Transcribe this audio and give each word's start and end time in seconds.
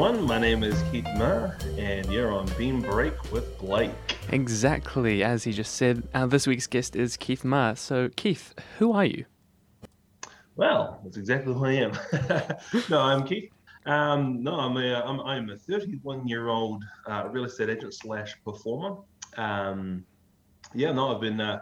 Everyone. 0.00 0.24
My 0.26 0.38
name 0.38 0.62
is 0.62 0.82
Keith 0.90 1.06
Marr, 1.18 1.58
and 1.76 2.10
you're 2.10 2.32
on 2.32 2.46
Beam 2.56 2.80
Break 2.80 3.32
with 3.32 3.58
Blake. 3.58 3.90
Exactly, 4.30 5.22
as 5.22 5.44
he 5.44 5.52
just 5.52 5.74
said, 5.74 6.08
uh, 6.14 6.24
this 6.24 6.46
week's 6.46 6.66
guest 6.66 6.96
is 6.96 7.18
Keith 7.18 7.44
Marr. 7.44 7.76
So, 7.76 8.08
Keith, 8.16 8.54
who 8.78 8.92
are 8.92 9.04
you? 9.04 9.26
Well, 10.56 11.02
that's 11.04 11.18
exactly 11.18 11.52
who 11.52 11.66
I 11.66 11.72
am. 11.72 11.92
no, 12.88 12.98
I'm 12.98 13.26
Keith. 13.26 13.50
Um, 13.84 14.42
no, 14.42 14.54
I'm 14.54 14.78
a, 14.78 15.02
I'm, 15.02 15.20
I'm 15.20 15.50
a 15.50 15.58
31 15.58 16.26
year 16.26 16.48
old 16.48 16.82
uh, 17.06 17.28
real 17.28 17.44
estate 17.44 17.68
agent 17.68 17.92
slash 17.92 18.36
performer. 18.42 19.02
Um, 19.36 20.06
yeah, 20.72 20.92
no, 20.92 21.14
I've 21.14 21.20
been 21.20 21.42
uh, 21.42 21.60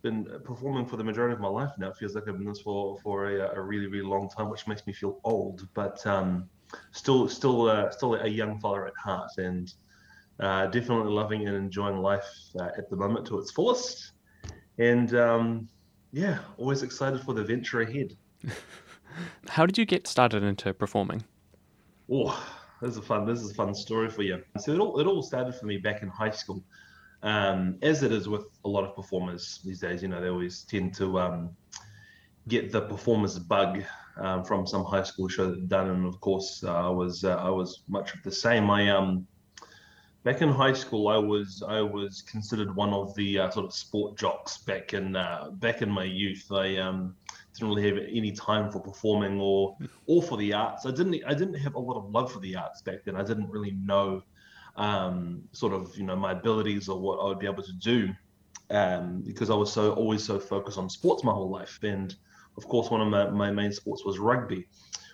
been 0.00 0.24
performing 0.42 0.86
for 0.86 0.96
the 0.96 1.04
majority 1.04 1.34
of 1.34 1.40
my 1.40 1.48
life 1.48 1.72
now. 1.76 1.90
It 1.90 1.98
feels 1.98 2.14
like 2.14 2.26
I've 2.28 2.38
been 2.38 2.46
this 2.46 2.62
for 2.62 2.96
for 3.02 3.26
a, 3.26 3.54
a 3.54 3.60
really 3.60 3.88
really 3.88 4.06
long 4.06 4.30
time, 4.30 4.48
which 4.48 4.66
makes 4.66 4.86
me 4.86 4.94
feel 4.94 5.20
old. 5.22 5.68
But 5.74 6.06
um, 6.06 6.48
still 6.92 7.28
still 7.28 7.68
uh, 7.68 7.90
still 7.90 8.14
a 8.14 8.28
young 8.28 8.58
father 8.60 8.86
at 8.86 8.94
heart, 8.96 9.30
and 9.38 9.72
uh, 10.40 10.66
definitely 10.66 11.12
loving 11.12 11.46
and 11.46 11.56
enjoying 11.56 11.98
life 11.98 12.28
uh, 12.60 12.70
at 12.76 12.88
the 12.90 12.96
moment 12.96 13.26
to 13.26 13.38
its 13.38 13.50
fullest. 13.50 14.12
And 14.78 15.14
um, 15.14 15.68
yeah, 16.12 16.38
always 16.58 16.82
excited 16.82 17.20
for 17.20 17.34
the 17.34 17.44
venture 17.44 17.80
ahead. 17.80 18.16
How 19.48 19.66
did 19.66 19.78
you 19.78 19.86
get 19.86 20.06
started 20.06 20.42
into 20.42 20.72
performing? 20.74 21.22
Oh, 22.10 22.36
this 22.80 22.92
is 22.92 22.96
a 22.98 23.02
fun. 23.02 23.26
This 23.26 23.40
is 23.40 23.52
a 23.52 23.54
fun 23.54 23.74
story 23.74 24.10
for 24.10 24.22
you. 24.22 24.42
So 24.58 24.72
it 24.72 24.80
all 24.80 25.00
it 25.00 25.06
all 25.06 25.22
started 25.22 25.54
for 25.54 25.66
me 25.66 25.78
back 25.78 26.02
in 26.02 26.08
high 26.08 26.30
school, 26.30 26.62
um, 27.22 27.78
as 27.82 28.02
it 28.02 28.12
is 28.12 28.28
with 28.28 28.44
a 28.64 28.68
lot 28.68 28.84
of 28.84 28.94
performers 28.94 29.60
these 29.64 29.80
days. 29.80 30.02
You 30.02 30.08
know, 30.08 30.20
they 30.20 30.28
always 30.28 30.62
tend 30.62 30.94
to 30.96 31.18
um, 31.18 31.50
get 32.48 32.72
the 32.72 32.82
performers 32.82 33.38
bug 33.38 33.82
um, 34.16 34.44
from 34.44 34.66
some 34.66 34.84
high 34.84 35.02
school 35.02 35.28
show 35.28 35.50
that 35.50 35.68
done, 35.68 35.90
and 35.90 36.06
of 36.06 36.20
course, 36.20 36.62
uh, 36.64 36.72
I 36.72 36.90
was 36.90 37.24
uh, 37.24 37.36
I 37.36 37.50
was 37.50 37.82
much 37.88 38.14
of 38.14 38.22
the 38.22 38.32
same. 38.32 38.70
I 38.70 38.90
um 38.90 39.26
back 40.24 40.40
in 40.40 40.48
high 40.48 40.72
school, 40.72 41.08
I 41.08 41.18
was 41.18 41.62
I 41.66 41.80
was 41.80 42.22
considered 42.22 42.74
one 42.74 42.92
of 42.92 43.14
the 43.14 43.38
uh, 43.38 43.50
sort 43.50 43.66
of 43.66 43.74
sport 43.74 44.16
jocks 44.16 44.58
back 44.58 44.94
in 44.94 45.14
uh, 45.14 45.50
back 45.52 45.82
in 45.82 45.90
my 45.90 46.04
youth. 46.04 46.46
I 46.50 46.76
um, 46.78 47.14
didn't 47.54 47.68
really 47.68 47.88
have 47.88 47.98
any 47.98 48.32
time 48.32 48.70
for 48.70 48.80
performing 48.80 49.40
or 49.40 49.76
or 50.06 50.22
for 50.22 50.36
the 50.38 50.52
arts. 50.52 50.86
I 50.86 50.90
didn't 50.90 51.22
I 51.26 51.34
didn't 51.34 51.54
have 51.54 51.74
a 51.74 51.80
lot 51.80 51.96
of 51.96 52.10
love 52.10 52.32
for 52.32 52.40
the 52.40 52.56
arts 52.56 52.82
back 52.82 53.04
then. 53.04 53.16
I 53.16 53.22
didn't 53.22 53.50
really 53.50 53.72
know 53.72 54.22
um, 54.76 55.42
sort 55.52 55.72
of 55.72 55.96
you 55.96 56.04
know 56.04 56.16
my 56.16 56.32
abilities 56.32 56.88
or 56.88 56.98
what 56.98 57.20
I 57.20 57.24
would 57.24 57.38
be 57.38 57.46
able 57.46 57.62
to 57.62 57.72
do 57.74 58.08
um, 58.70 59.22
because 59.24 59.50
I 59.50 59.54
was 59.54 59.72
so 59.72 59.92
always 59.92 60.24
so 60.24 60.38
focused 60.40 60.78
on 60.78 60.88
sports 60.88 61.22
my 61.22 61.32
whole 61.32 61.50
life 61.50 61.78
and 61.82 62.14
of 62.56 62.68
course, 62.68 62.90
one 62.90 63.00
of 63.00 63.08
my, 63.08 63.30
my 63.30 63.50
main 63.50 63.72
sports 63.72 64.04
was 64.04 64.18
rugby, 64.18 64.66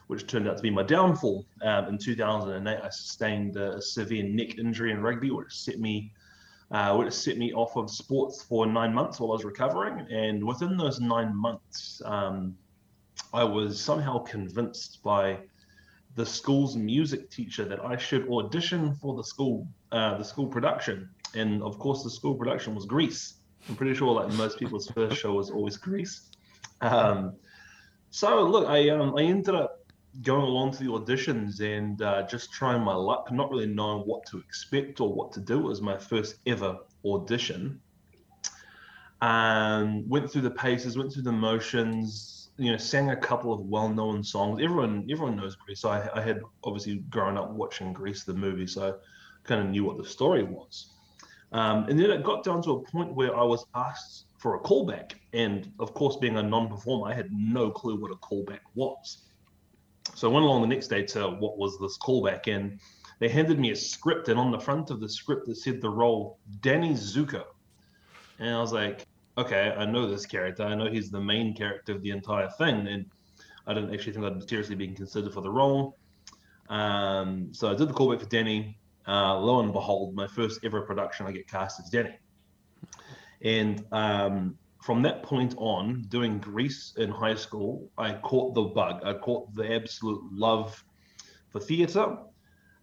which 0.06 0.26
turned 0.26 0.48
out 0.48 0.56
to 0.56 0.62
be 0.62 0.70
my 0.70 0.82
downfall. 0.82 1.46
Um, 1.62 1.86
in 1.86 1.98
2008, 1.98 2.80
I 2.82 2.88
sustained 2.90 3.56
a 3.56 3.80
severe 3.80 4.24
neck 4.24 4.58
injury 4.58 4.92
in 4.92 5.00
rugby, 5.00 5.30
which 5.30 5.52
set 5.52 5.78
me 5.78 6.12
uh, 6.70 6.94
which 6.94 7.12
set 7.12 7.36
me 7.36 7.52
off 7.52 7.76
of 7.76 7.90
sports 7.90 8.42
for 8.42 8.64
nine 8.64 8.94
months 8.94 9.18
while 9.18 9.32
I 9.32 9.34
was 9.34 9.44
recovering. 9.44 10.06
And 10.10 10.44
within 10.44 10.76
those 10.76 11.00
nine 11.00 11.34
months, 11.34 12.00
um, 12.04 12.56
I 13.32 13.42
was 13.42 13.80
somehow 13.80 14.18
convinced 14.18 15.02
by 15.02 15.38
the 16.14 16.24
school's 16.26 16.76
music 16.76 17.30
teacher 17.30 17.64
that 17.64 17.84
I 17.84 17.96
should 17.96 18.28
audition 18.28 18.94
for 18.94 19.16
the 19.16 19.24
school 19.24 19.66
uh, 19.92 20.16
the 20.18 20.24
school 20.24 20.46
production. 20.46 21.08
And 21.34 21.62
of 21.62 21.78
course, 21.78 22.02
the 22.02 22.10
school 22.10 22.34
production 22.34 22.74
was 22.74 22.86
Grease. 22.86 23.34
I'm 23.68 23.76
pretty 23.76 23.94
sure 23.94 24.12
like 24.12 24.32
most 24.34 24.58
people's 24.58 24.88
first 24.88 25.16
show 25.16 25.32
was 25.32 25.50
always 25.50 25.76
Grease. 25.76 26.29
Um, 26.80 27.34
so 28.10 28.42
look, 28.42 28.68
I 28.68 28.88
um, 28.90 29.16
I 29.16 29.22
ended 29.22 29.54
up 29.54 29.80
going 30.22 30.42
along 30.42 30.72
to 30.72 30.78
the 30.78 30.90
auditions 30.90 31.60
and 31.60 32.02
uh, 32.02 32.22
just 32.26 32.52
trying 32.52 32.82
my 32.82 32.94
luck, 32.94 33.30
not 33.30 33.50
really 33.50 33.66
knowing 33.66 34.02
what 34.02 34.26
to 34.26 34.38
expect 34.38 35.00
or 35.00 35.12
what 35.12 35.32
to 35.32 35.40
do. 35.40 35.60
It 35.60 35.68
was 35.68 35.80
my 35.80 35.96
first 35.96 36.36
ever 36.46 36.78
audition. 37.04 37.80
Um, 39.20 40.08
went 40.08 40.30
through 40.30 40.42
the 40.42 40.50
paces, 40.50 40.96
went 40.96 41.12
through 41.12 41.22
the 41.22 41.32
motions, 41.32 42.48
you 42.56 42.72
know, 42.72 42.78
sang 42.78 43.10
a 43.10 43.16
couple 43.16 43.52
of 43.52 43.60
well-known 43.60 44.24
songs. 44.24 44.60
Everyone, 44.62 45.06
everyone 45.10 45.36
knows 45.36 45.56
Grease. 45.56 45.80
So 45.80 45.90
I, 45.90 46.08
I 46.14 46.22
had 46.22 46.40
obviously 46.64 46.96
grown 47.10 47.36
up 47.36 47.50
watching 47.50 47.92
Grease, 47.92 48.24
the 48.24 48.34
movie, 48.34 48.66
so 48.66 48.98
kind 49.44 49.60
of 49.60 49.68
knew 49.68 49.84
what 49.84 49.98
the 49.98 50.04
story 50.04 50.42
was. 50.42 50.90
Um, 51.52 51.84
and 51.88 51.98
then 51.98 52.10
it 52.10 52.24
got 52.24 52.44
down 52.44 52.62
to 52.62 52.72
a 52.72 52.82
point 52.82 53.14
where 53.14 53.36
I 53.36 53.42
was 53.42 53.66
asked 53.74 54.24
for 54.40 54.54
a 54.54 54.58
callback. 54.58 55.12
And 55.34 55.70
of 55.78 55.92
course, 55.92 56.16
being 56.16 56.38
a 56.38 56.42
non 56.42 56.68
performer, 56.68 57.08
I 57.08 57.14
had 57.14 57.30
no 57.30 57.70
clue 57.70 58.00
what 58.00 58.10
a 58.10 58.16
callback 58.16 58.60
was. 58.74 59.26
So 60.14 60.30
I 60.30 60.32
went 60.32 60.46
along 60.46 60.62
the 60.62 60.66
next 60.66 60.88
day 60.88 61.04
to 61.04 61.28
what 61.28 61.58
was 61.58 61.78
this 61.78 61.98
callback, 61.98 62.48
and 62.48 62.80
they 63.18 63.28
handed 63.28 63.60
me 63.60 63.70
a 63.70 63.76
script, 63.76 64.28
and 64.28 64.40
on 64.40 64.50
the 64.50 64.58
front 64.58 64.90
of 64.90 64.98
the 64.98 65.08
script 65.08 65.48
it 65.48 65.58
said 65.58 65.82
the 65.82 65.90
role 65.90 66.38
Danny 66.62 66.94
Zuko, 66.94 67.44
and 68.38 68.48
I 68.48 68.60
was 68.60 68.72
like, 68.72 69.04
okay, 69.36 69.74
I 69.76 69.84
know 69.84 70.10
this 70.10 70.24
character. 70.24 70.64
I 70.64 70.74
know 70.74 70.90
he's 70.90 71.10
the 71.10 71.20
main 71.20 71.54
character 71.54 71.92
of 71.92 72.02
the 72.02 72.10
entire 72.10 72.48
thing, 72.48 72.88
and 72.88 73.04
I 73.66 73.74
didn't 73.74 73.92
actually 73.92 74.14
think 74.14 74.24
I'd 74.24 74.48
seriously 74.48 74.74
being 74.74 74.94
considered 74.94 75.34
for 75.34 75.42
the 75.42 75.50
role. 75.50 75.98
Um, 76.70 77.50
so 77.52 77.70
I 77.70 77.74
did 77.74 77.88
the 77.88 77.94
callback 77.94 78.20
for 78.20 78.26
Danny. 78.26 78.78
Uh, 79.06 79.38
lo 79.38 79.60
and 79.60 79.72
behold, 79.72 80.14
my 80.14 80.26
first 80.26 80.60
ever 80.64 80.80
production, 80.80 81.26
I 81.26 81.32
get 81.32 81.46
cast 81.46 81.78
as 81.78 81.90
Danny. 81.90 82.18
And 83.42 83.84
um, 83.92 84.56
from 84.82 85.02
that 85.02 85.22
point 85.22 85.54
on, 85.56 86.02
doing 86.08 86.38
Grease 86.38 86.94
in 86.96 87.10
high 87.10 87.34
school, 87.34 87.90
I 87.98 88.14
caught 88.14 88.54
the 88.54 88.62
bug. 88.62 89.00
I 89.04 89.14
caught 89.14 89.54
the 89.54 89.74
absolute 89.74 90.22
love 90.32 90.82
for 91.50 91.60
theatre. 91.60 92.16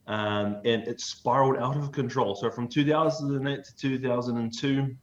Um, 0.08 0.62
and 0.64 0.88
it 0.88 1.02
spiraled 1.02 1.58
out 1.58 1.76
of 1.76 1.92
control. 1.92 2.36
So 2.36 2.50
from 2.50 2.70
2008 2.70 3.64
to 3.64 3.76
2002, 3.76 4.96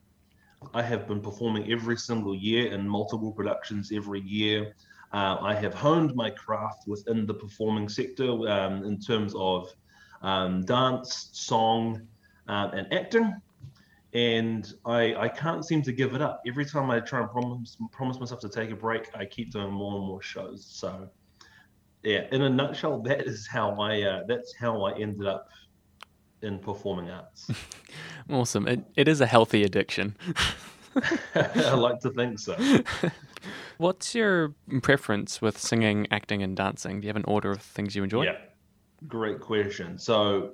I 0.72 0.82
have 0.82 1.06
been 1.06 1.20
performing 1.20 1.70
every 1.70 1.98
single 1.98 2.34
year 2.34 2.72
in 2.72 2.88
multiple 2.88 3.30
productions 3.30 3.92
every 3.92 4.22
year. 4.22 4.74
Uh, 5.12 5.36
I 5.40 5.54
have 5.54 5.74
honed 5.74 6.14
my 6.14 6.30
craft 6.30 6.88
within 6.88 7.26
the 7.26 7.34
performing 7.34 7.88
sector 7.88 8.30
um, 8.48 8.84
in 8.84 8.98
terms 8.98 9.34
of 9.36 9.72
um, 10.22 10.64
dance, 10.64 11.28
song, 11.32 12.00
um, 12.48 12.70
and 12.70 12.92
acting 12.92 13.34
and 14.14 14.72
I 14.86 15.14
I 15.14 15.28
can't 15.28 15.64
seem 15.64 15.82
to 15.82 15.92
give 15.92 16.14
it 16.14 16.22
up. 16.22 16.40
Every 16.46 16.64
time 16.64 16.90
I 16.90 17.00
try 17.00 17.20
and 17.20 17.30
promise 17.30 17.76
promise 17.90 18.18
myself 18.18 18.40
to 18.40 18.48
take 18.48 18.70
a 18.70 18.76
break, 18.76 19.10
I 19.14 19.24
keep 19.24 19.50
doing 19.50 19.72
more 19.72 19.98
and 19.98 20.06
more 20.06 20.22
shows. 20.22 20.66
So, 20.70 21.08
yeah, 22.02 22.26
in 22.30 22.42
a 22.42 22.50
nutshell, 22.50 23.00
that 23.02 23.26
is 23.26 23.48
how 23.48 23.72
I 23.72 24.02
uh, 24.02 24.20
that's 24.28 24.54
how 24.56 24.84
I 24.84 24.96
ended 24.98 25.26
up 25.26 25.48
in 26.42 26.60
performing 26.60 27.10
arts. 27.10 27.50
awesome. 28.30 28.68
It 28.68 28.84
it 28.96 29.08
is 29.08 29.20
a 29.20 29.26
healthy 29.26 29.64
addiction. 29.64 30.16
I 31.34 31.74
like 31.74 31.98
to 32.00 32.10
think 32.10 32.38
so. 32.38 32.56
What's 33.78 34.14
your 34.14 34.54
preference 34.82 35.42
with 35.42 35.58
singing, 35.58 36.06
acting, 36.12 36.40
and 36.40 36.56
dancing? 36.56 37.00
Do 37.00 37.06
you 37.06 37.08
have 37.08 37.16
an 37.16 37.24
order 37.26 37.50
of 37.50 37.60
things 37.60 37.96
you 37.96 38.04
enjoy? 38.04 38.26
Yeah, 38.26 38.36
great 39.08 39.40
question. 39.40 39.98
So 39.98 40.52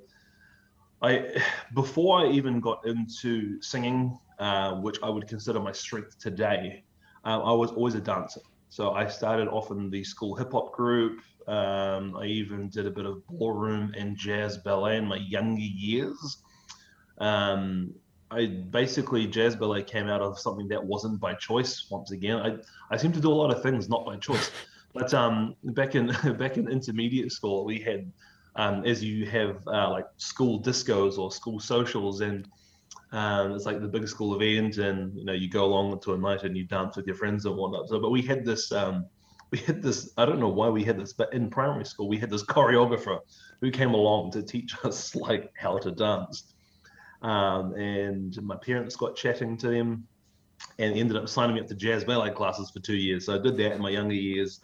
I 1.01 1.41
before 1.73 2.19
I 2.19 2.29
even 2.29 2.59
got 2.59 2.85
into 2.85 3.61
singing, 3.61 4.17
uh, 4.39 4.75
which 4.75 4.97
I 5.03 5.09
would 5.09 5.27
consider 5.27 5.59
my 5.59 5.71
strength 5.71 6.17
today, 6.19 6.83
uh, 7.25 7.41
I 7.41 7.53
was 7.53 7.71
always 7.71 7.95
a 7.95 8.01
dancer. 8.01 8.41
So 8.69 8.91
I 8.91 9.07
started 9.07 9.47
off 9.47 9.71
in 9.71 9.89
the 9.89 10.03
school 10.03 10.35
hip 10.35 10.53
hop 10.53 10.73
group. 10.73 11.19
Um, 11.47 12.15
I 12.15 12.25
even 12.25 12.69
did 12.69 12.85
a 12.85 12.91
bit 12.91 13.05
of 13.05 13.25
ballroom 13.27 13.93
and 13.97 14.15
jazz 14.15 14.57
ballet 14.57 14.97
in 14.97 15.05
my 15.05 15.17
younger 15.17 15.61
years. 15.61 16.37
Um, 17.17 17.93
I 18.29 18.45
basically 18.45 19.27
jazz 19.27 19.57
ballet 19.57 19.83
came 19.83 20.07
out 20.07 20.21
of 20.21 20.39
something 20.39 20.69
that 20.69 20.81
wasn't 20.83 21.19
by 21.19 21.33
choice. 21.33 21.87
Once 21.91 22.11
again, 22.11 22.37
I 22.37 22.57
I 22.89 22.97
seem 22.97 23.11
to 23.11 23.19
do 23.19 23.29
a 23.29 23.33
lot 23.33 23.51
of 23.51 23.61
things 23.61 23.89
not 23.89 24.05
by 24.05 24.15
choice. 24.17 24.51
But 24.93 25.13
um, 25.13 25.55
back 25.63 25.95
in 25.95 26.07
back 26.37 26.57
in 26.57 26.69
intermediate 26.69 27.31
school, 27.31 27.65
we 27.65 27.79
had 27.79 28.11
um, 28.55 28.85
as 28.85 29.03
you 29.03 29.25
have 29.25 29.65
uh, 29.67 29.89
like 29.89 30.05
school 30.17 30.61
discos 30.61 31.17
or 31.17 31.31
school 31.31 31.59
socials 31.59 32.21
and 32.21 32.47
um, 33.13 33.53
it's 33.53 33.65
like 33.65 33.81
the 33.81 33.87
big 33.87 34.07
school 34.07 34.39
event 34.39 34.77
and 34.77 35.17
you 35.17 35.25
know 35.25 35.33
you 35.33 35.49
go 35.49 35.65
along 35.65 35.99
to 36.01 36.13
a 36.13 36.17
night 36.17 36.43
and 36.43 36.55
you 36.55 36.65
dance 36.65 36.95
with 36.95 37.05
your 37.05 37.15
friends 37.15 37.45
and 37.45 37.55
whatnot. 37.55 37.89
So 37.89 37.99
but 37.99 38.11
we 38.11 38.21
had 38.21 38.45
this 38.45 38.71
um, 38.71 39.05
we 39.51 39.57
had 39.59 39.83
this 39.83 40.13
i 40.17 40.25
don't 40.25 40.39
know 40.39 40.49
why 40.49 40.69
we 40.69 40.83
had 40.83 40.97
this 40.97 41.11
but 41.11 41.33
in 41.33 41.49
primary 41.49 41.83
school 41.83 42.07
we 42.07 42.17
had 42.17 42.29
this 42.29 42.43
choreographer 42.43 43.19
who 43.59 43.69
came 43.69 43.93
along 43.93 44.31
to 44.31 44.41
teach 44.41 44.73
us 44.83 45.15
like 45.15 45.51
how 45.57 45.77
to 45.77 45.91
dance. 45.91 46.53
Um, 47.21 47.75
and 47.75 48.41
my 48.41 48.55
parents 48.55 48.95
got 48.95 49.15
chatting 49.15 49.55
to 49.57 49.69
him 49.69 50.07
and 50.79 50.97
ended 50.97 51.17
up 51.17 51.29
signing 51.29 51.55
me 51.55 51.61
up 51.61 51.67
to 51.67 51.75
jazz 51.75 52.03
ballet 52.03 52.31
classes 52.31 52.71
for 52.71 52.79
two 52.79 52.95
years. 52.95 53.25
So 53.25 53.35
i 53.35 53.37
did 53.37 53.57
that 53.57 53.73
in 53.73 53.81
my 53.81 53.89
younger 53.89 54.15
years 54.15 54.61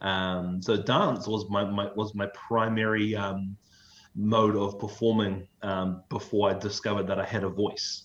um, 0.00 0.62
so 0.62 0.76
dance 0.76 1.26
was 1.26 1.48
my, 1.50 1.64
my 1.64 1.90
was 1.94 2.14
my 2.14 2.26
primary 2.34 3.16
um, 3.16 3.56
mode 4.14 4.56
of 4.56 4.78
performing 4.78 5.46
um, 5.62 6.02
before 6.08 6.50
I 6.50 6.54
discovered 6.54 7.06
that 7.08 7.18
I 7.18 7.24
had 7.24 7.44
a 7.44 7.48
voice. 7.48 8.04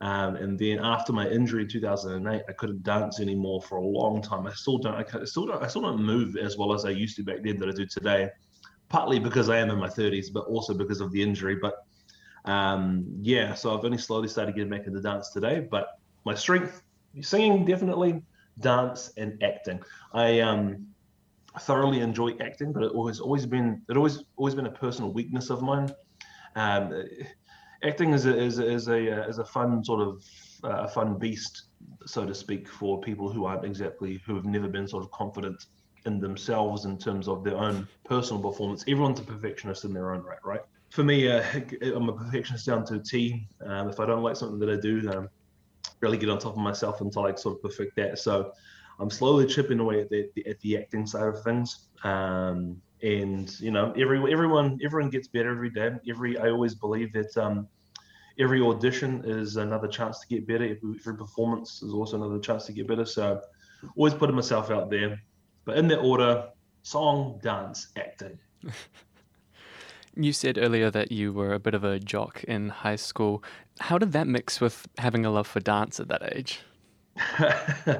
Um, 0.00 0.36
and 0.36 0.58
then 0.58 0.80
after 0.80 1.12
my 1.12 1.28
injury 1.28 1.62
in 1.62 1.68
2008, 1.68 2.42
I 2.48 2.52
couldn't 2.52 2.82
dance 2.82 3.20
anymore 3.20 3.62
for 3.62 3.76
a 3.78 3.84
long 3.84 4.20
time. 4.20 4.46
I 4.46 4.52
still 4.52 4.78
don't. 4.78 4.94
I 4.94 5.24
still 5.24 5.46
don't. 5.46 5.62
I 5.62 5.66
still 5.66 5.82
don't 5.82 6.02
move 6.02 6.36
as 6.36 6.58
well 6.58 6.72
as 6.74 6.84
I 6.84 6.90
used 6.90 7.16
to 7.16 7.22
back 7.22 7.38
then 7.42 7.58
that 7.58 7.68
I 7.68 7.72
do 7.72 7.86
today. 7.86 8.30
partly 8.88 9.18
because 9.18 9.48
I 9.48 9.58
am 9.58 9.70
in 9.70 9.78
my 9.78 9.88
30s, 9.88 10.26
but 10.32 10.44
also 10.44 10.74
because 10.74 11.00
of 11.00 11.10
the 11.10 11.22
injury. 11.22 11.56
But 11.56 11.86
um, 12.44 13.06
yeah, 13.20 13.54
so 13.54 13.76
I've 13.76 13.84
only 13.84 13.98
slowly 13.98 14.28
started 14.28 14.54
getting 14.54 14.70
back 14.70 14.86
into 14.86 15.00
dance 15.00 15.30
today. 15.30 15.66
But 15.70 15.98
my 16.24 16.34
strength, 16.34 16.82
singing 17.20 17.64
definitely, 17.64 18.22
dance 18.60 19.12
and 19.16 19.42
acting. 19.42 19.80
I 20.12 20.40
um, 20.40 20.86
thoroughly 21.60 22.00
enjoy 22.00 22.32
acting, 22.40 22.72
but 22.72 22.82
it 22.82 22.92
always 22.92 23.20
always 23.20 23.46
been 23.46 23.82
it 23.88 23.96
always 23.96 24.24
always 24.36 24.54
been 24.54 24.66
a 24.66 24.72
personal 24.72 25.12
weakness 25.12 25.50
of 25.50 25.62
mine. 25.62 25.88
Um, 26.56 27.04
acting 27.82 28.12
is 28.12 28.26
a, 28.26 28.36
is 28.36 28.58
a, 28.58 28.66
is 28.66 28.88
a 28.88 29.28
is 29.28 29.38
a 29.38 29.44
fun 29.44 29.84
sort 29.84 30.00
of 30.00 30.24
uh, 30.64 30.84
a 30.84 30.88
fun 30.88 31.18
beast, 31.18 31.64
so 32.06 32.24
to 32.24 32.34
speak, 32.34 32.68
for 32.68 33.00
people 33.00 33.30
who 33.30 33.44
aren't 33.44 33.64
exactly 33.64 34.20
who 34.26 34.34
have 34.34 34.44
never 34.44 34.68
been 34.68 34.88
sort 34.88 35.04
of 35.04 35.10
confident 35.10 35.66
in 36.06 36.20
themselves 36.20 36.84
in 36.84 36.98
terms 36.98 37.28
of 37.28 37.44
their 37.44 37.56
own 37.56 37.88
personal 38.04 38.42
performance. 38.42 38.84
Everyone's 38.86 39.20
a 39.20 39.22
perfectionist 39.22 39.84
in 39.84 39.92
their 39.92 40.12
own 40.12 40.22
right, 40.22 40.38
right? 40.44 40.60
For 40.90 41.02
me, 41.02 41.28
uh, 41.28 41.42
I'm 41.82 42.08
a 42.08 42.12
perfectionist 42.12 42.66
down 42.66 42.84
to 42.86 42.96
a 42.96 42.98
T. 42.98 43.46
Um, 43.64 43.88
if 43.88 44.00
I 44.00 44.06
don't 44.06 44.22
like 44.22 44.36
something 44.36 44.58
that 44.58 44.70
I 44.70 44.76
do, 44.76 45.10
um, 45.10 45.28
really 46.00 46.18
get 46.18 46.28
on 46.28 46.38
top 46.38 46.52
of 46.52 46.58
myself 46.58 47.00
until 47.00 47.26
I 47.26 47.34
sort 47.34 47.56
of 47.56 47.62
perfect 47.62 47.96
that. 47.96 48.18
So 48.18 48.52
I'm 49.00 49.10
slowly 49.10 49.46
chipping 49.46 49.80
away 49.80 50.00
at 50.02 50.10
the, 50.10 50.30
at 50.46 50.60
the 50.60 50.78
acting 50.78 51.06
side 51.06 51.26
of 51.26 51.42
things. 51.42 51.88
Um, 52.04 52.80
and 53.02 53.58
you 53.60 53.70
know, 53.70 53.92
every 53.98 54.32
everyone 54.32 54.78
everyone 54.82 55.10
gets 55.10 55.28
better 55.28 55.50
every 55.50 55.70
day. 55.70 55.90
Every 56.08 56.38
I 56.38 56.50
always 56.50 56.74
believe 56.74 57.12
that 57.12 57.36
um, 57.36 57.68
every 58.38 58.62
audition 58.62 59.22
is 59.24 59.56
another 59.56 59.88
chance 59.88 60.20
to 60.20 60.26
get 60.26 60.46
better. 60.46 60.64
Every, 60.64 60.96
every 60.98 61.16
performance 61.16 61.82
is 61.82 61.92
also 61.92 62.16
another 62.16 62.38
chance 62.38 62.64
to 62.66 62.72
get 62.72 62.88
better. 62.88 63.04
So 63.04 63.40
always 63.96 64.14
putting 64.14 64.36
myself 64.36 64.70
out 64.70 64.90
there. 64.90 65.20
But 65.64 65.76
in 65.76 65.88
that 65.88 65.98
order, 65.98 66.48
song, 66.82 67.40
dance, 67.42 67.88
acting. 67.96 68.38
You 70.16 70.32
said 70.32 70.58
earlier 70.58 70.92
that 70.92 71.10
you 71.10 71.32
were 71.32 71.52
a 71.52 71.58
bit 71.58 71.74
of 71.74 71.82
a 71.82 71.98
jock 71.98 72.44
in 72.44 72.68
high 72.68 72.94
school. 72.94 73.42
How 73.80 73.98
did 73.98 74.12
that 74.12 74.28
mix 74.28 74.60
with 74.60 74.86
having 74.98 75.26
a 75.26 75.30
love 75.30 75.48
for 75.48 75.58
dance 75.58 75.98
at 75.98 76.06
that 76.06 76.22
age? 76.36 76.60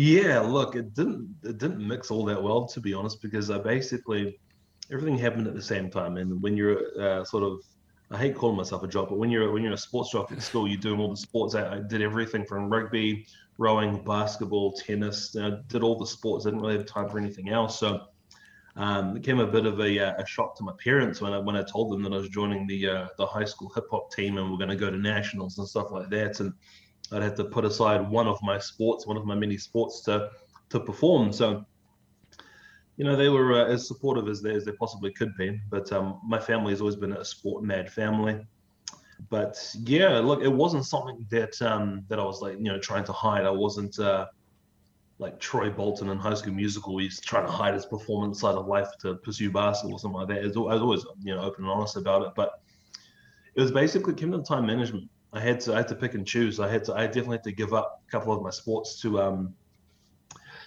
yeah, 0.00 0.38
look, 0.38 0.76
it 0.76 0.94
didn't 0.94 1.34
it 1.42 1.58
didn't 1.58 1.84
mix 1.84 2.08
all 2.12 2.24
that 2.26 2.40
well 2.40 2.64
to 2.66 2.80
be 2.80 2.94
honest 2.94 3.20
because 3.20 3.50
I 3.50 3.58
basically 3.58 4.38
everything 4.92 5.18
happened 5.18 5.48
at 5.48 5.56
the 5.56 5.62
same 5.62 5.90
time. 5.90 6.18
And 6.18 6.40
when 6.40 6.56
you're 6.56 7.02
uh, 7.02 7.24
sort 7.24 7.42
of 7.42 7.58
I 8.12 8.16
hate 8.16 8.36
calling 8.36 8.56
myself 8.56 8.84
a 8.84 8.86
jock, 8.86 9.08
but 9.08 9.18
when 9.18 9.28
you're 9.28 9.50
when 9.50 9.64
you're 9.64 9.72
a 9.72 9.76
sports 9.76 10.12
jock 10.12 10.30
at 10.30 10.40
school, 10.40 10.68
you're 10.68 10.78
doing 10.78 11.00
all 11.00 11.10
the 11.10 11.16
sports. 11.16 11.56
I, 11.56 11.78
I 11.78 11.78
did 11.80 12.00
everything 12.00 12.44
from 12.44 12.70
rugby, 12.70 13.26
rowing, 13.58 14.04
basketball, 14.04 14.70
tennis. 14.70 15.34
I 15.34 15.54
did 15.66 15.82
all 15.82 15.98
the 15.98 16.06
sports. 16.06 16.46
I 16.46 16.50
didn't 16.50 16.62
really 16.62 16.76
have 16.76 16.86
time 16.86 17.08
for 17.08 17.18
anything 17.18 17.48
else. 17.48 17.80
So 17.80 18.02
um, 18.76 19.16
it 19.16 19.24
came 19.24 19.40
a 19.40 19.46
bit 19.48 19.66
of 19.66 19.80
a, 19.80 19.98
uh, 19.98 20.22
a, 20.22 20.26
shock 20.26 20.56
to 20.58 20.62
my 20.62 20.74
parents 20.78 21.20
when 21.20 21.32
I 21.32 21.38
when 21.40 21.56
I 21.56 21.64
told 21.64 21.90
them 21.90 22.04
that 22.04 22.12
I 22.12 22.18
was 22.18 22.28
joining 22.28 22.68
the 22.68 22.88
uh, 22.88 23.08
the 23.16 23.26
high 23.26 23.46
school 23.46 23.72
hip 23.74 23.86
hop 23.90 24.12
team 24.12 24.38
and 24.38 24.48
we're 24.48 24.58
going 24.58 24.70
to 24.70 24.76
go 24.76 24.92
to 24.92 24.96
nationals 24.96 25.58
and 25.58 25.66
stuff 25.66 25.90
like 25.90 26.08
that. 26.10 26.38
And 26.38 26.52
I'd 27.12 27.22
have 27.22 27.34
to 27.36 27.44
put 27.44 27.64
aside 27.64 28.08
one 28.08 28.26
of 28.26 28.38
my 28.42 28.58
sports, 28.58 29.06
one 29.06 29.16
of 29.16 29.24
my 29.24 29.34
many 29.34 29.56
sports 29.56 30.02
to 30.02 30.30
to 30.70 30.80
perform. 30.80 31.32
So 31.32 31.64
you 32.96 33.04
know 33.04 33.16
they 33.16 33.28
were 33.28 33.54
uh, 33.54 33.72
as 33.72 33.86
supportive 33.86 34.28
as 34.28 34.42
they 34.42 34.54
as 34.54 34.64
they 34.64 34.72
possibly 34.72 35.12
could 35.12 35.36
be. 35.36 35.60
But 35.70 35.90
um, 35.92 36.20
my 36.26 36.38
family 36.38 36.72
has 36.72 36.80
always 36.80 36.96
been 36.96 37.12
a 37.12 37.24
sport 37.24 37.64
mad 37.64 37.90
family. 37.90 38.46
But 39.30 39.56
yeah, 39.84 40.18
look, 40.18 40.42
it 40.42 40.52
wasn't 40.52 40.86
something 40.86 41.26
that 41.30 41.60
um, 41.62 42.04
that 42.08 42.18
I 42.18 42.24
was 42.24 42.40
like 42.42 42.58
you 42.58 42.64
know 42.64 42.78
trying 42.78 43.04
to 43.04 43.12
hide. 43.12 43.44
I 43.44 43.50
wasn't 43.50 43.98
uh, 43.98 44.26
like 45.18 45.40
Troy 45.40 45.68
Bolton 45.70 46.10
in 46.10 46.18
High 46.18 46.34
School 46.34 46.54
Musical, 46.54 46.98
he's 46.98 47.20
trying 47.20 47.46
to 47.46 47.52
hide 47.52 47.74
his 47.74 47.86
performance 47.86 48.40
side 48.40 48.54
of 48.54 48.66
life 48.66 48.88
to 49.00 49.16
pursue 49.16 49.50
basketball 49.50 49.96
or 49.96 49.98
something 49.98 50.20
like 50.20 50.28
that. 50.28 50.44
I 50.44 50.46
was 50.46 50.56
always, 50.56 51.04
you 51.22 51.34
know, 51.34 51.40
open 51.40 51.64
and 51.64 51.72
honest 51.72 51.96
about 51.96 52.22
it. 52.22 52.32
But 52.36 52.62
it 53.54 53.60
was 53.60 53.72
basically 53.72 54.14
came 54.14 54.42
time 54.44 54.66
management. 54.66 55.10
I 55.32 55.40
had 55.40 55.60
to, 55.60 55.74
I 55.74 55.78
had 55.78 55.88
to 55.88 55.94
pick 55.94 56.14
and 56.14 56.26
choose. 56.26 56.58
I 56.58 56.68
had 56.68 56.84
to, 56.84 56.94
I 56.94 57.06
definitely 57.06 57.36
had 57.36 57.44
to 57.44 57.52
give 57.52 57.74
up 57.74 58.02
a 58.06 58.10
couple 58.10 58.32
of 58.32 58.42
my 58.42 58.50
sports 58.50 59.00
to, 59.02 59.20
um, 59.20 59.54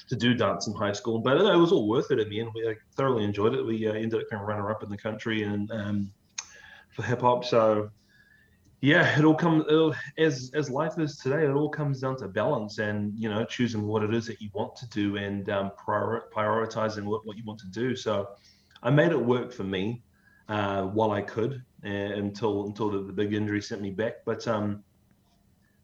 to 0.07 0.15
do 0.15 0.33
dance 0.33 0.67
in 0.67 0.73
high 0.73 0.91
school. 0.91 1.19
But 1.19 1.37
it 1.37 1.57
was 1.57 1.71
all 1.71 1.87
worth 1.87 2.11
it 2.11 2.19
in 2.19 2.29
the 2.29 2.39
end. 2.41 2.51
We 2.53 2.75
thoroughly 2.95 3.23
enjoyed 3.23 3.55
it. 3.55 3.65
We 3.65 3.87
uh, 3.87 3.93
ended 3.93 4.21
up 4.21 4.29
being 4.29 4.41
runner 4.41 4.69
up 4.69 4.83
in 4.83 4.89
the 4.89 4.97
country 4.97 5.43
and 5.43 5.71
um, 5.71 6.11
for 6.91 7.03
hip 7.03 7.21
hop. 7.21 7.45
So 7.45 7.89
yeah, 8.81 9.17
it 9.17 9.23
all 9.23 9.35
comes 9.35 9.65
as 10.17 10.51
as 10.53 10.69
life 10.69 10.97
is 10.97 11.17
today. 11.17 11.45
It 11.45 11.51
all 11.51 11.69
comes 11.69 12.01
down 12.01 12.17
to 12.17 12.27
balance 12.27 12.79
and 12.79 13.13
you 13.17 13.29
know 13.29 13.45
choosing 13.45 13.83
what 13.83 14.03
it 14.03 14.13
is 14.13 14.25
that 14.25 14.41
you 14.41 14.49
want 14.53 14.75
to 14.77 14.89
do 14.89 15.17
and 15.17 15.49
um, 15.49 15.71
prior, 15.77 16.23
prioritizing 16.35 17.03
what, 17.03 17.25
what 17.25 17.37
you 17.37 17.43
want 17.45 17.59
to 17.59 17.67
do. 17.67 17.95
So 17.95 18.29
I 18.81 18.89
made 18.89 19.11
it 19.11 19.19
work 19.19 19.53
for 19.53 19.63
me 19.63 20.01
uh, 20.49 20.83
while 20.83 21.11
I 21.11 21.21
could 21.21 21.53
uh, 21.53 21.57
until 21.83 22.65
until 22.65 22.89
the, 22.89 22.99
the, 22.99 23.13
big 23.13 23.33
injury 23.33 23.61
sent 23.61 23.81
me 23.81 23.89
back. 23.89 24.17
But 24.25 24.47
um, 24.47 24.83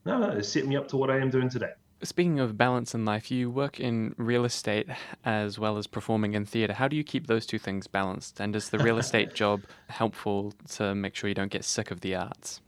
no, 0.06 0.24
it 0.32 0.44
set 0.44 0.66
me 0.66 0.76
up 0.76 0.88
to 0.90 0.98
what 0.98 1.10
I 1.10 1.18
am 1.18 1.30
doing 1.30 1.50
today. 1.50 1.72
Speaking 2.04 2.40
of 2.40 2.58
balance 2.58 2.94
in 2.94 3.06
life, 3.06 3.32
you 3.32 3.50
work 3.50 3.80
in 3.80 4.14
real 4.18 4.46
estate 4.46 4.88
as 5.26 5.58
well 5.58 5.78
as 5.78 5.88
performing 5.88 6.36
in 6.36 6.46
theatre. 6.46 6.74
How 6.74 6.88
do 6.88 6.96
you 6.96 7.04
keep 7.04 7.26
those 7.26 7.48
two 7.48 7.58
things 7.58 7.88
balanced? 7.88 8.40
And 8.40 8.56
is 8.56 8.70
the 8.70 8.78
real 8.78 8.98
estate 9.04 9.34
job 9.34 9.64
helpful 9.90 10.54
to 10.74 10.94
make 10.94 11.16
sure 11.16 11.28
you 11.28 11.34
don't 11.34 11.52
get 11.52 11.66
sick 11.66 11.90
of 11.90 12.02
the 12.02 12.16
arts? 12.16 12.62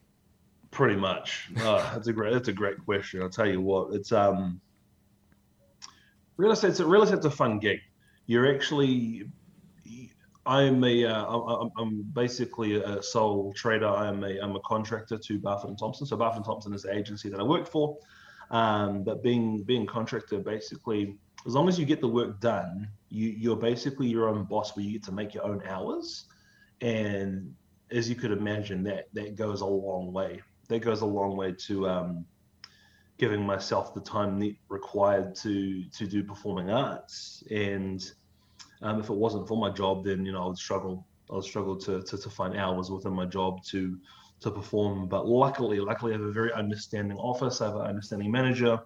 Pretty 0.72 0.96
much. 0.96 1.50
Oh, 1.60 1.78
that's 1.94 2.08
a 2.08 2.14
great. 2.14 2.34
That's 2.34 2.48
a 2.48 2.54
great 2.54 2.84
question. 2.84 3.22
I'll 3.22 3.30
tell 3.30 3.48
you 3.48 3.62
what. 3.62 3.94
It's 3.94 4.12
um, 4.12 4.60
real 6.38 6.52
estate's 6.52 6.80
real 6.80 7.04
estate's 7.04 7.26
a 7.26 7.32
fun 7.32 7.60
gig. 7.60 7.80
You're 8.26 8.54
actually, 8.54 9.24
I'm 10.50 10.84
a, 10.84 11.06
uh, 11.06 11.70
I'm 11.78 12.02
basically 12.14 12.82
a 12.82 13.04
sole 13.04 13.54
trader. 13.54 13.88
I'm 13.88 14.24
a, 14.24 14.40
I'm 14.40 14.56
a 14.56 14.60
contractor 14.62 15.18
to 15.18 15.40
Barfoot 15.40 15.70
and 15.70 15.78
Thompson. 15.78 16.08
So 16.08 16.18
Barfoot 16.18 16.38
and 16.38 16.46
Thompson 16.46 16.74
is 16.74 16.84
the 16.84 16.94
agency 16.94 17.30
that 17.30 17.40
I 17.40 17.44
work 17.44 17.68
for. 17.68 17.98
Um, 18.50 19.04
but 19.04 19.22
being 19.22 19.62
being 19.64 19.86
contractor, 19.86 20.40
basically, 20.40 21.18
as 21.46 21.54
long 21.54 21.70
as 21.70 21.78
you 21.78 21.86
get 21.86 22.02
the 22.02 22.08
work 22.08 22.40
done, 22.40 22.90
you 23.10 23.30
you're 23.30 23.56
basically 23.56 24.08
your 24.08 24.28
own 24.28 24.44
boss, 24.46 24.76
where 24.76 24.84
you 24.84 24.94
get 24.94 25.04
to 25.04 25.12
make 25.12 25.36
your 25.36 25.46
own 25.46 25.62
hours, 25.68 26.26
and 26.82 27.54
as 27.92 28.10
you 28.10 28.16
could 28.16 28.32
imagine, 28.32 28.82
that 28.84 29.14
that 29.14 29.36
goes 29.36 29.62
a 29.62 29.66
long 29.66 30.12
way 30.12 30.42
that 30.70 30.80
goes 30.80 31.02
a 31.02 31.06
long 31.06 31.36
way 31.36 31.52
to 31.52 31.88
um, 31.90 32.26
giving 33.18 33.46
myself 33.46 33.94
the 33.94 34.00
time 34.00 34.56
required 34.70 35.36
to 35.36 35.84
to 35.90 36.08
do 36.08 36.24
performing 36.24 36.70
arts. 36.72 37.44
And 37.52 38.02
um, 38.82 39.00
if 39.00 39.10
it 39.10 39.16
wasn't 39.16 39.48
for 39.48 39.58
my 39.58 39.70
job, 39.70 40.06
then 40.06 40.26
you 40.26 40.32
know 40.32 40.44
I 40.44 40.48
would 40.48 40.58
struggle. 40.58 41.06
I 41.32 41.36
would 41.36 41.44
struggle 41.44 41.78
to, 41.78 42.02
to, 42.02 42.18
to 42.18 42.30
find 42.30 42.58
hours 42.58 42.90
within 42.90 43.14
my 43.14 43.26
job 43.26 43.64
to 43.66 43.98
to 44.42 44.52
perform. 44.52 45.08
But 45.08 45.28
luckily, 45.28 45.80
luckily, 45.80 46.14
I 46.14 46.18
have 46.18 46.26
a 46.26 46.32
very 46.32 46.54
understanding 46.54 47.18
office. 47.18 47.62
I 47.62 47.68
have 47.68 47.76
an 47.76 47.82
understanding 47.88 48.32
manager. 48.32 48.80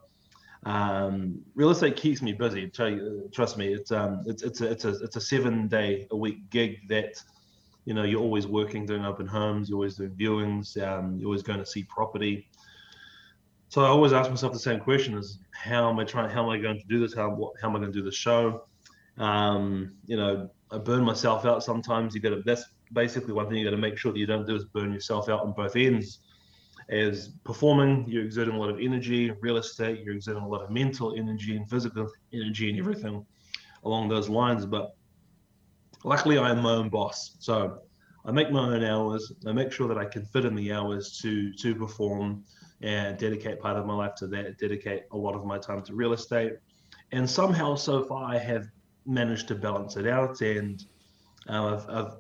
Um, 0.66 1.40
real 1.56 1.70
estate 1.70 1.96
keeps 1.96 2.22
me 2.22 2.34
busy. 2.34 2.70
Trust 2.70 3.58
me, 3.58 3.74
it's 3.74 3.92
um, 3.92 4.24
it's 4.26 4.44
it's 4.44 4.62
a 4.62 4.72
it's 4.72 4.86
a 4.86 4.90
it's 5.04 5.16
a 5.16 5.22
seven 5.22 5.68
day 5.68 6.08
a 6.12 6.18
week 6.18 6.50
gig 6.50 6.88
that 6.90 7.22
you 7.86 7.94
know, 7.94 8.04
you're 8.04 8.22
always 8.22 8.48
working, 8.48 8.86
doing 8.86 9.06
open 9.06 9.28
homes, 9.28 9.70
you're 9.70 9.78
always 9.78 9.96
doing 9.96 10.12
viewings, 10.12 10.82
um, 10.82 11.18
you're 11.18 11.28
always 11.28 11.44
going 11.44 11.60
to 11.60 11.66
see 11.66 11.84
property. 11.84 12.48
So 13.70 13.84
I 13.84 13.88
always 13.88 14.14
ask 14.14 14.30
myself 14.30 14.54
the 14.54 14.60
same 14.60 14.80
question: 14.80 15.18
Is 15.18 15.40
how 15.52 15.90
am 15.90 16.00
I 16.00 16.06
trying? 16.06 16.30
How 16.30 16.44
am 16.44 16.50
I 16.50 16.58
going 16.58 16.80
to 16.80 16.88
do 16.88 17.00
this? 17.00 17.14
How 17.14 17.30
what, 17.30 17.54
how 17.62 17.70
am 17.70 17.76
I 17.76 17.80
going 17.80 17.92
to 17.92 17.98
do 17.98 18.06
the 18.06 18.12
show? 18.12 18.66
Um, 19.18 19.96
you 20.06 20.18
know, 20.18 20.50
I 20.72 20.78
burn 20.78 21.04
myself 21.04 21.46
out 21.46 21.64
sometimes. 21.64 22.16
You 22.16 22.22
got 22.22 22.30
to. 22.32 22.42
That's 22.46 22.66
basically 22.92 23.34
one 23.34 23.48
thing 23.48 23.58
you 23.58 23.66
got 23.66 23.72
to 23.72 23.78
make 23.78 23.98
sure 23.98 24.12
that 24.12 24.20
you 24.20 24.26
don't 24.26 24.48
do 24.48 24.56
is 24.56 24.66
burn 24.66 24.92
yourself 24.94 25.30
out 25.30 25.42
on 25.42 25.54
both 25.54 25.76
ends. 25.76 26.20
As 26.90 27.30
performing, 27.44 28.06
you're 28.08 28.26
exerting 28.26 28.56
a 28.56 28.60
lot 28.60 28.70
of 28.70 28.80
energy. 28.80 29.32
Real 29.42 29.58
estate, 29.58 30.02
you're 30.04 30.16
exerting 30.16 30.44
a 30.44 30.48
lot 30.48 30.62
of 30.62 30.70
mental 30.70 31.16
energy 31.16 31.56
and 31.56 31.70
physical 31.70 32.10
energy 32.34 32.70
and 32.70 32.80
everything 32.80 33.26
along 33.84 34.10
those 34.10 34.30
lines. 34.30 34.66
But 34.66 34.96
luckily 36.04 36.38
I 36.38 36.50
am 36.52 36.62
my 36.62 36.72
own 36.72 36.90
boss. 36.90 37.38
So 37.40 37.80
I 38.26 38.32
make 38.32 38.52
my 38.52 38.60
own 38.60 38.84
hours. 38.84 39.32
I 39.48 39.52
make 39.54 39.72
sure 39.72 39.88
that 39.88 39.98
I 39.98 40.06
can 40.06 40.26
fit 40.26 40.46
in 40.46 40.56
the 40.56 40.74
hours 40.74 41.20
to 41.22 41.54
to 41.54 41.76
perform 41.76 42.44
and 42.82 43.18
dedicate 43.18 43.60
part 43.60 43.78
of 43.78 43.86
my 43.86 43.94
life 43.94 44.16
to 44.16 44.28
that, 44.28 44.58
dedicate 44.58 45.04
a 45.12 45.18
lot 45.18 45.36
of 45.36 45.46
my 45.46 45.58
time 45.58 45.82
to 45.84 45.96
real 45.96 46.14
estate. 46.14 46.54
And 47.12 47.30
somehow 47.30 47.76
so 47.76 48.04
far 48.04 48.34
I 48.34 48.38
have 48.38 48.68
managed 49.06 49.48
to 49.50 49.56
balance 49.56 49.98
it 49.98 50.08
out 50.08 50.42
and 50.42 50.86
uh, 51.50 51.76
I've, 51.76 51.90
I've, 51.90 52.12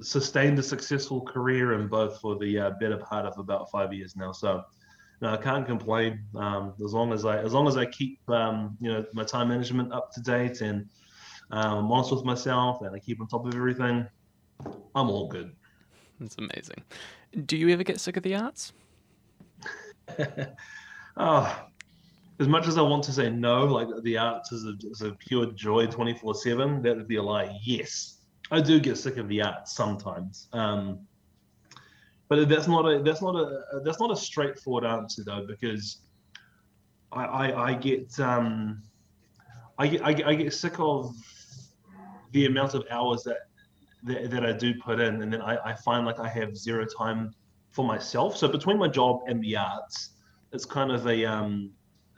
sustained 0.00 0.58
a 0.58 0.62
successful 0.62 1.20
career 1.20 1.74
in 1.74 1.86
both 1.86 2.20
for 2.20 2.36
the 2.36 2.58
uh, 2.58 2.70
better 2.80 2.96
part 2.96 3.24
of 3.24 3.38
about 3.38 3.70
five 3.70 3.92
years 3.92 4.16
now. 4.16 4.32
So 4.32 4.64
no, 5.20 5.32
I 5.32 5.36
can't 5.36 5.64
complain 5.64 6.24
um, 6.34 6.74
as 6.84 6.92
long 6.92 7.12
as 7.12 7.24
I 7.24 7.38
as 7.38 7.52
long 7.52 7.68
as 7.68 7.76
I 7.76 7.86
keep 7.86 8.18
um, 8.28 8.76
you 8.80 8.92
know 8.92 9.04
my 9.12 9.22
time 9.22 9.48
management 9.48 9.92
up 9.92 10.10
to 10.12 10.20
date 10.20 10.60
and 10.60 10.88
um, 11.52 11.78
I'm 11.78 11.92
honest 11.92 12.10
with 12.10 12.24
myself 12.24 12.82
and 12.82 12.96
I 12.96 12.98
keep 12.98 13.20
on 13.20 13.28
top 13.28 13.46
of 13.46 13.54
everything. 13.54 14.06
I'm 14.94 15.10
all 15.10 15.28
good. 15.28 15.52
That's 16.18 16.36
amazing. 16.38 16.82
Do 17.46 17.56
you 17.56 17.68
ever 17.70 17.84
get 17.84 18.00
sick 18.00 18.16
of 18.16 18.22
the 18.22 18.34
arts? 18.34 18.72
oh, 21.16 21.64
as 22.42 22.48
much 22.48 22.66
as 22.66 22.76
I 22.76 22.82
want 22.82 23.04
to 23.04 23.12
say 23.12 23.30
no, 23.30 23.64
like 23.64 23.88
the 24.02 24.18
arts 24.18 24.50
is 24.50 24.64
a, 24.64 24.74
is 24.90 25.02
a 25.02 25.12
pure 25.12 25.46
joy 25.52 25.86
24 25.86 26.34
7, 26.34 26.82
that 26.82 26.96
would 26.96 27.06
be 27.06 27.16
a 27.16 27.22
lie. 27.22 27.56
Yes, 27.62 28.18
I 28.50 28.60
do 28.60 28.80
get 28.80 28.98
sick 28.98 29.16
of 29.16 29.28
the 29.28 29.42
arts 29.42 29.74
sometimes. 29.76 30.48
Um, 30.52 31.06
but 32.28 32.48
that's 32.48 32.66
not 32.66 32.82
a 32.82 33.02
that's 33.02 33.22
not 33.22 33.36
a 33.36 33.80
that's 33.84 34.00
not 34.00 34.10
a 34.10 34.16
straightforward 34.16 34.84
answer 34.84 35.22
though 35.24 35.44
because 35.46 35.98
I 37.12 37.24
I, 37.24 37.70
I 37.70 37.74
get 37.74 38.18
um 38.18 38.82
I 39.78 39.86
get, 39.86 40.02
I 40.02 40.34
get 40.34 40.52
sick 40.52 40.74
of 40.78 41.14
the 42.32 42.46
amount 42.46 42.74
of 42.74 42.84
hours 42.90 43.22
that 43.24 43.38
that, 44.04 44.30
that 44.30 44.44
I 44.44 44.52
do 44.52 44.74
put 44.74 44.98
in, 44.98 45.22
and 45.22 45.32
then 45.32 45.42
I, 45.42 45.58
I 45.64 45.74
find 45.74 46.04
like 46.04 46.18
I 46.18 46.28
have 46.28 46.56
zero 46.56 46.86
time 46.86 47.34
for 47.70 47.84
myself. 47.84 48.36
So 48.36 48.48
between 48.48 48.78
my 48.78 48.88
job 48.88 49.20
and 49.28 49.42
the 49.42 49.56
arts, 49.56 50.10
it's 50.52 50.64
kind 50.64 50.90
of 50.90 51.06
a 51.06 51.24
um, 51.24 51.70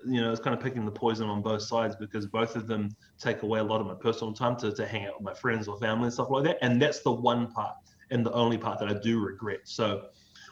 you 0.06 0.20
know, 0.20 0.30
it's 0.30 0.40
kind 0.40 0.56
of 0.56 0.62
picking 0.62 0.84
the 0.84 0.90
poison 0.90 1.28
on 1.28 1.42
both 1.42 1.62
sides 1.62 1.96
because 1.96 2.26
both 2.26 2.56
of 2.56 2.66
them 2.66 2.90
take 3.18 3.42
away 3.42 3.60
a 3.60 3.64
lot 3.64 3.80
of 3.80 3.86
my 3.86 3.94
personal 3.94 4.32
time 4.32 4.56
to, 4.56 4.72
to 4.72 4.86
hang 4.86 5.06
out 5.06 5.14
with 5.14 5.24
my 5.24 5.34
friends 5.34 5.68
or 5.68 5.78
family 5.78 6.04
and 6.04 6.12
stuff 6.12 6.30
like 6.30 6.44
that. 6.44 6.58
And 6.62 6.80
that's 6.80 7.00
the 7.00 7.12
one 7.12 7.50
part 7.50 7.74
and 8.10 8.24
the 8.24 8.32
only 8.32 8.58
part 8.58 8.78
that 8.80 8.88
I 8.88 8.94
do 8.94 9.20
regret. 9.20 9.60
So 9.64 10.06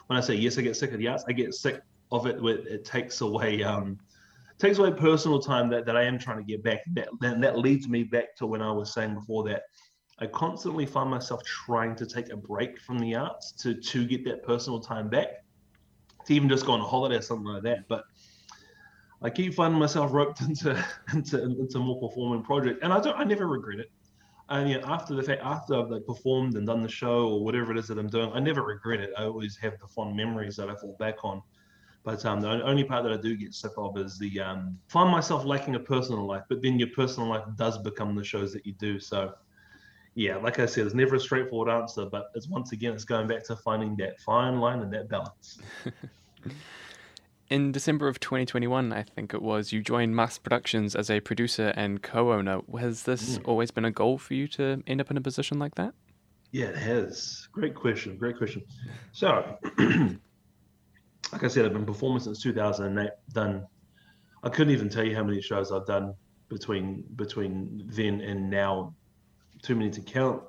when 0.07 0.17
I 0.17 0.21
say 0.21 0.35
yes, 0.35 0.57
I 0.57 0.61
get 0.61 0.75
sick 0.75 0.91
of 0.91 0.99
the 0.99 1.07
arts, 1.07 1.23
I 1.27 1.33
get 1.33 1.53
sick 1.53 1.81
of 2.11 2.27
it. 2.27 2.41
Where 2.41 2.57
it 2.57 2.85
takes 2.85 3.21
away 3.21 3.63
um, 3.63 3.99
takes 4.59 4.77
away 4.77 4.91
personal 4.91 5.39
time 5.39 5.69
that, 5.69 5.85
that 5.85 5.97
I 5.97 6.03
am 6.03 6.19
trying 6.19 6.37
to 6.37 6.43
get 6.43 6.63
back. 6.63 6.81
That, 6.93 7.09
that 7.21 7.41
that 7.41 7.57
leads 7.57 7.87
me 7.87 8.03
back 8.03 8.35
to 8.37 8.47
when 8.47 8.61
I 8.61 8.71
was 8.71 8.93
saying 8.93 9.15
before 9.15 9.43
that 9.45 9.63
I 10.19 10.27
constantly 10.27 10.85
find 10.85 11.09
myself 11.09 11.43
trying 11.43 11.95
to 11.95 12.05
take 12.05 12.31
a 12.31 12.37
break 12.37 12.79
from 12.79 12.99
the 12.99 13.15
arts 13.15 13.51
to 13.63 13.73
to 13.73 14.05
get 14.05 14.23
that 14.25 14.43
personal 14.43 14.79
time 14.79 15.09
back, 15.09 15.43
to 16.25 16.33
even 16.33 16.49
just 16.49 16.65
go 16.65 16.73
on 16.73 16.81
a 16.81 16.85
holiday 16.85 17.17
or 17.17 17.21
something 17.21 17.47
like 17.47 17.63
that. 17.63 17.87
But 17.87 18.03
I 19.23 19.29
keep 19.29 19.53
finding 19.53 19.79
myself 19.79 20.13
roped 20.13 20.41
into 20.47 20.83
into 21.13 21.41
into 21.43 21.79
more 21.79 21.99
performing 21.99 22.43
projects, 22.43 22.79
and 22.83 22.93
I 22.93 22.99
don't. 22.99 23.17
I 23.17 23.23
never 23.23 23.47
regret 23.47 23.79
it. 23.79 23.91
And 24.49 24.69
know, 24.69 24.81
after 24.85 25.15
the 25.15 25.23
fact, 25.23 25.41
after 25.43 25.75
I've 25.75 25.89
like 25.89 26.05
performed 26.05 26.55
and 26.55 26.67
done 26.67 26.83
the 26.83 26.89
show 26.89 27.29
or 27.29 27.43
whatever 27.43 27.71
it 27.71 27.77
is 27.77 27.87
that 27.87 27.97
I'm 27.97 28.09
doing, 28.09 28.31
I 28.33 28.39
never 28.39 28.61
regret 28.61 28.99
it. 28.99 29.11
I 29.17 29.23
always 29.23 29.57
have 29.57 29.79
the 29.79 29.87
fond 29.87 30.15
memories 30.15 30.57
that 30.57 30.69
I 30.69 30.75
fall 30.75 30.95
back 30.99 31.23
on. 31.23 31.41
But 32.03 32.25
um, 32.25 32.41
the 32.41 32.49
only 32.63 32.83
part 32.83 33.03
that 33.03 33.13
I 33.13 33.17
do 33.17 33.37
get 33.37 33.53
sick 33.53 33.71
of 33.77 33.97
is 33.97 34.19
the 34.19 34.41
um, 34.41 34.77
find 34.89 35.09
myself 35.09 35.45
lacking 35.45 35.75
a 35.75 35.79
personal 35.79 36.27
life. 36.27 36.43
But 36.49 36.61
then 36.61 36.77
your 36.77 36.89
personal 36.89 37.29
life 37.29 37.45
does 37.57 37.77
become 37.77 38.13
the 38.15 38.23
shows 38.25 38.51
that 38.51 38.65
you 38.65 38.73
do. 38.73 38.99
So 38.99 39.33
yeah, 40.15 40.35
like 40.35 40.59
I 40.59 40.65
said, 40.65 40.85
it's 40.85 40.93
never 40.93 41.15
a 41.15 41.19
straightforward 41.19 41.69
answer, 41.69 42.05
but 42.05 42.29
it's 42.35 42.49
once 42.49 42.73
again, 42.73 42.93
it's 42.93 43.05
going 43.05 43.27
back 43.27 43.45
to 43.45 43.55
finding 43.55 43.95
that 43.97 44.19
fine 44.19 44.59
line 44.59 44.81
and 44.81 44.93
that 44.93 45.07
balance. 45.07 45.59
In 47.49 47.71
December 47.71 48.07
of 48.07 48.19
2021, 48.19 48.93
I 48.93 49.03
think 49.03 49.33
it 49.33 49.41
was, 49.41 49.71
you 49.71 49.81
joined 49.81 50.15
Mass 50.15 50.37
Productions 50.37 50.95
as 50.95 51.09
a 51.09 51.19
producer 51.19 51.73
and 51.75 52.01
co 52.01 52.33
owner. 52.33 52.61
Has 52.79 53.03
this 53.03 53.37
mm. 53.37 53.47
always 53.47 53.69
been 53.69 53.85
a 53.85 53.91
goal 53.91 54.17
for 54.17 54.33
you 54.33 54.47
to 54.49 54.81
end 54.87 55.01
up 55.01 55.11
in 55.11 55.17
a 55.17 55.21
position 55.21 55.59
like 55.59 55.75
that? 55.75 55.93
Yeah, 56.51 56.67
it 56.67 56.77
has. 56.77 57.47
Great 57.51 57.75
question. 57.75 58.17
Great 58.17 58.37
question. 58.37 58.63
So, 59.11 59.57
like 59.77 61.43
I 61.43 61.47
said, 61.47 61.65
I've 61.65 61.73
been 61.73 61.85
performing 61.85 62.21
since 62.21 62.41
2008. 62.41 63.09
Done, 63.33 63.65
I 64.43 64.49
couldn't 64.49 64.71
even 64.71 64.87
tell 64.87 65.03
you 65.03 65.15
how 65.15 65.23
many 65.23 65.41
shows 65.41 65.71
I've 65.71 65.85
done 65.85 66.13
between 66.49 67.03
between 67.15 67.83
then 67.87 68.21
and 68.21 68.49
now 68.49 68.93
too 69.63 69.75
many 69.75 69.89
to 69.89 70.01
count. 70.01 70.43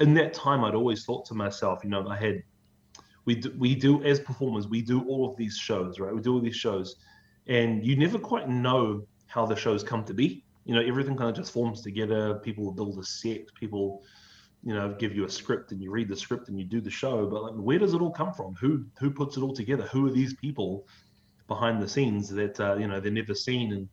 In 0.00 0.14
that 0.14 0.32
time, 0.32 0.64
I'd 0.64 0.74
always 0.74 1.04
thought 1.04 1.26
to 1.26 1.34
myself, 1.34 1.80
you 1.84 1.90
know, 1.90 2.08
I 2.08 2.16
had, 2.16 2.42
we 3.26 3.36
do, 3.36 3.54
we 3.58 3.74
do 3.74 4.02
as 4.04 4.20
performers, 4.20 4.68
we 4.68 4.82
do 4.82 5.02
all 5.08 5.30
of 5.30 5.36
these 5.36 5.56
shows, 5.56 5.98
right? 5.98 6.14
We 6.14 6.20
do 6.20 6.34
all 6.34 6.40
these 6.40 6.56
shows, 6.56 6.96
and 7.46 7.84
you 7.86 7.96
never 7.96 8.18
quite 8.18 8.48
know 8.48 9.06
how 9.26 9.46
the 9.46 9.56
shows 9.56 9.82
come 9.82 10.04
to 10.04 10.14
be. 10.14 10.44
You 10.64 10.74
know, 10.74 10.82
everything 10.82 11.16
kind 11.16 11.30
of 11.30 11.36
just 11.36 11.52
forms 11.52 11.82
together. 11.82 12.34
People 12.36 12.70
build 12.72 12.98
a 12.98 13.04
set. 13.04 13.52
People, 13.54 14.02
you 14.62 14.74
know, 14.74 14.94
give 14.98 15.14
you 15.14 15.24
a 15.24 15.30
script, 15.30 15.72
and 15.72 15.82
you 15.82 15.90
read 15.90 16.08
the 16.08 16.16
script, 16.16 16.48
and 16.48 16.58
you 16.58 16.64
do 16.64 16.80
the 16.80 16.90
show. 16.90 17.26
But 17.26 17.42
like, 17.42 17.54
where 17.54 17.78
does 17.78 17.94
it 17.94 18.00
all 18.00 18.10
come 18.10 18.32
from? 18.32 18.54
Who 18.54 18.84
who 18.98 19.10
puts 19.10 19.36
it 19.36 19.42
all 19.42 19.54
together? 19.54 19.84
Who 19.84 20.06
are 20.06 20.12
these 20.12 20.34
people 20.34 20.86
behind 21.48 21.82
the 21.82 21.88
scenes 21.88 22.28
that 22.30 22.58
uh, 22.60 22.76
you 22.76 22.88
know 22.88 23.00
they're 23.00 23.12
never 23.12 23.34
seen 23.34 23.72
and 23.72 23.88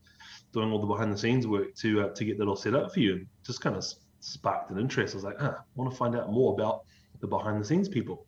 doing 0.54 0.72
all 0.72 0.80
the 0.80 0.88
behind 0.88 1.14
the 1.14 1.18
scenes 1.18 1.48
work 1.48 1.74
to 1.76 2.02
uh, 2.02 2.10
to 2.10 2.26
get 2.26 2.38
that 2.38 2.48
all 2.48 2.56
set 2.56 2.76
up 2.76 2.94
for 2.94 3.00
you? 3.00 3.26
Just 3.46 3.62
kind 3.62 3.76
of 3.76 3.86
sparked 4.20 4.72
an 4.72 4.80
interest. 4.80 5.14
I 5.14 5.18
was 5.18 5.24
like, 5.24 5.38
ah, 5.40 5.56
I 5.58 5.64
want 5.76 5.92
to 5.92 5.98
find 5.98 6.16
out 6.16 6.32
more 6.32 6.54
about 6.54 6.82
the 7.22 7.28
behind 7.28 7.62
the 7.62 7.66
scenes 7.66 7.90
people. 7.90 8.26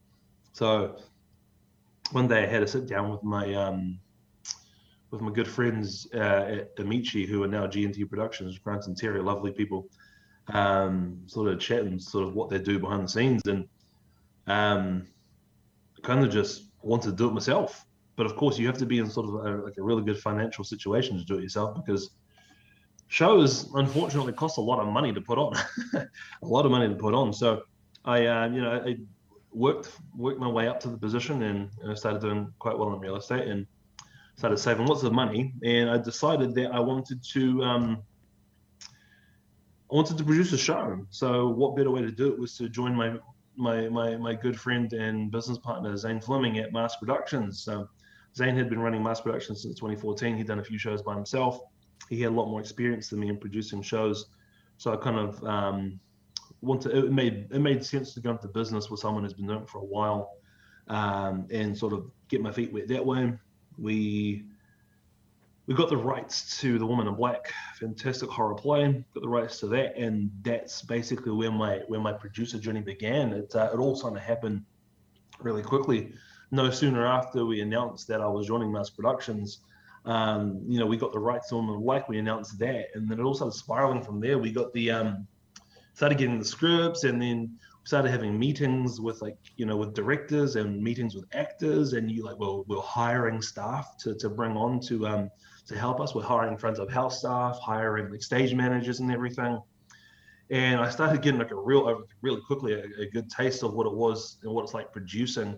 So 0.53 0.98
one 2.12 2.27
day 2.27 2.43
I 2.43 2.45
had 2.45 2.60
to 2.60 2.67
sit 2.67 2.88
down 2.88 3.10
with 3.10 3.24
my 3.24 3.53
um, 3.55 4.00
with 5.10 5.19
my 5.19 5.31
good 5.31 5.48
friends 5.48 6.07
uh, 6.13 6.60
at 6.60 6.79
Amici, 6.79 7.25
who 7.25 7.43
are 7.43 7.48
now 7.48 7.67
GNT 7.67 8.07
Productions, 8.07 8.57
Grant 8.60 8.86
and 8.88 8.95
Terry, 8.95 9.22
lovely 9.22 9.51
people, 9.51 9.88
um, 10.53 11.19
sort 11.25 11.50
of 11.50 11.60
chatting 11.60 12.00
sort 12.00 12.27
of 12.27 12.36
what 12.36 12.50
they 12.50 12.60
do 12.60 12.79
behind 12.79 13.03
the 13.03 13.07
scenes, 13.07 13.41
and 13.48 13.67
um, 14.45 15.07
kind 16.03 16.24
of 16.24 16.31
just 16.31 16.69
wanted 16.83 17.10
to 17.10 17.15
do 17.15 17.27
it 17.27 17.33
myself. 17.33 17.86
But 18.15 18.27
of 18.27 18.36
course, 18.36 18.60
you 18.60 18.67
have 18.67 18.77
to 18.77 18.86
be 18.86 19.00
in 19.00 19.10
sort 19.10 19.27
of 19.27 19.33
a, 19.33 19.63
like 19.63 19.77
a 19.79 19.83
really 19.83 20.03
good 20.03 20.19
financial 20.19 20.63
situation 20.63 21.17
to 21.17 21.25
do 21.25 21.39
it 21.39 21.41
yourself 21.41 21.75
because 21.75 22.12
shows 23.07 23.72
unfortunately 23.74 24.33
cost 24.33 24.60
a 24.60 24.62
lot 24.62 24.79
of 24.79 24.88
money 24.88 25.12
to 25.13 25.22
put 25.22 25.39
on, 25.39 25.55
a 25.95 26.07
lot 26.43 26.65
of 26.65 26.72
money 26.72 26.88
to 26.89 26.95
put 26.95 27.15
on. 27.15 27.33
So 27.33 27.63
I, 28.05 28.27
uh, 28.27 28.50
you 28.50 28.62
know, 28.62 28.83
I 28.86 28.98
worked 29.55 29.91
worked 30.15 30.39
my 30.39 30.48
way 30.48 30.67
up 30.67 30.79
to 30.81 30.89
the 30.89 30.98
position 30.98 31.43
and, 31.43 31.69
I 31.88 31.93
started 31.93 32.22
doing 32.22 32.53
quite 32.60 32.77
well 32.77 32.93
in 32.93 33.00
real 33.00 33.15
estate 33.15 33.48
and 33.48 33.65
started 34.36 34.57
saving 34.57 34.88
lots 34.88 35.03
of 35.03 35.13
money. 35.13 35.53
And 35.63 35.89
I 35.89 35.98
decided 35.98 36.55
that 36.55 36.72
I 36.72 36.79
wanted 36.79 37.24
to. 37.33 37.63
Um, 37.63 38.03
I 39.91 39.95
wanted 39.95 40.17
to 40.17 40.24
produce 40.24 40.51
a 40.53 40.57
show. 40.57 41.05
So 41.12 41.50
what 41.50 41.75
better 41.75 41.91
way 41.91 42.01
to 42.01 42.12
do 42.12 42.33
it 42.33 42.39
was 42.39 42.57
to 42.57 42.67
join 42.69 42.95
my 42.95 43.17
my 43.55 43.89
my, 43.89 44.15
my 44.17 44.33
good 44.33 44.60
friend 44.60 44.91
and 44.93 45.31
business 45.31 45.57
partner 45.57 45.95
Zane 45.98 46.19
Fleming 46.19 46.57
at 46.60 46.74
Mass 46.74 46.95
Productions. 46.98 47.63
So 47.63 47.88
Zane 48.36 48.55
had 48.55 48.69
been 48.69 48.79
running 48.79 49.03
Mass 49.03 49.22
Productions 49.22 49.62
since 49.62 49.75
2014. 49.75 50.38
He'd 50.38 50.48
done 50.48 50.60
a 50.60 50.63
few 50.63 50.79
shows 50.79 51.01
by 51.01 51.13
himself 51.13 51.60
he 52.10 52.22
had 52.22 52.31
a 52.31 52.36
lot 52.36 52.50
more 52.50 52.60
experience 52.60 53.10
than 53.10 53.19
me 53.19 53.29
in 53.29 53.38
producing 53.38 53.81
shows. 53.81 54.27
So 54.77 54.93
I 54.93 54.98
kind 54.98 55.17
of 55.17 55.43
um, 55.43 56.00
wanted 56.63 56.96
it 56.96 57.12
made 57.12 57.48
it 57.51 57.60
made 57.60 57.86
sense 57.86 58.13
to 58.13 58.20
go 58.22 58.32
into 58.32 58.48
business 58.48 58.89
with 58.89 59.00
someone 59.00 59.24
who's 59.24 59.34
been 59.34 59.48
doing 59.48 59.63
it 59.63 59.70
for 59.70 59.79
a 59.79 59.86
while 59.86 60.38
um, 60.88 61.48
and 61.51 61.77
sort 61.77 61.93
of 61.93 62.10
get 62.27 62.41
my 62.41 62.51
feet 62.51 62.74
wet 62.74 62.88
that 62.88 63.05
way. 63.05 63.34
We 63.77 64.46
we 65.65 65.74
got 65.74 65.89
the 65.89 65.98
rights 65.98 66.60
to 66.60 66.77
The 66.77 66.86
Woman 66.86 67.08
in 67.08 67.15
Black, 67.15 67.53
fantastic 67.79 68.29
horror 68.29 68.55
play. 68.55 69.03
Got 69.13 69.22
the 69.22 69.29
rights 69.29 69.60
to 69.62 69.67
that, 69.67 69.98
and 69.98 70.29
that's 70.41 70.82
basically 70.82 71.32
where 71.32 71.51
my 71.51 71.82
where 71.88 72.01
my 72.01 72.13
producer 72.13 72.60
journey 72.60 72.82
began. 72.82 73.34
It 73.34 73.55
uh, 73.55 73.70
it 73.74 73.77
all 73.77 73.96
sort 73.96 74.15
of 74.15 74.22
happened 74.22 74.63
really 75.39 75.63
quickly. 75.63 76.13
No 76.51 76.70
sooner 76.70 77.08
after 77.08 77.46
we 77.46 77.62
announced 77.62 78.08
that 78.10 78.22
I 78.22 78.27
was 78.27 78.48
joining 78.48 78.72
Mass 78.72 78.89
Productions, 78.89 79.62
um, 80.05 80.62
you 80.67 80.79
know, 80.79 80.86
we 80.86 80.98
got 80.98 81.13
the 81.13 81.20
rights 81.20 81.51
on 81.51 81.65
the 81.65 81.74
Black. 81.74 82.10
we 82.10 82.20
announced 82.20 82.60
that, 82.60 82.88
and 82.93 83.10
then 83.10 83.20
it 83.20 83.24
all 83.24 83.34
started 83.34 83.58
spiraling 83.58 84.03
from 84.03 84.20
there. 84.20 84.38
We 84.38 84.51
got 84.51 84.74
the 84.74 84.91
um, 84.91 85.27
started 85.94 86.18
getting 86.18 86.40
the 86.40 86.46
scripts, 86.46 87.04
and 87.04 87.22
then 87.22 87.58
started 87.86 88.12
having 88.12 88.38
meetings 88.38 89.02
with 89.02 89.22
like 89.22 89.38
you 89.58 89.66
know 89.66 89.78
with 89.78 89.94
directors 89.94 90.56
and 90.56 90.82
meetings 90.82 91.16
with 91.16 91.26
actors, 91.34 91.94
and 91.94 92.12
you 92.12 92.24
like 92.24 92.40
well 92.40 92.64
we're 92.68 92.82
hiring 92.82 93.42
staff 93.42 93.98
to 93.98 94.16
to 94.16 94.30
bring 94.30 94.56
on 94.56 94.80
to 94.82 95.08
um 95.08 95.30
to 95.68 95.78
help 95.78 96.00
us. 96.00 96.14
We're 96.14 96.24
hiring 96.24 96.58
front 96.58 96.80
of 96.80 96.90
house 96.90 97.20
staff, 97.20 97.60
hiring 97.60 98.12
like 98.12 98.22
stage 98.22 98.54
managers 98.54 99.00
and 99.00 99.12
everything. 99.12 99.60
And 100.50 100.82
I 100.82 100.90
started 100.90 101.22
getting 101.22 101.40
like 101.40 101.52
a 101.52 101.56
real, 101.56 102.04
really 102.22 102.42
quickly 102.42 102.74
a, 102.74 102.84
a 103.02 103.06
good 103.12 103.30
taste 103.30 103.64
of 103.64 103.74
what 103.74 103.88
it 103.88 103.94
was 103.94 104.38
and 104.44 104.54
what 104.54 104.64
it's 104.64 104.74
like 104.74 104.92
producing 104.92 105.58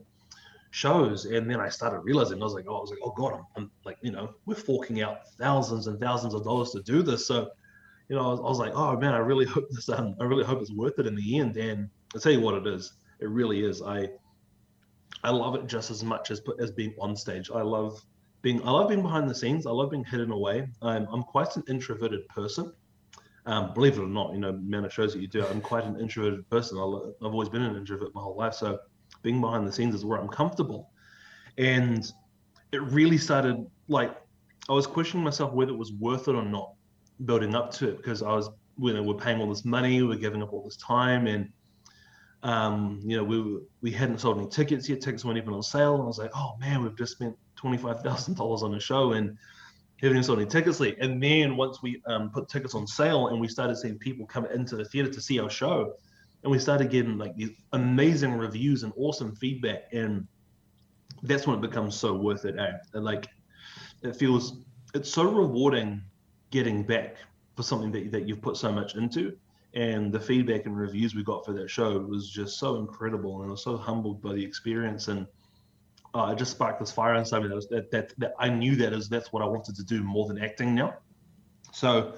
shows. 0.71 1.25
And 1.25 1.49
then 1.49 1.59
I 1.59 1.69
started 1.69 1.99
realizing, 1.99 2.41
I 2.41 2.45
was 2.45 2.53
like, 2.53 2.65
oh, 2.67 2.77
I 2.77 2.81
was 2.81 2.89
like, 2.91 2.99
oh 3.03 3.11
God, 3.11 3.33
I'm, 3.33 3.45
I'm 3.55 3.71
like, 3.83 3.97
you 4.01 4.11
know, 4.11 4.33
we're 4.45 4.55
forking 4.55 5.01
out 5.01 5.27
thousands 5.39 5.87
and 5.87 5.99
thousands 5.99 6.33
of 6.33 6.43
dollars 6.43 6.71
to 6.71 6.81
do 6.83 7.01
this. 7.01 7.25
So, 7.25 7.49
you 8.09 8.15
know, 8.15 8.23
I 8.23 8.27
was, 8.27 8.39
I 8.39 8.43
was 8.43 8.59
like, 8.59 8.73
oh 8.75 8.97
man, 8.97 9.13
I 9.13 9.17
really 9.17 9.45
hope 9.45 9.69
this, 9.71 9.89
um, 9.89 10.15
I 10.19 10.25
really 10.25 10.43
hope 10.43 10.61
it's 10.61 10.71
worth 10.71 10.99
it 10.99 11.07
in 11.07 11.15
the 11.15 11.39
end. 11.39 11.57
And 11.57 11.89
I'll 12.13 12.21
tell 12.21 12.31
you 12.31 12.41
what 12.41 12.55
it 12.55 12.67
is. 12.67 12.93
It 13.19 13.29
really 13.29 13.63
is. 13.63 13.81
I, 13.81 14.09
I 15.23 15.31
love 15.31 15.55
it 15.55 15.65
just 15.65 15.89
as 15.89 16.03
much 16.03 16.29
as 16.29 16.41
as 16.59 16.71
being 16.71 16.93
on 16.99 17.15
stage. 17.15 17.49
I 17.53 17.61
love 17.61 17.99
being 18.43 18.61
I 18.61 18.69
love 18.69 18.89
being 18.89 19.01
behind 19.01 19.27
the 19.27 19.33
scenes. 19.33 19.65
I 19.65 19.71
love 19.71 19.89
being 19.89 20.03
hidden 20.03 20.29
away. 20.31 20.67
I'm 20.83 21.07
I'm 21.11 21.23
quite 21.23 21.55
an 21.55 21.63
introverted 21.67 22.27
person. 22.27 22.71
Um, 23.47 23.73
believe 23.73 23.97
it 23.97 24.01
or 24.01 24.07
not, 24.07 24.33
you 24.33 24.39
know, 24.39 24.49
amount 24.49 24.85
of 24.85 24.93
shows 24.93 25.13
that 25.13 25.21
you 25.21 25.27
do, 25.27 25.45
I'm 25.45 25.61
quite 25.61 25.83
an 25.83 25.99
introverted 25.99 26.47
person. 26.49 26.77
I've 26.77 27.33
always 27.33 27.49
been 27.49 27.61
an 27.61 27.75
introvert 27.75 28.13
my 28.13 28.21
whole 28.21 28.35
life. 28.35 28.53
So 28.55 28.79
being 29.21 29.41
behind 29.41 29.67
the 29.67 29.71
scenes 29.71 29.95
is 29.95 30.03
where 30.03 30.19
I'm 30.19 30.27
comfortable. 30.27 30.91
And 31.57 32.11
it 32.71 32.81
really 32.83 33.17
started 33.17 33.65
like 33.87 34.15
I 34.69 34.73
was 34.73 34.85
questioning 34.85 35.23
myself 35.23 35.53
whether 35.53 35.71
it 35.71 35.77
was 35.77 35.93
worth 35.93 36.27
it 36.27 36.35
or 36.35 36.45
not 36.45 36.74
building 37.23 37.55
up 37.55 37.71
to 37.71 37.89
it 37.89 37.97
because 37.97 38.21
I 38.21 38.33
was 38.33 38.49
you 38.77 38.93
know 38.93 39.03
we're 39.03 39.15
paying 39.15 39.39
all 39.39 39.49
this 39.49 39.65
money, 39.65 40.01
we're 40.01 40.17
giving 40.17 40.43
up 40.43 40.51
all 40.51 40.63
this 40.63 40.77
time, 40.77 41.27
and 41.27 41.49
um, 42.43 42.99
you 43.03 43.15
know 43.17 43.23
we 43.23 43.59
we 43.81 43.91
hadn't 43.91 44.19
sold 44.19 44.37
any 44.37 44.49
tickets 44.49 44.89
yet. 44.89 45.01
Tickets 45.01 45.23
weren't 45.23 45.37
even 45.37 45.53
on 45.53 45.63
sale, 45.63 45.95
and 45.95 46.03
I 46.03 46.07
was 46.07 46.17
like, 46.17 46.31
oh 46.35 46.55
man, 46.59 46.83
we've 46.83 46.97
just 46.97 47.13
spent 47.13 47.35
twenty 47.55 47.77
five 47.77 48.01
thousand 48.01 48.35
dollars 48.35 48.63
on 48.63 48.73
a 48.73 48.79
show 48.79 49.13
and 49.13 49.37
haven't 50.01 50.23
sold 50.23 50.39
any 50.39 50.47
tickets 50.47 50.79
yet. 50.79 50.97
And 50.99 51.21
then 51.21 51.55
once 51.55 51.81
we 51.81 52.01
um, 52.07 52.29
put 52.29 52.49
tickets 52.49 52.75
on 52.75 52.85
sale 52.85 53.27
and 53.27 53.39
we 53.39 53.47
started 53.47 53.77
seeing 53.77 53.97
people 53.97 54.25
come 54.25 54.45
into 54.47 54.75
the 54.75 54.85
theater 54.85 55.09
to 55.09 55.21
see 55.21 55.39
our 55.39 55.49
show, 55.49 55.93
and 56.43 56.51
we 56.51 56.59
started 56.59 56.89
getting 56.89 57.17
like 57.17 57.35
these 57.35 57.51
amazing 57.73 58.33
reviews 58.33 58.83
and 58.83 58.91
awesome 58.97 59.35
feedback, 59.35 59.83
and 59.93 60.27
that's 61.23 61.47
when 61.47 61.57
it 61.57 61.61
becomes 61.61 61.95
so 61.95 62.13
worth 62.13 62.45
it. 62.45 62.55
Eh? 62.59 62.71
like 62.93 63.27
it 64.03 64.15
feels 64.15 64.59
it's 64.93 65.09
so 65.09 65.23
rewarding 65.23 66.01
getting 66.51 66.83
back 66.83 67.17
for 67.55 67.63
something 67.63 67.91
that 67.91 68.11
that 68.11 68.27
you've 68.27 68.41
put 68.41 68.57
so 68.57 68.71
much 68.71 68.95
into. 68.95 69.37
And 69.73 70.11
the 70.11 70.19
feedback 70.19 70.65
and 70.65 70.77
reviews 70.77 71.15
we 71.15 71.23
got 71.23 71.45
for 71.45 71.51
that 71.53 71.69
show 71.69 71.99
was 71.99 72.29
just 72.29 72.59
so 72.59 72.77
incredible, 72.77 73.41
and 73.41 73.49
I 73.49 73.51
was 73.51 73.63
so 73.63 73.75
humbled 73.75 74.21
by 74.21 74.33
the 74.33 74.43
experience 74.43 75.09
and 75.09 75.27
uh, 76.15 76.31
it 76.31 76.37
just 76.37 76.51
sparked 76.51 76.79
this 76.79 76.91
fire 76.91 77.15
inside 77.15 77.43
me 77.43 77.49
that, 77.49 77.69
that, 77.69 77.91
that, 77.91 78.13
that 78.17 78.33
I 78.39 78.49
knew 78.49 78.75
that 78.77 78.93
is 78.93 79.09
that's 79.09 79.33
what 79.33 79.43
I 79.43 79.45
wanted 79.45 79.75
to 79.75 79.83
do 79.83 80.01
more 80.01 80.27
than 80.27 80.41
acting 80.41 80.73
now. 80.73 80.95
So 81.73 82.15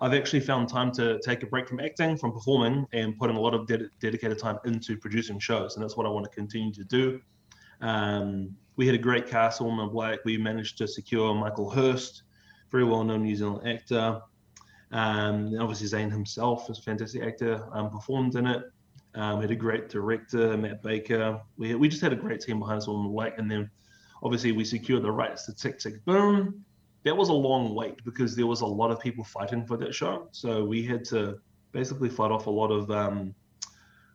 I've 0.00 0.14
actually 0.14 0.40
found 0.40 0.68
time 0.68 0.92
to 0.92 1.18
take 1.24 1.42
a 1.42 1.46
break 1.46 1.68
from 1.68 1.80
acting, 1.80 2.16
from 2.16 2.32
performing, 2.32 2.86
and 2.92 3.18
putting 3.18 3.36
a 3.36 3.40
lot 3.40 3.54
of 3.54 3.66
ded- 3.66 3.90
dedicated 4.00 4.38
time 4.38 4.58
into 4.64 4.96
producing 4.96 5.40
shows, 5.40 5.74
and 5.74 5.82
that's 5.82 5.96
what 5.96 6.06
I 6.06 6.10
want 6.10 6.24
to 6.24 6.30
continue 6.30 6.72
to 6.74 6.84
do. 6.84 7.20
Um, 7.80 8.56
we 8.76 8.86
had 8.86 8.94
a 8.94 8.98
great 8.98 9.26
cast, 9.26 9.60
Men 9.60 9.88
Black. 9.88 10.20
We 10.24 10.38
managed 10.38 10.78
to 10.78 10.86
secure 10.86 11.34
Michael 11.34 11.68
Hurst, 11.68 12.22
very 12.70 12.84
well-known 12.84 13.22
New 13.22 13.36
Zealand 13.36 13.66
actor. 13.68 14.20
Um, 14.92 15.56
obviously, 15.60 15.86
Zane 15.86 16.10
himself 16.10 16.68
is 16.70 16.78
a 16.78 16.82
fantastic 16.82 17.22
actor, 17.22 17.64
um, 17.72 17.90
performed 17.90 18.34
in 18.34 18.46
it. 18.46 18.62
Um, 19.14 19.38
we 19.38 19.42
had 19.42 19.50
a 19.50 19.56
great 19.56 19.88
director, 19.88 20.56
Matt 20.56 20.82
Baker. 20.82 21.40
We, 21.56 21.74
we 21.74 21.88
just 21.88 22.02
had 22.02 22.12
a 22.12 22.16
great 22.16 22.40
team 22.40 22.60
behind 22.60 22.78
us 22.78 22.88
on 22.88 23.02
the 23.02 23.10
way. 23.10 23.32
And 23.36 23.50
then 23.50 23.70
obviously 24.22 24.52
we 24.52 24.64
secured 24.64 25.02
the 25.02 25.10
rights 25.10 25.46
to 25.46 25.54
Tick 25.54 25.78
Tick 25.78 26.04
Boom. 26.04 26.64
That 27.04 27.16
was 27.16 27.28
a 27.28 27.32
long 27.34 27.74
wait 27.74 28.04
because 28.04 28.36
there 28.36 28.46
was 28.46 28.60
a 28.60 28.66
lot 28.66 28.90
of 28.90 29.00
people 29.00 29.24
fighting 29.24 29.66
for 29.66 29.76
that 29.78 29.94
show. 29.94 30.28
So 30.32 30.64
we 30.64 30.84
had 30.84 31.04
to 31.06 31.40
basically 31.72 32.08
fight 32.08 32.30
off 32.30 32.46
a 32.46 32.50
lot 32.50 32.70
of 32.70 32.90
um, 32.90 33.34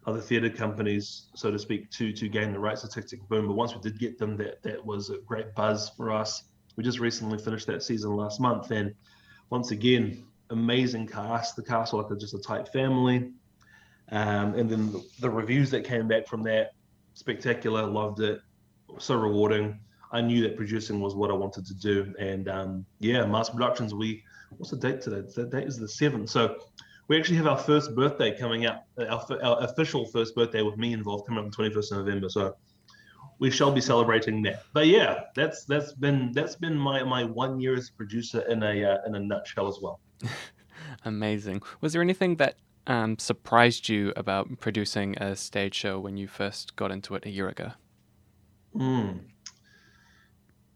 other 0.06 0.22
theatre 0.22 0.50
companies, 0.50 1.28
so 1.36 1.50
to 1.52 1.58
speak, 1.58 1.90
to 1.92 2.14
to 2.14 2.30
gain 2.30 2.54
the 2.54 2.60
rights 2.60 2.82
to 2.82 2.88
Tick 2.88 3.08
Tick 3.08 3.28
Boom. 3.28 3.48
But 3.48 3.56
once 3.56 3.74
we 3.74 3.82
did 3.82 3.98
get 4.00 4.18
them, 4.18 4.38
that 4.38 4.62
that 4.64 4.86
was 4.86 5.10
a 5.10 5.18
great 5.26 5.56
buzz 5.56 5.90
for 5.90 6.12
us. 6.12 6.44
We 6.75 6.84
just 6.84 7.00
recently 7.00 7.38
finished 7.38 7.67
that 7.67 7.84
season 7.84 8.15
last 8.15 8.39
month, 8.39 8.72
and 8.72 8.94
once 9.50 9.72
again, 9.72 10.25
amazing 10.50 11.08
cast. 11.08 11.55
The 11.55 11.63
cast 11.63 11.94
were 11.94 12.03
like 12.03 12.20
just 12.20 12.34
a 12.34 12.39
tight 12.39 12.67
family. 12.70 13.32
Um, 14.12 14.53
and 14.53 14.70
then 14.70 14.91
the, 14.91 15.03
the, 15.20 15.29
reviews 15.29 15.72
that 15.72 15.84
came 15.84 16.08
back 16.08 16.27
from 16.27 16.44
that, 16.44 16.74
spectacular, 17.15 17.86
loved 17.88 18.20
it, 18.20 18.39
so 19.00 19.15
rewarding. 19.15 19.79
I 20.12 20.22
knew 20.22 20.44
that 20.44 20.55
producing 20.55 21.01
was 21.01 21.15
what 21.15 21.32
I 21.32 21.34
wanted 21.34 21.65
to 21.65 21.74
do. 21.74 22.13
And 22.20 22.48
um, 22.48 22.86
yeah, 23.00 23.25
Mass 23.25 23.50
Productions, 23.50 23.96
we, 23.96 24.24
what's 24.58 24.70
the 24.70 24.77
date 24.77 25.01
today? 25.01 25.27
The 25.36 25.46
date 25.46 25.67
is 25.67 25.77
the 25.77 25.88
7th. 25.88 26.29
So 26.29 26.58
we 27.08 27.17
actually 27.17 27.38
have 27.38 27.48
our 27.48 27.58
first 27.58 27.96
birthday 27.96 28.38
coming 28.38 28.67
up, 28.67 28.88
our, 29.00 29.25
our 29.44 29.63
official 29.63 30.05
first 30.05 30.36
birthday 30.36 30.62
with 30.62 30.77
me 30.77 30.94
involved 30.94 31.25
coming 31.27 31.39
up 31.39 31.46
on 31.46 31.51
21st 31.51 31.91
of 31.91 31.98
November. 32.05 32.29
So 32.29 32.55
we 33.39 33.51
shall 33.51 33.72
be 33.72 33.82
celebrating 33.82 34.42
that. 34.44 34.63
But 34.74 34.88
yeah, 34.88 35.22
that's 35.36 35.65
that's 35.65 35.94
been 35.94 36.32
that's 36.32 36.56
been 36.56 36.77
my 36.77 37.04
my 37.04 37.24
one 37.24 37.60
year 37.60 37.75
as 37.75 37.89
a 37.89 37.94
producer 37.94 38.42
in 38.50 38.63
a 38.63 38.84
uh, 38.84 38.98
in 39.06 39.15
a 39.15 39.20
nutshell 39.20 39.68
as 39.68 39.80
well. 39.82 40.00
Amazing. 41.06 41.62
Was 41.82 41.94
there 41.94 42.01
anything 42.01 42.38
that 42.38 42.56
um, 42.88 43.18
surprised 43.18 43.89
you 43.89 44.13
about 44.15 44.60
producing 44.60 45.18
a 45.18 45.36
stage 45.36 45.75
show 45.75 46.00
when 46.00 46.17
you 46.17 46.28
first 46.28 46.76
got 46.76 46.91
into 46.91 47.15
it 47.15 47.26
a 47.26 47.30
year 47.30 47.50
ago? 47.50 47.71
Mm. 48.76 49.21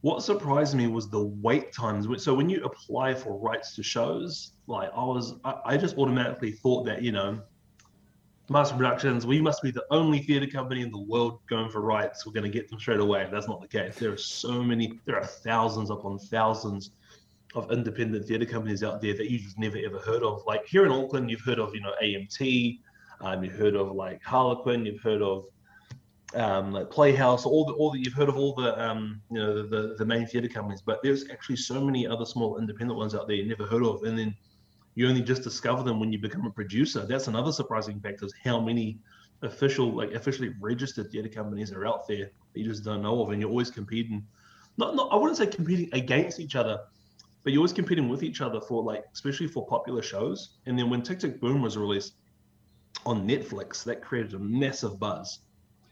What 0.01 0.23
surprised 0.23 0.75
me 0.75 0.87
was 0.87 1.09
the 1.09 1.21
wait 1.21 1.73
times. 1.73 2.07
So 2.23 2.33
when 2.33 2.49
you 2.49 2.63
apply 2.63 3.13
for 3.13 3.37
rights 3.37 3.75
to 3.75 3.83
shows, 3.83 4.53
like 4.67 4.89
I 4.95 5.03
was, 5.03 5.33
I, 5.43 5.75
just 5.75 5.97
automatically 5.97 6.53
thought 6.53 6.85
that 6.85 7.01
you 7.01 7.11
know, 7.11 7.41
Master 8.49 8.75
Productions, 8.75 9.27
we 9.27 9.39
must 9.39 9.61
be 9.61 9.69
the 9.69 9.85
only 9.91 10.19
theater 10.19 10.47
company 10.47 10.81
in 10.81 10.91
the 10.91 10.99
world 10.99 11.39
going 11.47 11.69
for 11.69 11.81
rights. 11.81 12.25
We're 12.25 12.33
going 12.33 12.49
to 12.51 12.57
get 12.57 12.67
them 12.67 12.79
straight 12.79 12.99
away. 12.99 13.27
That's 13.31 13.47
not 13.47 13.61
the 13.61 13.67
case. 13.67 13.95
There 13.95 14.11
are 14.11 14.17
so 14.17 14.63
many. 14.63 14.99
There 15.05 15.17
are 15.17 15.25
thousands 15.25 15.91
upon 15.91 16.17
thousands 16.17 16.91
of 17.55 17.71
independent 17.71 18.25
theatre 18.25 18.45
companies 18.45 18.83
out 18.83 19.01
there 19.01 19.15
that 19.15 19.29
you've 19.29 19.57
never 19.57 19.77
ever 19.77 19.99
heard 19.99 20.23
of. 20.23 20.43
Like 20.47 20.65
here 20.65 20.85
in 20.85 20.91
Auckland, 20.91 21.29
you've 21.29 21.41
heard 21.41 21.59
of 21.59 21.75
you 21.75 21.81
know 21.81 21.93
AMT, 22.01 22.79
um, 23.21 23.43
you've 23.43 23.53
heard 23.53 23.75
of 23.75 23.91
like 23.91 24.23
Harlequin, 24.23 24.85
you've 24.85 25.01
heard 25.01 25.21
of 25.21 25.45
um, 26.33 26.71
like 26.71 26.89
Playhouse, 26.89 27.45
all 27.45 27.65
the 27.65 27.73
all 27.73 27.91
the 27.91 27.99
you've 27.99 28.13
heard 28.13 28.29
of 28.29 28.37
all 28.37 28.53
the 28.55 28.79
um, 28.83 29.21
you 29.31 29.37
know 29.37 29.55
the, 29.55 29.63
the, 29.63 29.95
the 29.95 30.05
main 30.05 30.25
theatre 30.25 30.49
companies, 30.49 30.81
but 30.81 31.01
there's 31.03 31.29
actually 31.29 31.57
so 31.57 31.79
many 31.81 32.07
other 32.07 32.25
small 32.25 32.57
independent 32.57 32.97
ones 32.97 33.13
out 33.13 33.27
there 33.27 33.35
you 33.35 33.47
never 33.47 33.65
heard 33.65 33.83
of, 33.83 34.03
and 34.03 34.17
then 34.17 34.35
you 34.95 35.07
only 35.07 35.21
just 35.21 35.43
discover 35.43 35.83
them 35.83 35.99
when 35.99 36.11
you 36.11 36.19
become 36.19 36.45
a 36.45 36.51
producer. 36.51 37.05
That's 37.05 37.27
another 37.27 37.51
surprising 37.51 37.99
fact 37.99 38.23
is 38.23 38.33
how 38.43 38.59
many 38.59 38.97
official 39.41 39.93
like 39.93 40.11
officially 40.11 40.53
registered 40.59 41.11
theatre 41.11 41.29
companies 41.29 41.71
are 41.71 41.85
out 41.85 42.07
there 42.07 42.31
that 42.53 42.59
you 42.59 42.65
just 42.65 42.83
don't 42.83 43.01
know 43.01 43.21
of, 43.21 43.29
and 43.29 43.41
you're 43.41 43.49
always 43.49 43.71
competing. 43.71 44.25
Not, 44.77 44.95
not 44.95 45.11
I 45.11 45.15
wouldn't 45.15 45.37
say 45.37 45.47
competing 45.47 45.89
against 45.93 46.39
each 46.39 46.55
other, 46.55 46.79
but 47.43 47.53
you're 47.53 47.59
always 47.59 47.73
competing 47.73 48.09
with 48.09 48.23
each 48.23 48.41
other 48.41 48.59
for 48.59 48.83
like, 48.83 49.05
especially 49.13 49.47
for 49.47 49.65
popular 49.65 50.01
shows. 50.01 50.57
And 50.65 50.77
then 50.77 50.89
when 50.89 51.01
Tick 51.01 51.19
Tick 51.19 51.39
Boom 51.39 51.61
was 51.61 51.77
released 51.77 52.13
on 53.05 53.27
Netflix, 53.27 53.83
that 53.85 54.01
created 54.01 54.33
a 54.33 54.39
massive 54.39 54.99
buzz, 54.99 55.39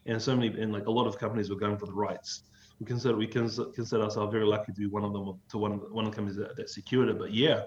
and 0.05 0.21
so 0.21 0.35
many 0.35 0.59
and 0.59 0.73
like 0.73 0.87
a 0.87 0.91
lot 0.91 1.07
of 1.07 1.17
companies 1.17 1.49
were 1.49 1.55
going 1.55 1.77
for 1.77 1.85
the 1.85 1.93
rights. 1.93 2.43
We 2.79 2.85
consider 2.85 3.15
we 3.15 3.27
consider 3.27 4.03
ourselves 4.03 4.31
very 4.31 4.45
lucky 4.45 4.71
to 4.73 4.79
be 4.79 4.87
one 4.87 5.03
of 5.03 5.13
them 5.13 5.39
to 5.49 5.57
one 5.57 5.71
of 5.71 5.81
the, 5.81 5.87
one 5.87 6.05
of 6.05 6.11
the 6.11 6.15
companies 6.15 6.37
that, 6.37 6.55
that 6.57 6.69
secured 6.69 7.09
it. 7.09 7.17
But 7.17 7.33
yeah, 7.33 7.63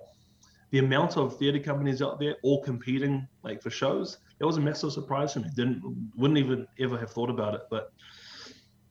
the 0.70 0.78
amount 0.78 1.16
of 1.16 1.36
theater 1.36 1.58
companies 1.58 2.00
out 2.00 2.20
there 2.20 2.36
all 2.42 2.62
competing 2.62 3.26
like 3.42 3.62
for 3.62 3.70
shows, 3.70 4.18
it 4.38 4.44
was 4.44 4.56
a 4.56 4.60
massive 4.60 4.92
surprise 4.92 5.32
for 5.32 5.40
me. 5.40 5.48
Didn't 5.54 5.82
wouldn't 6.16 6.38
even 6.38 6.66
ever 6.78 6.96
have 6.98 7.10
thought 7.10 7.30
about 7.30 7.54
it, 7.54 7.62
but 7.70 7.92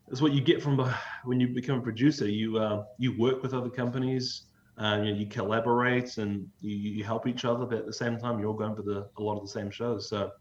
it's 0.10 0.22
what 0.22 0.34
you 0.34 0.42
get 0.42 0.62
from 0.62 0.78
when 1.24 1.40
you 1.40 1.48
become 1.48 1.80
a 1.80 1.82
producer. 1.82 2.28
You 2.28 2.58
uh, 2.58 2.84
you 2.98 3.18
work 3.18 3.42
with 3.42 3.54
other 3.54 3.70
companies 3.70 4.44
and 4.78 5.06
you, 5.06 5.14
know, 5.14 5.20
you 5.20 5.26
collaborate 5.28 6.18
and 6.18 6.48
you, 6.62 6.76
you, 6.76 7.04
help 7.04 7.28
each 7.28 7.44
other, 7.44 7.66
but 7.66 7.80
at 7.80 7.86
the 7.86 7.94
same 7.94 8.18
time, 8.18 8.40
you're 8.40 8.48
all 8.48 8.54
going 8.56 8.76
for 8.76 8.82
the 8.82 9.10
a 9.18 9.22
lot 9.22 9.36
of 9.36 9.42
the 9.42 9.52
same 9.52 9.70
shows. 9.70 10.08
So 10.10 10.32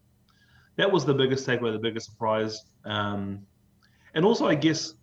that 0.77 0.91
was 0.91 1.05
the 1.05 1.15
biggest 1.15 1.47
takeaway, 1.47 1.73
the 1.73 1.79
biggest 1.79 2.11
surprise. 2.11 2.63
Um, 2.85 3.41
and 4.15 4.25
also, 4.25 4.47
I 4.47 4.55
guess, 4.55 4.95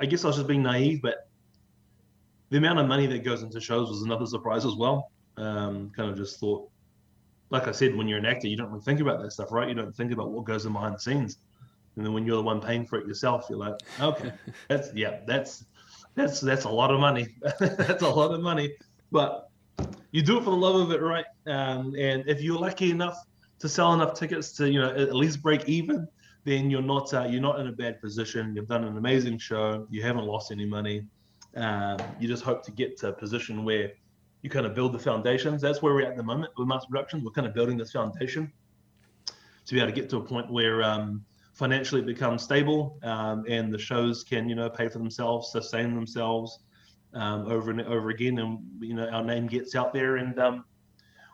I 0.00 0.06
guess 0.06 0.24
I 0.24 0.28
was 0.28 0.36
just 0.36 0.48
being 0.48 0.62
naive, 0.62 1.00
but 1.00 1.28
the 2.50 2.58
amount 2.58 2.78
of 2.78 2.86
money 2.86 3.06
that 3.06 3.24
goes 3.24 3.42
into 3.42 3.58
shows 3.58 3.88
was 3.88 4.02
another 4.02 4.26
surprise 4.26 4.66
as 4.66 4.74
well. 4.74 5.10
Um, 5.36 5.90
kind 5.96 6.10
of 6.10 6.16
just 6.16 6.38
thought, 6.38 6.68
like 7.50 7.68
I 7.68 7.72
said, 7.72 7.94
when 7.94 8.08
you're 8.08 8.18
an 8.18 8.26
actor, 8.26 8.48
you 8.48 8.56
don't 8.56 8.70
really 8.70 8.84
think 8.84 9.00
about 9.00 9.20
that 9.22 9.32
stuff, 9.32 9.52
right? 9.52 9.68
You 9.68 9.74
don't 9.74 9.94
think 9.94 10.12
about 10.12 10.30
what 10.30 10.44
goes 10.44 10.66
in 10.66 10.72
behind 10.72 10.94
the 10.94 11.00
scenes. 11.00 11.38
And 11.96 12.04
then 12.04 12.12
when 12.12 12.26
you're 12.26 12.36
the 12.36 12.42
one 12.42 12.60
paying 12.60 12.86
for 12.86 12.98
it 12.98 13.06
yourself, 13.06 13.46
you're 13.48 13.58
like, 13.58 13.74
okay, 14.00 14.32
that's 14.68 14.92
yeah, 14.94 15.20
that's 15.26 15.64
that's 16.14 16.40
that's 16.40 16.64
a 16.64 16.68
lot 16.68 16.90
of 16.90 17.00
money. 17.00 17.28
that's 17.60 18.02
a 18.02 18.08
lot 18.08 18.32
of 18.32 18.40
money, 18.40 18.72
but 19.10 19.48
you 20.12 20.22
do 20.22 20.38
it 20.38 20.44
for 20.44 20.50
the 20.50 20.56
love 20.56 20.76
of 20.76 20.92
it, 20.92 21.00
right? 21.00 21.24
Um, 21.46 21.94
and 21.98 22.24
if 22.28 22.40
you're 22.40 22.58
lucky 22.58 22.90
enough 22.90 23.16
to 23.60 23.68
sell 23.68 23.92
enough 23.94 24.14
tickets 24.14 24.52
to 24.52 24.70
you 24.70 24.80
know 24.80 24.94
at 24.94 25.14
least 25.14 25.42
break 25.42 25.68
even, 25.68 26.06
then 26.44 26.70
you're 26.70 26.82
not 26.82 27.12
uh, 27.14 27.24
you're 27.24 27.40
not 27.40 27.60
in 27.60 27.68
a 27.68 27.72
bad 27.72 28.00
position. 28.00 28.54
You've 28.54 28.68
done 28.68 28.84
an 28.84 28.96
amazing 28.96 29.38
show. 29.38 29.86
You 29.90 30.02
haven't 30.02 30.24
lost 30.24 30.52
any 30.52 30.66
money. 30.66 31.06
Um, 31.56 31.98
you 32.18 32.26
just 32.26 32.42
hope 32.42 32.64
to 32.64 32.72
get 32.72 32.98
to 32.98 33.08
a 33.08 33.12
position 33.12 33.64
where 33.64 33.92
you 34.44 34.50
kind 34.50 34.66
of 34.66 34.74
build 34.74 34.92
the 34.92 34.98
foundations. 34.98 35.62
That's 35.62 35.80
where 35.80 35.94
we're 35.94 36.02
at 36.04 36.18
the 36.18 36.22
moment 36.22 36.52
with 36.58 36.68
Mass 36.68 36.84
Productions. 36.84 37.24
We're 37.24 37.30
kind 37.30 37.46
of 37.46 37.54
building 37.54 37.78
this 37.78 37.92
foundation 37.92 38.52
to 39.64 39.74
be 39.74 39.80
able 39.80 39.90
to 39.90 39.94
get 39.98 40.10
to 40.10 40.18
a 40.18 40.20
point 40.20 40.52
where 40.52 40.82
um, 40.82 41.24
financially 41.54 42.02
become 42.02 42.38
stable 42.38 42.98
um, 43.04 43.46
and 43.48 43.72
the 43.72 43.78
shows 43.78 44.22
can 44.22 44.46
you 44.46 44.54
know 44.54 44.68
pay 44.68 44.86
for 44.86 44.98
themselves 44.98 45.50
sustain 45.50 45.94
themselves 45.94 46.58
um, 47.14 47.50
over 47.50 47.70
and 47.70 47.80
over 47.82 48.10
again. 48.10 48.38
And 48.38 48.58
you 48.80 48.92
know 48.92 49.08
our 49.08 49.24
name 49.24 49.46
gets 49.46 49.74
out 49.74 49.94
there 49.94 50.16
and 50.16 50.38
um, 50.38 50.66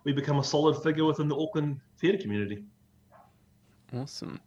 we 0.04 0.12
become 0.12 0.38
a 0.38 0.44
solid 0.44 0.80
figure 0.80 1.04
within 1.04 1.26
the 1.26 1.36
auckland 1.36 1.80
theatre 1.98 2.18
community. 2.18 2.62
Awesome. 3.92 4.38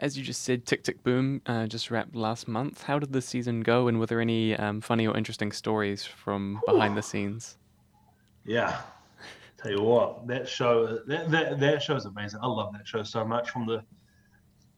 As 0.00 0.18
you 0.18 0.24
just 0.24 0.42
said 0.42 0.66
tick 0.66 0.82
tick 0.82 1.04
boom 1.04 1.40
uh, 1.46 1.68
just 1.68 1.88
wrapped 1.88 2.16
last 2.16 2.48
month. 2.48 2.82
How 2.82 2.98
did 2.98 3.12
the 3.12 3.22
season 3.22 3.60
go? 3.60 3.86
And 3.86 4.00
were 4.00 4.06
there 4.06 4.20
any 4.20 4.56
um, 4.56 4.80
funny 4.80 5.06
or 5.06 5.16
interesting 5.16 5.52
stories 5.52 6.04
from 6.04 6.60
behind 6.66 6.96
the 6.96 7.02
scenes 7.02 7.57
yeah 8.44 8.80
tell 9.60 9.72
you 9.72 9.82
what 9.82 10.26
that 10.26 10.48
show 10.48 10.98
that, 11.06 11.30
that, 11.30 11.58
that 11.58 11.82
show 11.82 11.96
is 11.96 12.04
amazing 12.04 12.40
i 12.42 12.46
love 12.46 12.72
that 12.72 12.86
show 12.86 13.02
so 13.02 13.24
much 13.24 13.50
from 13.50 13.66
the 13.66 13.82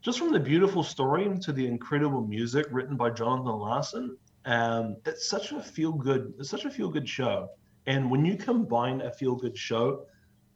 just 0.03 0.19
from 0.19 0.33
the 0.33 0.41
beautiful 0.41 0.83
story 0.83 1.31
to 1.41 1.53
the 1.53 1.67
incredible 1.67 2.27
music 2.27 2.67
written 2.71 2.97
by 2.97 3.11
Jonathan 3.11 3.59
Larson, 3.59 4.17
um, 4.47 4.97
it's 5.05 5.29
such 5.29 5.53
a 5.53 5.63
feel 5.63 5.93
good, 5.93 6.33
it's 6.39 6.49
such 6.49 6.65
a 6.65 6.71
feel 6.71 6.89
good 6.89 7.09
show. 7.09 7.51
And 7.87 8.11
when 8.11 8.25
you 8.25 8.37
combine 8.37 9.03
a 9.03 9.13
feel 9.13 9.35
good 9.35 9.57
show 9.57 10.07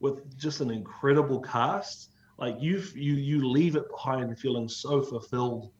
with 0.00 0.36
just 0.38 0.60
an 0.60 0.70
incredible 0.70 1.40
cast, 1.40 2.10
like 2.38 2.56
you 2.58 2.82
you 2.94 3.14
you 3.14 3.46
leave 3.46 3.76
it 3.76 3.88
behind 3.90 4.38
feeling 4.38 4.68
so 4.68 5.02
fulfilled 5.02 5.70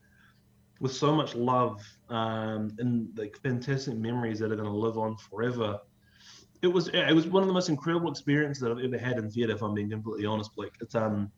with 0.80 0.92
so 0.92 1.14
much 1.14 1.34
love 1.34 1.82
um, 2.10 2.70
and 2.78 3.08
like 3.16 3.38
fantastic 3.42 3.96
memories 3.96 4.38
that 4.40 4.52
are 4.52 4.56
going 4.56 4.68
to 4.68 4.76
live 4.76 4.98
on 4.98 5.16
forever. 5.16 5.80
It 6.64 6.72
was 6.72 6.88
it 6.88 7.12
was 7.14 7.26
one 7.26 7.42
of 7.42 7.46
the 7.46 7.52
most 7.52 7.68
incredible 7.68 8.10
experiences 8.10 8.62
that 8.62 8.72
I've 8.72 8.82
ever 8.82 8.96
had 8.96 9.18
in 9.18 9.30
theatre. 9.30 9.52
If 9.52 9.60
I'm 9.60 9.74
being 9.74 9.90
completely 9.90 10.24
honest, 10.24 10.50
Blake, 10.56 10.72
it's 10.80 10.94
um 10.94 11.30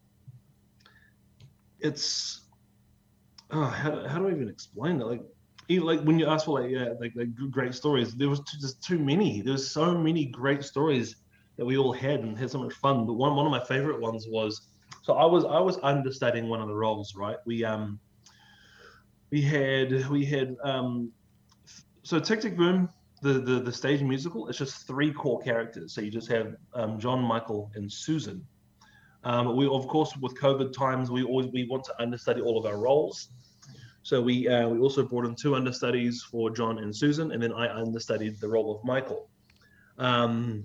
it's 1.81 2.43
oh, 3.51 3.65
how, 3.65 4.07
how 4.07 4.21
do 4.21 4.29
I 4.29 4.31
even 4.31 4.49
explain 4.49 5.01
it? 5.01 5.05
Like, 5.05 5.23
even 5.69 5.85
like 5.85 6.01
when 6.03 6.21
you 6.21 6.29
ask 6.29 6.45
for 6.45 6.61
like 6.61 6.71
yeah, 6.71 6.91
like, 7.01 7.13
like 7.17 7.31
great 7.51 7.75
stories, 7.75 8.15
there 8.15 8.29
was 8.29 8.39
too, 8.39 8.57
just 8.61 8.81
too 8.85 9.01
many. 9.01 9.41
There 9.41 9.55
was 9.55 9.69
so 9.69 9.99
many 9.99 10.27
great 10.27 10.63
stories 10.63 11.17
that 11.59 11.67
we 11.67 11.77
all 11.77 11.93
had 11.93 12.21
and 12.21 12.39
had 12.39 12.53
so 12.53 12.63
much 12.63 12.75
fun. 12.75 13.05
But 13.05 13.15
one 13.15 13.35
one 13.35 13.47
of 13.47 13.51
my 13.51 13.65
favorite 13.65 14.01
ones 14.01 14.29
was 14.29 14.69
so 15.03 15.15
I 15.15 15.25
was 15.25 15.45
I 15.45 15.59
was 15.59 15.77
understudying 15.83 16.49
one 16.49 16.61
of 16.61 16.69
the 16.69 16.75
roles, 16.77 17.17
right? 17.17 17.39
We 17.47 17.65
um 17.65 17.99
we 19.33 19.43
had 19.43 20.09
we 20.09 20.25
had 20.25 20.55
um 20.63 21.11
so 22.05 22.21
Tick 22.21 22.43
Tick 22.43 22.57
Boom 22.57 22.89
the, 23.27 23.41
the 23.41 23.61
the 23.61 23.73
stage 23.73 24.03
musical 24.03 24.49
it's 24.49 24.59
just 24.59 24.87
three 24.87 25.13
core 25.13 25.41
characters. 25.41 25.93
So 25.95 26.01
you 26.01 26.11
just 26.11 26.29
have 26.29 26.55
um, 26.75 26.99
john 26.99 27.21
michael 27.21 27.71
and 27.75 27.91
susan. 27.91 28.47
Um, 29.25 29.57
we 29.57 29.67
of 29.67 29.89
course 29.89 30.17
with 30.19 30.39
covid 30.39 30.73
times 30.73 31.11
we 31.11 31.25
always 31.25 31.49
we 31.49 31.67
want 31.67 31.85
to 31.85 31.95
understudy 32.01 32.41
all 32.41 32.59
of 32.59 32.67
our 32.67 32.79
roles. 32.79 33.31
So 34.03 34.23
we 34.23 34.49
uh, 34.49 34.69
we 34.69 34.79
also 34.79 35.03
brought 35.03 35.25
in 35.25 35.35
two 35.35 35.57
understudies 35.57 36.23
for 36.23 36.51
john 36.51 36.79
and 36.79 36.95
susan 36.95 37.33
and 37.33 37.43
then 37.43 37.53
i 37.53 37.67
understudied 37.69 38.41
the 38.41 38.49
role 38.49 38.75
of 38.75 38.85
michael. 38.85 39.29
Um, 39.99 40.65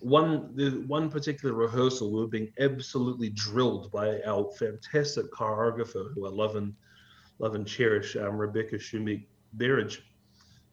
one 0.00 0.54
the 0.56 0.70
one 0.86 1.08
particular 1.10 1.54
rehearsal 1.54 2.12
we 2.12 2.20
were 2.20 2.26
being 2.26 2.52
absolutely 2.58 3.30
drilled 3.30 3.90
by 3.92 4.20
our 4.22 4.50
fantastic 4.58 5.30
choreographer 5.32 6.12
who 6.14 6.26
i 6.26 6.30
love 6.30 6.56
and 6.56 6.74
love 7.38 7.54
and 7.54 7.66
cherish 7.66 8.16
um, 8.16 8.36
rebecca 8.36 8.76
schumik 8.76 9.26
berridge 9.54 10.02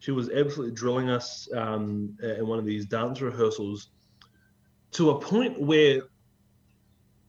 she 0.02 0.10
was 0.12 0.32
absolutely 0.32 0.74
drilling 0.74 1.12
us 1.12 1.48
um, 1.54 2.18
in 2.24 2.48
one 2.48 2.58
of 2.58 2.66
these 2.66 2.88
dance 2.88 3.22
rehearsals 3.22 3.90
to 4.90 5.12
a 5.12 5.20
point 5.20 5.62
where 5.62 6.02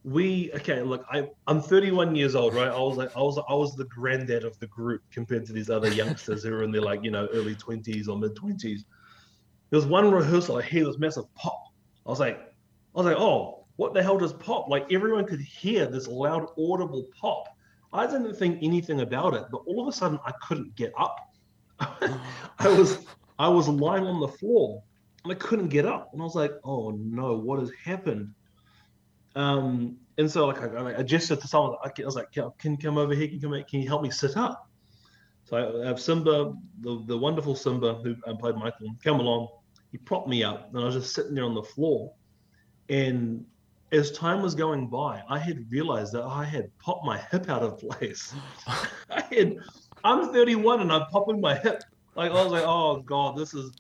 we 0.05 0.51
okay 0.55 0.83
look 0.83 1.05
I, 1.13 1.29
i'm 1.47 1.63
31 1.63 2.17
years 2.17 2.35
old 2.35 2.55
right? 2.55 2.67
I 2.67 2.81
was 2.81 2.97
like 2.97 3.17
i 3.17 3.21
was 3.21 3.39
i 3.39 3.55
was 3.55 3.77
the 3.77 3.85
granddad 3.85 4.45
of 4.45 4.59
the 4.59 4.67
group 4.67 5.03
compared 5.13 5.47
to 5.47 5.53
these 5.53 5.71
other 5.71 5.93
youngsters 5.93 6.43
who 6.43 6.53
are 6.55 6.65
in 6.65 6.73
their 6.73 6.83
like 6.83 7.05
you 7.05 7.13
know 7.13 7.29
early 7.33 7.55
20s 7.55 8.09
or 8.09 8.19
mid 8.19 8.35
20s 8.35 8.81
there 9.71 9.79
was 9.79 9.87
one 9.87 10.11
rehearsal 10.11 10.57
i 10.57 10.63
hear 10.63 10.85
this 10.85 10.99
massive 10.99 11.33
pop. 11.35 11.63
I 12.05 12.11
was 12.11 12.19
like 12.19 12.37
i 12.37 12.99
was 12.99 13.07
like 13.07 13.17
oh 13.17 13.65
what 13.77 13.95
the 13.95 14.03
hell 14.03 14.19
does 14.19 14.35
pop? 14.35 14.69
Like 14.69 14.93
everyone 14.93 15.25
could 15.25 15.41
hear 15.41 15.87
this 15.87 16.07
loud 16.07 16.47
audible 16.59 17.07
pop. 17.19 17.45
I 17.93 18.07
didn't 18.07 18.35
think 18.35 18.59
anything 18.63 19.03
about 19.03 19.35
it 19.35 19.45
but 19.53 19.63
all 19.67 19.81
of 19.83 19.87
a 19.87 19.93
sudden 19.93 20.19
i 20.27 20.33
couldn't 20.43 20.75
get 20.75 20.93
up 20.99 21.32
I 22.59 22.69
was 22.69 23.05
I 23.39 23.49
was 23.49 23.69
lying 23.69 24.07
on 24.07 24.21
the 24.21 24.29
floor 24.29 24.83
and 25.25 25.33
I 25.33 25.37
couldn't 25.37 25.69
get 25.69 25.87
up, 25.87 26.11
and 26.13 26.21
I 26.21 26.25
was 26.25 26.35
like, 26.35 26.53
"Oh 26.65 26.91
no, 26.91 27.37
what 27.37 27.61
has 27.61 27.71
happened?" 27.85 28.35
Um, 29.35 29.97
and 30.19 30.31
so 30.31 30.47
like 30.47 30.61
I, 30.61 30.99
I 30.99 31.03
gestured 31.03 31.41
to 31.41 31.49
someone. 31.49 31.77
I 31.85 32.05
was 32.05 32.17
like, 32.17 32.33
"Can 32.33 32.73
you 32.73 32.79
come 32.79 32.99
over 32.99 33.15
here? 33.15 33.27
Can 33.27 33.37
you 33.37 33.41
come? 33.41 33.65
Can 33.69 33.81
you 33.81 33.89
help 33.89 34.03
me 34.03 34.11
sit 34.11 34.37
up?" 34.37 34.69
So 35.45 35.83
I 35.83 35.87
have 35.87 36.01
Simba, 36.01 36.55
the, 36.81 37.05
the 37.07 37.19
wonderful 37.19 37.55
Simba 37.55 37.95
who 37.95 38.15
played 38.37 38.57
Michael, 38.57 38.95
come 39.03 39.21
along. 39.21 39.49
He 39.91 39.99
propped 39.99 40.29
me 40.29 40.43
up, 40.43 40.69
and 40.73 40.83
I 40.83 40.87
was 40.87 40.95
just 40.95 41.15
sitting 41.15 41.35
there 41.35 41.45
on 41.45 41.55
the 41.55 41.63
floor. 41.63 42.13
And 42.89 43.45
as 43.91 44.11
time 44.13 44.41
was 44.41 44.55
going 44.55 44.89
by, 44.89 45.23
I 45.29 45.39
had 45.39 45.71
realized 45.71 46.13
that 46.15 46.25
I 46.25 46.45
had 46.45 46.71
popped 46.79 47.05
my 47.05 47.19
hip 47.31 47.51
out 47.51 47.63
of 47.63 47.79
place. 47.79 48.35
I 49.11 49.21
had 49.31 49.57
I'm 50.05 50.33
31 50.33 50.81
and 50.81 50.93
I'm 50.93 51.07
popping 51.07 51.41
my 51.41 51.55
hip. 51.55 51.83
Like 52.15 52.31
I 52.31 52.43
was 52.43 52.53
like, 52.53 52.65
oh 52.65 53.01
god, 53.01 53.37
this 53.37 53.55
is 53.55 53.73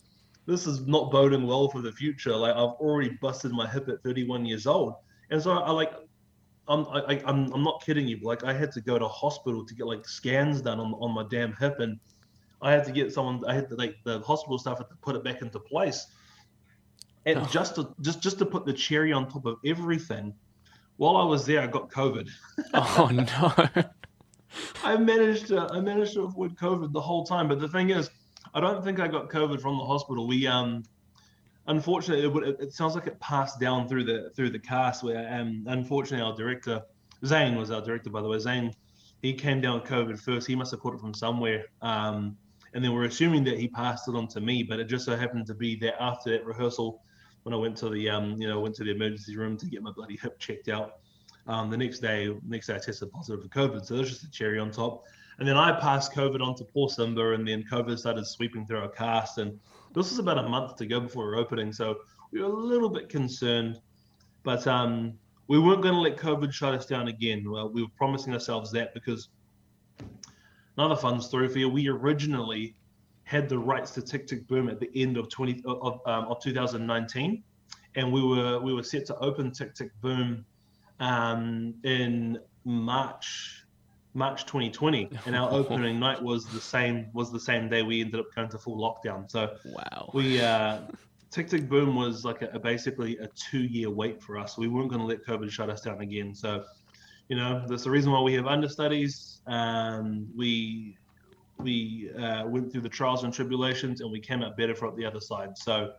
this 0.46 0.66
is 0.66 0.86
not 0.86 1.10
boding 1.10 1.46
well 1.46 1.68
for 1.68 1.82
the 1.82 1.92
future. 1.92 2.36
Like 2.36 2.52
I've 2.52 2.76
already 2.80 3.10
busted 3.20 3.52
my 3.52 3.68
hip 3.68 3.88
at 3.88 4.02
31 4.02 4.44
years 4.46 4.66
old, 4.66 4.94
and 5.30 5.42
so 5.42 5.52
I 5.52 5.70
like, 5.70 5.92
I'm 6.68 6.86
I, 6.86 7.20
I'm 7.26 7.52
I'm 7.52 7.62
not 7.62 7.82
kidding 7.84 8.08
you. 8.08 8.18
Like 8.22 8.44
I 8.44 8.52
had 8.52 8.72
to 8.72 8.80
go 8.80 8.98
to 8.98 9.06
hospital 9.06 9.64
to 9.64 9.74
get 9.74 9.86
like 9.86 10.08
scans 10.08 10.60
done 10.60 10.80
on 10.80 10.94
on 10.94 11.12
my 11.12 11.24
damn 11.30 11.54
hip, 11.56 11.80
and 11.80 11.98
I 12.60 12.72
had 12.72 12.84
to 12.84 12.92
get 12.92 13.12
someone. 13.12 13.44
I 13.46 13.54
had 13.54 13.68
to 13.68 13.76
like 13.76 13.96
the 14.04 14.20
hospital 14.20 14.58
staff 14.58 14.78
had 14.78 14.88
to 14.88 14.96
put 14.96 15.14
it 15.16 15.24
back 15.24 15.42
into 15.42 15.58
place, 15.58 16.06
and 17.26 17.38
oh. 17.38 17.44
just 17.50 17.74
to 17.76 17.94
just 18.00 18.22
just 18.22 18.38
to 18.38 18.46
put 18.46 18.64
the 18.64 18.72
cherry 18.72 19.12
on 19.12 19.28
top 19.28 19.46
of 19.46 19.58
everything. 19.64 20.34
While 20.96 21.16
I 21.16 21.24
was 21.24 21.46
there, 21.46 21.60
I 21.60 21.66
got 21.66 21.90
COVID. 21.90 22.28
oh 22.74 23.10
no. 23.12 23.82
I 24.84 24.96
managed 24.96 25.48
to 25.48 25.68
I 25.70 25.80
managed 25.80 26.14
to 26.14 26.22
avoid 26.22 26.56
COVID 26.56 26.92
the 26.92 27.00
whole 27.00 27.24
time. 27.24 27.48
But 27.48 27.60
the 27.60 27.68
thing 27.68 27.90
is, 27.90 28.10
I 28.54 28.60
don't 28.60 28.84
think 28.84 29.00
I 29.00 29.08
got 29.08 29.28
COVID 29.28 29.60
from 29.60 29.78
the 29.78 29.84
hospital. 29.84 30.26
We 30.26 30.46
um, 30.46 30.82
unfortunately, 31.66 32.48
it, 32.48 32.56
it 32.60 32.72
sounds 32.72 32.94
like 32.94 33.06
it 33.06 33.18
passed 33.20 33.60
down 33.60 33.88
through 33.88 34.04
the 34.04 34.30
through 34.34 34.50
the 34.50 34.58
cast. 34.58 35.02
Where 35.02 35.32
um, 35.32 35.64
unfortunately, 35.68 36.24
our 36.24 36.36
director 36.36 36.82
Zane 37.24 37.56
was 37.56 37.70
our 37.70 37.80
director, 37.80 38.10
by 38.10 38.20
the 38.20 38.28
way. 38.28 38.38
Zane, 38.38 38.74
he 39.22 39.32
came 39.32 39.60
down 39.60 39.80
with 39.80 39.88
COVID 39.88 40.18
first. 40.18 40.46
He 40.46 40.56
must 40.56 40.72
have 40.72 40.80
caught 40.80 40.94
it 40.94 41.00
from 41.00 41.14
somewhere. 41.14 41.66
Um, 41.80 42.36
and 42.74 42.82
then 42.82 42.92
we're 42.92 43.04
assuming 43.04 43.44
that 43.44 43.58
he 43.58 43.68
passed 43.68 44.08
it 44.08 44.14
on 44.14 44.26
to 44.28 44.40
me, 44.40 44.62
but 44.62 44.80
it 44.80 44.84
just 44.84 45.04
so 45.04 45.14
happened 45.14 45.46
to 45.46 45.54
be 45.54 45.76
that 45.76 46.02
after 46.02 46.30
that 46.30 46.44
rehearsal, 46.46 47.02
when 47.42 47.52
I 47.52 47.58
went 47.58 47.76
to 47.78 47.90
the 47.90 48.08
um, 48.08 48.40
you 48.40 48.48
know, 48.48 48.60
went 48.60 48.74
to 48.76 48.84
the 48.84 48.90
emergency 48.90 49.36
room 49.36 49.56
to 49.58 49.66
get 49.66 49.82
my 49.82 49.92
bloody 49.92 50.16
hip 50.16 50.38
checked 50.38 50.68
out 50.68 51.01
um, 51.46 51.70
the 51.70 51.76
next 51.76 51.98
day, 51.98 52.34
next 52.46 52.66
day 52.68 52.74
I 52.74 52.78
tested 52.78 53.10
positive 53.10 53.42
for 53.42 53.48
COVID, 53.48 53.84
so 53.84 53.96
there's 53.96 54.10
just 54.10 54.24
a 54.24 54.30
cherry 54.30 54.58
on 54.58 54.70
top. 54.70 55.04
And 55.38 55.48
then 55.48 55.56
I 55.56 55.78
passed 55.80 56.12
COVID 56.12 56.40
on 56.40 56.54
to 56.56 56.64
poor 56.64 56.88
Simba, 56.88 57.32
and 57.32 57.46
then 57.46 57.64
COVID 57.70 57.98
started 57.98 58.26
sweeping 58.26 58.66
through 58.66 58.78
our 58.78 58.88
cast. 58.88 59.38
And 59.38 59.58
this 59.94 60.10
was 60.10 60.18
about 60.18 60.38
a 60.38 60.48
month 60.48 60.76
to 60.76 60.86
go 60.86 61.00
before 61.00 61.26
we 61.26 61.32
are 61.32 61.36
opening, 61.36 61.72
so 61.72 61.98
we 62.30 62.40
were 62.40 62.46
a 62.46 62.52
little 62.52 62.88
bit 62.88 63.08
concerned, 63.08 63.80
but 64.42 64.66
um, 64.66 65.14
we 65.48 65.58
weren't 65.58 65.82
going 65.82 65.94
to 65.94 66.00
let 66.00 66.16
COVID 66.16 66.52
shut 66.52 66.74
us 66.74 66.86
down 66.86 67.08
again. 67.08 67.50
Well, 67.50 67.68
we 67.68 67.82
were 67.82 67.88
promising 67.96 68.32
ourselves 68.32 68.70
that 68.72 68.94
because 68.94 69.28
another 70.76 70.96
fun 70.96 71.20
story 71.20 71.48
for 71.48 71.58
you. 71.58 71.68
We 71.68 71.88
originally 71.88 72.74
had 73.24 73.48
the 73.48 73.58
rights 73.58 73.92
to 73.92 74.02
Tick 74.02 74.26
Tick 74.26 74.46
Boom 74.46 74.68
at 74.68 74.80
the 74.80 74.90
end 74.94 75.16
of 75.16 75.28
20 75.28 75.62
of, 75.66 76.00
um, 76.06 76.24
of 76.24 76.40
2019, 76.40 77.42
and 77.96 78.12
we 78.12 78.22
were 78.22 78.60
we 78.60 78.72
were 78.74 78.82
set 78.82 79.06
to 79.06 79.16
open 79.18 79.50
Tick 79.50 79.74
Tick 79.74 79.90
Boom 80.00 80.44
um, 81.02 81.74
in 81.82 82.38
March 82.64 83.64
March 84.14 84.46
2020, 84.46 85.10
and 85.26 85.36
our 85.36 85.50
opening 85.50 85.98
night 85.98 86.22
was 86.22 86.46
the 86.46 86.60
same 86.60 87.08
was 87.12 87.30
the 87.30 87.40
same 87.40 87.68
day 87.68 87.82
we 87.82 88.00
ended 88.00 88.20
up 88.20 88.26
going 88.34 88.48
to 88.48 88.58
full 88.58 88.78
lockdown. 88.78 89.30
So 89.30 89.54
wow, 89.66 90.10
we 90.14 90.40
uh, 90.40 90.78
Tick 91.30 91.48
Tick 91.48 91.68
Boom 91.68 91.96
was 91.96 92.24
like 92.24 92.42
a, 92.42 92.50
a 92.54 92.58
basically 92.58 93.18
a 93.18 93.26
two 93.28 93.64
year 93.64 93.90
wait 93.90 94.22
for 94.22 94.38
us. 94.38 94.56
We 94.56 94.68
weren't 94.68 94.90
going 94.90 95.00
to 95.00 95.06
let 95.06 95.26
COVID 95.26 95.50
shut 95.50 95.68
us 95.68 95.82
down 95.82 96.00
again. 96.00 96.34
So 96.34 96.64
you 97.28 97.36
know 97.36 97.64
that's 97.66 97.84
the 97.84 97.90
reason 97.90 98.12
why 98.12 98.20
we 98.20 98.34
have 98.34 98.46
understudies. 98.46 99.40
Um, 99.46 100.28
we 100.36 100.96
we 101.58 102.10
uh, 102.16 102.46
went 102.46 102.70
through 102.70 102.82
the 102.82 102.88
trials 102.88 103.24
and 103.24 103.34
tribulations, 103.34 104.02
and 104.02 104.10
we 104.10 104.20
came 104.20 104.42
out 104.42 104.56
better 104.56 104.74
from 104.74 104.94
the 104.96 105.04
other 105.04 105.20
side. 105.20 105.58
So 105.58 105.94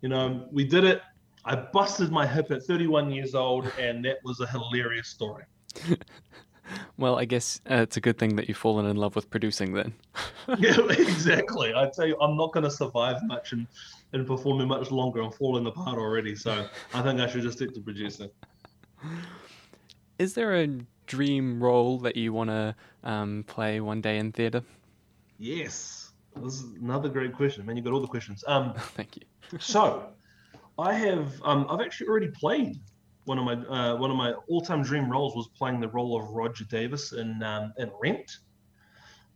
you 0.00 0.08
know 0.08 0.48
we 0.50 0.64
did 0.64 0.84
it 0.84 1.02
I 1.44 1.56
busted 1.56 2.10
my 2.10 2.26
hip 2.26 2.50
at 2.50 2.62
31 2.64 3.10
years 3.10 3.34
old, 3.34 3.70
and 3.78 4.04
that 4.04 4.18
was 4.24 4.40
a 4.40 4.46
hilarious 4.46 5.08
story. 5.08 5.44
well, 6.98 7.18
I 7.18 7.24
guess 7.24 7.60
uh, 7.70 7.76
it's 7.76 7.96
a 7.96 8.00
good 8.00 8.18
thing 8.18 8.36
that 8.36 8.48
you've 8.48 8.58
fallen 8.58 8.86
in 8.86 8.96
love 8.96 9.16
with 9.16 9.30
producing 9.30 9.72
then. 9.72 9.94
yeah, 10.58 10.78
exactly. 10.90 11.74
I 11.74 11.88
tell 11.94 12.06
you, 12.06 12.16
I'm 12.20 12.36
not 12.36 12.52
going 12.52 12.64
to 12.64 12.70
survive 12.70 13.16
much 13.24 13.52
and, 13.52 13.66
and 14.12 14.26
performing 14.26 14.68
much 14.68 14.90
longer. 14.90 15.22
I'm 15.22 15.32
falling 15.32 15.66
apart 15.66 15.98
already. 15.98 16.34
So 16.34 16.66
I 16.92 17.02
think 17.02 17.20
I 17.20 17.26
should 17.26 17.42
just 17.42 17.58
stick 17.58 17.74
to 17.74 17.80
producing. 17.80 18.30
Is 20.18 20.34
there 20.34 20.54
a 20.54 20.68
dream 21.06 21.62
role 21.62 21.98
that 21.98 22.16
you 22.16 22.32
want 22.32 22.50
to 22.50 22.74
um, 23.02 23.44
play 23.46 23.80
one 23.80 24.00
day 24.00 24.18
in 24.18 24.32
theatre? 24.32 24.62
Yes. 25.38 26.12
This 26.36 26.54
is 26.54 26.74
another 26.80 27.08
great 27.08 27.32
question. 27.32 27.64
Man, 27.66 27.76
you 27.76 27.82
got 27.82 27.92
all 27.92 28.00
the 28.00 28.06
questions. 28.06 28.44
Um, 28.46 28.74
Thank 28.94 29.16
you. 29.16 29.22
so, 29.58 30.10
I 30.80 30.94
have 30.94 31.40
um, 31.44 31.66
I've 31.68 31.80
actually 31.80 32.08
already 32.08 32.28
played 32.28 32.80
one 33.24 33.38
of 33.38 33.44
my 33.44 33.54
uh, 33.54 33.96
one 33.96 34.10
of 34.10 34.16
my 34.16 34.32
all 34.48 34.60
time 34.60 34.82
dream 34.82 35.10
roles 35.10 35.36
was 35.36 35.48
playing 35.56 35.80
the 35.80 35.88
role 35.88 36.20
of 36.20 36.30
Roger 36.30 36.64
Davis 36.64 37.12
in 37.12 37.42
um, 37.42 37.72
in 37.78 37.90
Rent. 38.02 38.38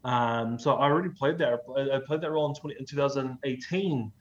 Um, 0.05 0.59
so 0.59 0.75
I 0.75 0.85
already 0.85 1.09
played 1.09 1.39
that. 1.39 1.61
I 1.77 1.99
played 2.07 2.21
that 2.21 2.31
role 2.31 2.49
in, 2.49 2.55
20, 2.55 2.77
in 2.79 2.85
2018. 2.85 4.13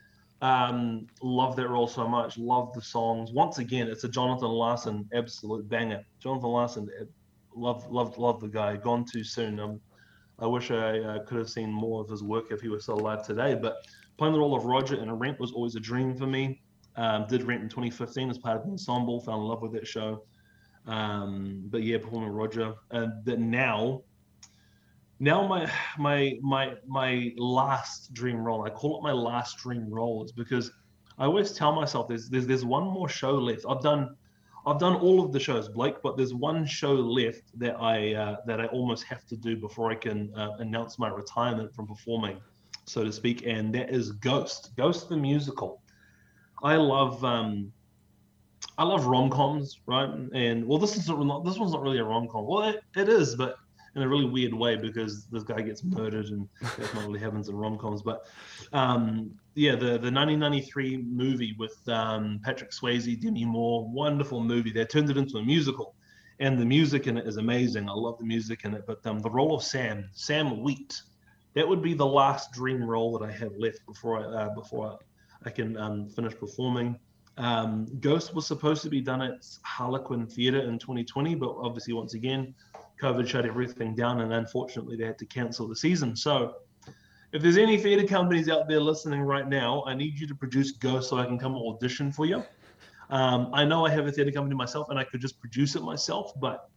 Um, 0.41 1.07
love 1.21 1.55
that 1.57 1.69
role 1.69 1.87
so 1.87 2.07
much. 2.07 2.37
Love 2.37 2.73
the 2.73 2.81
songs. 2.81 3.31
Once 3.31 3.59
again, 3.59 3.87
it's 3.87 4.03
a 4.03 4.09
Jonathan 4.09 4.49
Larson 4.49 5.07
absolute 5.13 5.67
banger. 5.69 6.03
Jonathan 6.19 6.49
Larson, 6.49 6.89
eh, 6.99 7.05
love 7.55 7.89
love 7.91 8.17
love 8.17 8.39
the 8.41 8.47
guy. 8.47 8.75
Gone 8.75 9.05
too 9.05 9.23
soon. 9.23 9.59
Um, 9.59 9.79
I 10.39 10.47
wish 10.47 10.71
I 10.71 10.99
uh, 10.99 11.23
could 11.25 11.37
have 11.37 11.49
seen 11.49 11.71
more 11.71 12.01
of 12.01 12.09
his 12.09 12.23
work 12.23 12.51
if 12.51 12.59
he 12.59 12.67
was 12.67 12.83
still 12.83 12.95
alive 12.95 13.25
today. 13.25 13.55
But 13.55 13.77
playing 14.17 14.33
the 14.33 14.39
role 14.39 14.55
of 14.55 14.65
Roger 14.65 14.95
in 14.95 15.09
a 15.09 15.15
Rent 15.15 15.39
was 15.39 15.51
always 15.51 15.75
a 15.75 15.79
dream 15.79 16.15
for 16.15 16.27
me. 16.27 16.62
Um, 16.95 17.25
did 17.27 17.43
Rent 17.43 17.63
in 17.63 17.69
2015 17.69 18.29
as 18.29 18.37
part 18.37 18.57
of 18.57 18.63
the 18.63 18.71
ensemble. 18.71 19.19
Fell 19.21 19.41
in 19.41 19.47
love 19.47 19.61
with 19.61 19.73
that 19.73 19.87
show. 19.87 20.23
Um, 20.85 21.63
but 21.65 21.83
yeah, 21.83 21.97
performing 21.97 22.29
Roger. 22.29 22.73
And 22.91 23.25
that 23.25 23.39
now, 23.39 24.01
now 25.19 25.47
my 25.47 25.71
my 25.97 26.37
my 26.41 26.75
my 26.85 27.31
last 27.37 28.13
dream 28.13 28.37
role. 28.37 28.63
I 28.65 28.69
call 28.69 28.99
it 28.99 29.03
my 29.03 29.11
last 29.11 29.57
dream 29.57 29.89
role. 29.89 30.23
Is 30.23 30.31
because 30.31 30.71
I 31.17 31.25
always 31.25 31.53
tell 31.53 31.73
myself 31.73 32.07
there's 32.07 32.29
there's 32.29 32.47
there's 32.47 32.65
one 32.65 32.83
more 32.83 33.09
show 33.09 33.33
left. 33.33 33.65
I've 33.67 33.81
done 33.81 34.15
I've 34.65 34.79
done 34.79 34.95
all 34.95 35.23
of 35.23 35.33
the 35.33 35.39
shows, 35.39 35.67
Blake, 35.67 35.95
but 36.01 36.15
there's 36.15 36.33
one 36.33 36.65
show 36.65 36.93
left 36.93 37.57
that 37.59 37.75
I 37.79 38.13
uh, 38.13 38.37
that 38.45 38.61
I 38.61 38.67
almost 38.67 39.03
have 39.05 39.25
to 39.27 39.37
do 39.37 39.57
before 39.57 39.91
I 39.91 39.95
can 39.95 40.33
uh, 40.35 40.51
announce 40.59 40.97
my 40.97 41.09
retirement 41.09 41.73
from 41.75 41.87
performing, 41.87 42.39
so 42.85 43.03
to 43.03 43.11
speak, 43.11 43.45
and 43.45 43.73
that 43.75 43.89
is 43.89 44.11
Ghost, 44.11 44.71
Ghost 44.77 45.09
the 45.09 45.17
musical. 45.17 45.82
I 46.63 46.75
love 46.75 47.23
um, 47.25 47.71
I 48.77 48.83
love 48.83 49.05
rom 49.05 49.29
coms, 49.29 49.79
right? 49.85 50.09
And 50.33 50.65
well, 50.65 50.79
this 50.79 50.95
is 50.95 51.09
not 51.09 51.45
this 51.45 51.57
one's 51.57 51.73
not 51.73 51.81
really 51.81 51.99
a 51.99 52.03
rom 52.03 52.27
com. 52.27 52.47
Well, 52.47 52.69
it, 52.69 52.83
it 52.95 53.09
is, 53.09 53.35
but 53.35 53.57
in 53.95 54.01
a 54.01 54.07
really 54.07 54.25
weird 54.25 54.53
way 54.53 54.75
because 54.75 55.25
this 55.27 55.43
guy 55.43 55.61
gets 55.61 55.83
murdered 55.83 56.25
and 56.27 56.49
that's 56.61 56.93
not 56.95 57.05
really 57.05 57.19
happens 57.19 57.49
in 57.49 57.55
rom 57.55 57.77
coms. 57.77 58.01
But 58.01 58.25
um, 58.71 59.31
yeah, 59.55 59.73
the 59.73 59.99
the 59.99 60.11
1993 60.11 60.97
movie 60.97 61.55
with 61.59 61.77
um, 61.87 62.39
Patrick 62.43 62.71
Swayze, 62.71 63.19
Demi 63.21 63.45
Moore, 63.45 63.87
wonderful 63.87 64.41
movie. 64.41 64.71
They 64.71 64.85
turned 64.85 65.09
it 65.09 65.17
into 65.17 65.37
a 65.37 65.43
musical, 65.43 65.95
and 66.39 66.57
the 66.57 66.65
music 66.65 67.07
in 67.07 67.17
it 67.17 67.27
is 67.27 67.37
amazing. 67.37 67.87
I 67.89 67.93
love 67.93 68.17
the 68.17 68.25
music 68.25 68.65
in 68.65 68.73
it. 68.73 68.85
But 68.87 69.05
um, 69.05 69.19
the 69.19 69.29
role 69.29 69.55
of 69.55 69.63
Sam, 69.63 70.09
Sam 70.13 70.63
Wheat, 70.63 71.01
that 71.53 71.67
would 71.67 71.83
be 71.83 71.93
the 71.93 72.05
last 72.05 72.51
dream 72.51 72.83
role 72.83 73.17
that 73.17 73.29
I 73.29 73.31
have 73.31 73.55
left 73.57 73.85
before 73.85 74.19
I 74.19 74.23
uh, 74.23 74.55
before 74.55 74.97
I, 75.45 75.49
can 75.49 75.77
um, 75.77 76.09
finish 76.09 76.35
performing. 76.37 76.97
Um, 77.37 77.87
Ghost 77.99 78.33
was 78.35 78.45
supposed 78.45 78.83
to 78.83 78.89
be 78.89 79.01
done 79.01 79.21
at 79.21 79.45
Harlequin 79.63 80.27
Theatre 80.27 80.61
in 80.61 80.77
2020, 80.77 81.35
but 81.35 81.55
obviously, 81.57 81.93
once 81.93 82.13
again, 82.13 82.53
COVID 83.01 83.27
shut 83.27 83.45
everything 83.45 83.95
down, 83.95 84.21
and 84.21 84.33
unfortunately, 84.33 84.95
they 84.95 85.05
had 85.05 85.17
to 85.19 85.25
cancel 85.25 85.67
the 85.67 85.75
season. 85.75 86.15
So, 86.15 86.55
if 87.31 87.41
there's 87.41 87.57
any 87.57 87.77
theatre 87.77 88.05
companies 88.05 88.49
out 88.49 88.67
there 88.67 88.79
listening 88.79 89.21
right 89.21 89.47
now, 89.47 89.83
I 89.87 89.95
need 89.95 90.19
you 90.19 90.27
to 90.27 90.35
produce 90.35 90.71
Ghost 90.71 91.09
so 91.09 91.17
I 91.17 91.25
can 91.25 91.39
come 91.39 91.55
audition 91.55 92.11
for 92.11 92.27
you. 92.27 92.43
Um, 93.09 93.49
I 93.53 93.65
know 93.65 93.85
I 93.85 93.89
have 93.89 94.05
a 94.05 94.11
theatre 94.11 94.31
company 94.31 94.55
myself, 94.55 94.89
and 94.89 94.99
I 94.99 95.03
could 95.03 95.21
just 95.21 95.39
produce 95.39 95.75
it 95.75 95.81
myself, 95.81 96.31
but 96.39 96.69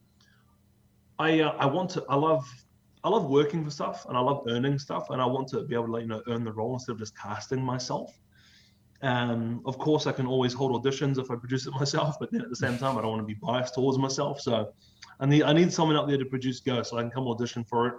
I 1.18 1.40
uh, 1.40 1.56
I 1.58 1.66
want 1.66 1.90
to. 1.90 2.04
I 2.08 2.16
love 2.16 2.46
I 3.04 3.08
love 3.08 3.26
working 3.26 3.64
for 3.64 3.70
stuff, 3.70 4.06
and 4.08 4.16
I 4.16 4.20
love 4.20 4.44
earning 4.48 4.78
stuff, 4.78 5.10
and 5.10 5.20
I 5.20 5.26
want 5.26 5.48
to 5.48 5.62
be 5.62 5.74
able 5.74 5.92
to 5.94 6.00
you 6.00 6.06
know 6.06 6.22
earn 6.28 6.44
the 6.44 6.52
role 6.52 6.74
instead 6.74 6.92
of 6.92 6.98
just 6.98 7.16
casting 7.16 7.62
myself. 7.62 8.18
Um, 9.02 9.62
of 9.66 9.78
course, 9.78 10.06
I 10.06 10.12
can 10.12 10.26
always 10.26 10.52
hold 10.52 10.82
auditions 10.82 11.18
if 11.18 11.30
I 11.30 11.36
produce 11.36 11.66
it 11.66 11.70
myself, 11.78 12.16
but 12.18 12.30
then 12.32 12.40
at 12.40 12.50
the 12.50 12.56
same 12.56 12.78
time, 12.78 12.96
I 12.96 13.02
don't 13.02 13.10
want 13.10 13.22
to 13.22 13.26
be 13.26 13.34
biased 13.34 13.74
towards 13.74 13.98
myself. 13.98 14.40
So 14.40 14.72
I 15.20 15.26
need 15.26 15.42
I 15.42 15.52
need 15.52 15.72
someone 15.72 15.96
out 15.96 16.08
there 16.08 16.18
to 16.18 16.24
produce 16.24 16.60
Ghost 16.60 16.90
so 16.90 16.98
I 16.98 17.02
can 17.02 17.10
come 17.10 17.26
audition 17.28 17.64
for 17.64 17.86
it, 17.86 17.94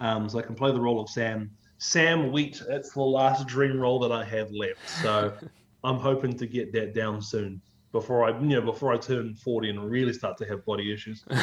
um, 0.00 0.28
so 0.28 0.38
I 0.38 0.42
can 0.42 0.54
play 0.54 0.72
the 0.72 0.80
role 0.80 1.00
of 1.00 1.08
Sam. 1.08 1.50
Sam 1.78 2.30
Wheat. 2.30 2.62
That's 2.68 2.92
the 2.92 3.00
last 3.00 3.46
dream 3.46 3.80
role 3.80 3.98
that 4.00 4.12
I 4.12 4.24
have 4.24 4.50
left. 4.50 4.88
So 5.02 5.32
I'm 5.84 5.96
hoping 5.96 6.36
to 6.36 6.46
get 6.46 6.72
that 6.72 6.94
down 6.94 7.22
soon 7.22 7.60
before 7.92 8.24
I 8.24 8.38
you 8.38 8.48
know 8.48 8.60
before 8.60 8.92
I 8.92 8.98
turn 8.98 9.34
40 9.34 9.70
and 9.70 9.90
really 9.90 10.12
start 10.12 10.36
to 10.38 10.44
have 10.46 10.64
body 10.64 10.92
issues. 10.92 11.24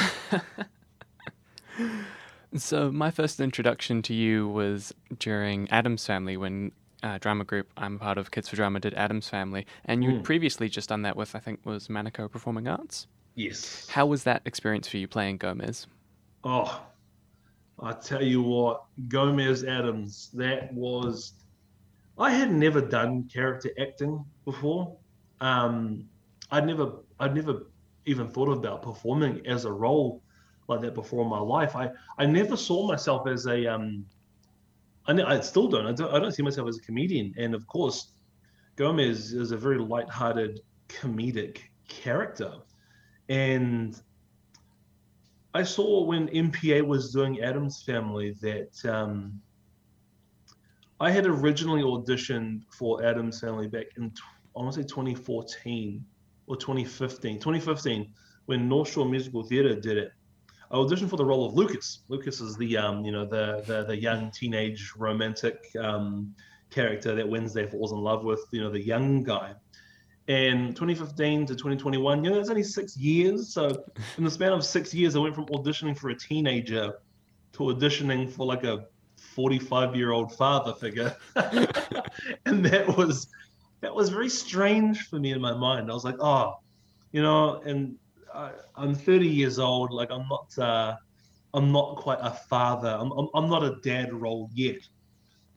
so 2.55 2.91
my 2.91 3.11
first 3.11 3.39
introduction 3.39 4.01
to 4.03 4.13
you 4.13 4.47
was 4.47 4.93
during 5.17 5.69
Addams 5.69 6.05
Family 6.05 6.37
when 6.37 6.71
uh, 7.03 7.17
drama 7.17 7.43
group 7.43 7.71
I'm 7.77 7.95
a 7.95 7.99
part 7.99 8.17
of, 8.17 8.31
Kids 8.31 8.49
for 8.49 8.55
Drama, 8.55 8.79
did 8.79 8.93
Addams 8.93 9.29
Family, 9.29 9.65
and 9.85 10.03
you 10.03 10.11
mm. 10.11 10.23
previously 10.23 10.69
just 10.69 10.89
done 10.89 11.03
that 11.03 11.15
with 11.15 11.35
I 11.35 11.39
think 11.39 11.59
was 11.65 11.87
Manukau 11.87 12.31
Performing 12.31 12.67
Arts. 12.67 13.07
Yes. 13.35 13.87
How 13.89 14.05
was 14.05 14.23
that 14.23 14.41
experience 14.45 14.87
for 14.87 14.97
you 14.97 15.07
playing 15.07 15.37
Gomez? 15.37 15.87
Oh, 16.43 16.81
I 17.79 17.93
tell 17.93 18.23
you 18.23 18.41
what, 18.41 18.85
Gomez 19.07 19.63
Addams, 19.63 20.29
that 20.33 20.73
was. 20.73 21.33
I 22.17 22.31
had 22.31 22.51
never 22.51 22.81
done 22.81 23.29
character 23.31 23.69
acting 23.79 24.25
before. 24.43 24.97
Um, 25.39 26.05
I'd 26.49 26.65
never, 26.65 26.93
I'd 27.19 27.35
never 27.35 27.67
even 28.07 28.27
thought 28.27 28.49
about 28.49 28.81
performing 28.81 29.45
as 29.45 29.65
a 29.65 29.71
role 29.71 30.23
like 30.67 30.81
that 30.81 30.95
before 30.95 31.21
in 31.21 31.29
my 31.29 31.39
life. 31.39 31.75
I, 31.75 31.91
I 32.17 32.25
never 32.25 32.57
saw 32.57 32.87
myself 32.87 33.27
as 33.27 33.45
a 33.45 33.67
um, 33.67 34.03
I, 35.07 35.13
I 35.23 35.39
still 35.39 35.67
don't. 35.67 35.85
I, 35.85 35.91
don't. 35.93 36.13
I 36.13 36.19
don't 36.19 36.31
see 36.31 36.43
myself 36.43 36.67
as 36.67 36.77
a 36.77 36.81
comedian. 36.81 37.33
And 37.37 37.55
of 37.55 37.65
course, 37.67 38.11
Gomez 38.75 39.33
is 39.33 39.51
a 39.51 39.57
very 39.57 39.77
light-hearted 39.77 40.59
comedic 40.89 41.59
character. 41.87 42.53
And 43.29 43.99
I 45.53 45.63
saw 45.63 46.03
when 46.03 46.27
MPA 46.27 46.85
was 46.85 47.11
doing 47.11 47.41
Addams 47.41 47.81
Family 47.83 48.35
that 48.41 48.85
um, 48.85 49.41
I 50.99 51.11
had 51.11 51.25
originally 51.25 51.81
auditioned 51.81 52.61
for 52.71 53.03
Addams 53.03 53.39
Family 53.39 53.67
back 53.67 53.87
in 53.97 54.11
I 54.55 54.61
want 54.61 54.73
to 54.73 54.81
say 54.81 54.87
2014 54.87 56.03
or 56.47 56.57
2015. 56.57 57.35
2015 57.35 58.11
when 58.47 58.67
North 58.67 58.91
Shore 58.91 59.05
Musical 59.05 59.43
Theatre 59.43 59.75
did 59.75 59.97
it. 59.97 60.11
I 60.69 60.75
auditioned 60.75 61.09
for 61.09 61.17
the 61.17 61.25
role 61.25 61.45
of 61.45 61.53
Lucas. 61.53 61.99
Lucas 62.09 62.41
is 62.41 62.57
the 62.57 62.77
um, 62.77 63.05
you 63.05 63.11
know 63.11 63.25
the 63.25 63.63
the, 63.65 63.83
the 63.85 63.97
young 63.97 64.31
teenage 64.31 64.93
romantic 64.97 65.65
um, 65.79 66.33
character 66.69 67.15
that 67.15 67.27
Wednesday 67.27 67.65
falls 67.65 67.91
in 67.91 67.99
love 67.99 68.23
with. 68.23 68.41
You 68.51 68.61
know 68.61 68.69
the 68.69 68.81
young 68.81 69.23
guy. 69.23 69.53
And 70.29 70.75
2015 70.75 71.45
to 71.45 71.53
2021, 71.53 72.21
you 72.21 72.29
know, 72.29 72.35
that's 72.35 72.49
only 72.49 72.61
six 72.61 72.97
years. 72.97 73.53
So 73.53 73.85
in 74.17 74.25
the 74.25 74.31
span 74.31 74.51
of 74.51 74.65
six 74.65 74.93
years, 74.93 75.15
I 75.15 75.19
went 75.19 75.33
from 75.33 75.45
auditioning 75.45 75.97
for 75.97 76.09
a 76.09 76.15
teenager 76.15 76.95
to 77.53 77.59
auditioning 77.59 78.29
for 78.29 78.45
like 78.45 78.65
a 78.65 78.87
45 79.15 79.95
year 79.95 80.11
old 80.11 80.35
father 80.35 80.73
figure, 80.73 81.15
and 82.45 82.65
that 82.65 82.93
was 82.97 83.27
that 83.79 83.95
was 83.95 84.09
very 84.09 84.29
strange 84.29 85.07
for 85.07 85.17
me 85.17 85.31
in 85.31 85.39
my 85.39 85.53
mind. 85.53 85.89
I 85.89 85.93
was 85.93 86.03
like, 86.03 86.19
oh, 86.19 86.59
you 87.13 87.21
know, 87.21 87.61
and 87.61 87.95
I, 88.33 88.51
am 88.77 88.95
30 88.95 89.27
years 89.27 89.59
old. 89.59 89.91
Like 89.91 90.11
I'm 90.11 90.27
not, 90.27 90.57
uh, 90.57 90.95
I'm 91.53 91.71
not 91.71 91.97
quite 91.97 92.19
a 92.21 92.31
father. 92.31 92.89
I'm, 92.99 93.11
I'm, 93.11 93.27
I'm 93.33 93.49
not 93.49 93.63
a 93.63 93.77
dad 93.83 94.13
role 94.13 94.49
yet. 94.53 94.81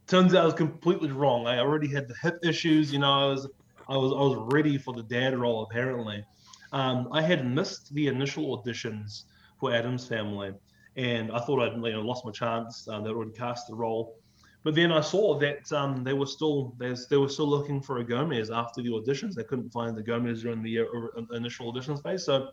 Turns 0.07 0.35
out 0.35 0.43
I 0.43 0.45
was 0.47 0.55
completely 0.55 1.11
wrong. 1.11 1.47
I 1.47 1.59
already 1.59 1.89
had 1.89 2.09
the 2.09 2.15
hip 2.23 2.39
issues. 2.43 2.93
You 2.93 3.01
know, 3.01 3.13
I 3.13 3.27
was, 3.27 3.49
I 3.89 3.97
was, 3.97 4.13
I 4.13 4.17
was 4.17 4.53
ready 4.53 4.79
for 4.79 4.95
the 4.95 5.03
dad 5.03 5.37
role 5.37 5.63
apparently. 5.63 6.25
Um, 6.73 7.09
I 7.13 7.23
had 7.23 7.47
missed 7.47 7.93
the 7.95 8.07
initial 8.07 8.57
auditions 8.57 9.25
for 9.59 9.75
Addams 9.75 10.07
Family, 10.07 10.53
and 10.97 11.33
I 11.33 11.41
thought 11.41 11.61
I'd 11.61 11.75
you 11.75 11.93
know, 11.93 12.01
lost 12.01 12.25
my 12.25 12.31
chance. 12.31 12.87
Uh, 12.89 13.01
they 13.01 13.13
would 13.13 13.37
cast 13.37 13.67
the 13.69 13.75
role, 13.75 14.17
but 14.62 14.75
then 14.75 14.92
I 14.92 15.01
saw 15.01 15.38
that 15.38 15.73
um, 15.73 16.05
they 16.05 16.12
were 16.12 16.27
still 16.27 16.75
they 16.79 17.16
were 17.16 17.29
still 17.29 17.49
looking 17.49 17.81
for 17.81 17.99
a 17.99 18.05
Gomez 18.05 18.51
after 18.51 18.83
the 18.83 18.90
auditions. 18.90 19.35
They 19.35 19.44
couldn't 19.44 19.70
find 19.70 19.96
the 19.96 20.03
Gomez 20.03 20.42
during 20.42 20.62
the 20.62 20.81
uh, 20.81 21.35
initial 21.35 21.73
auditions 21.73 22.03
phase, 22.03 22.25
so 22.25 22.51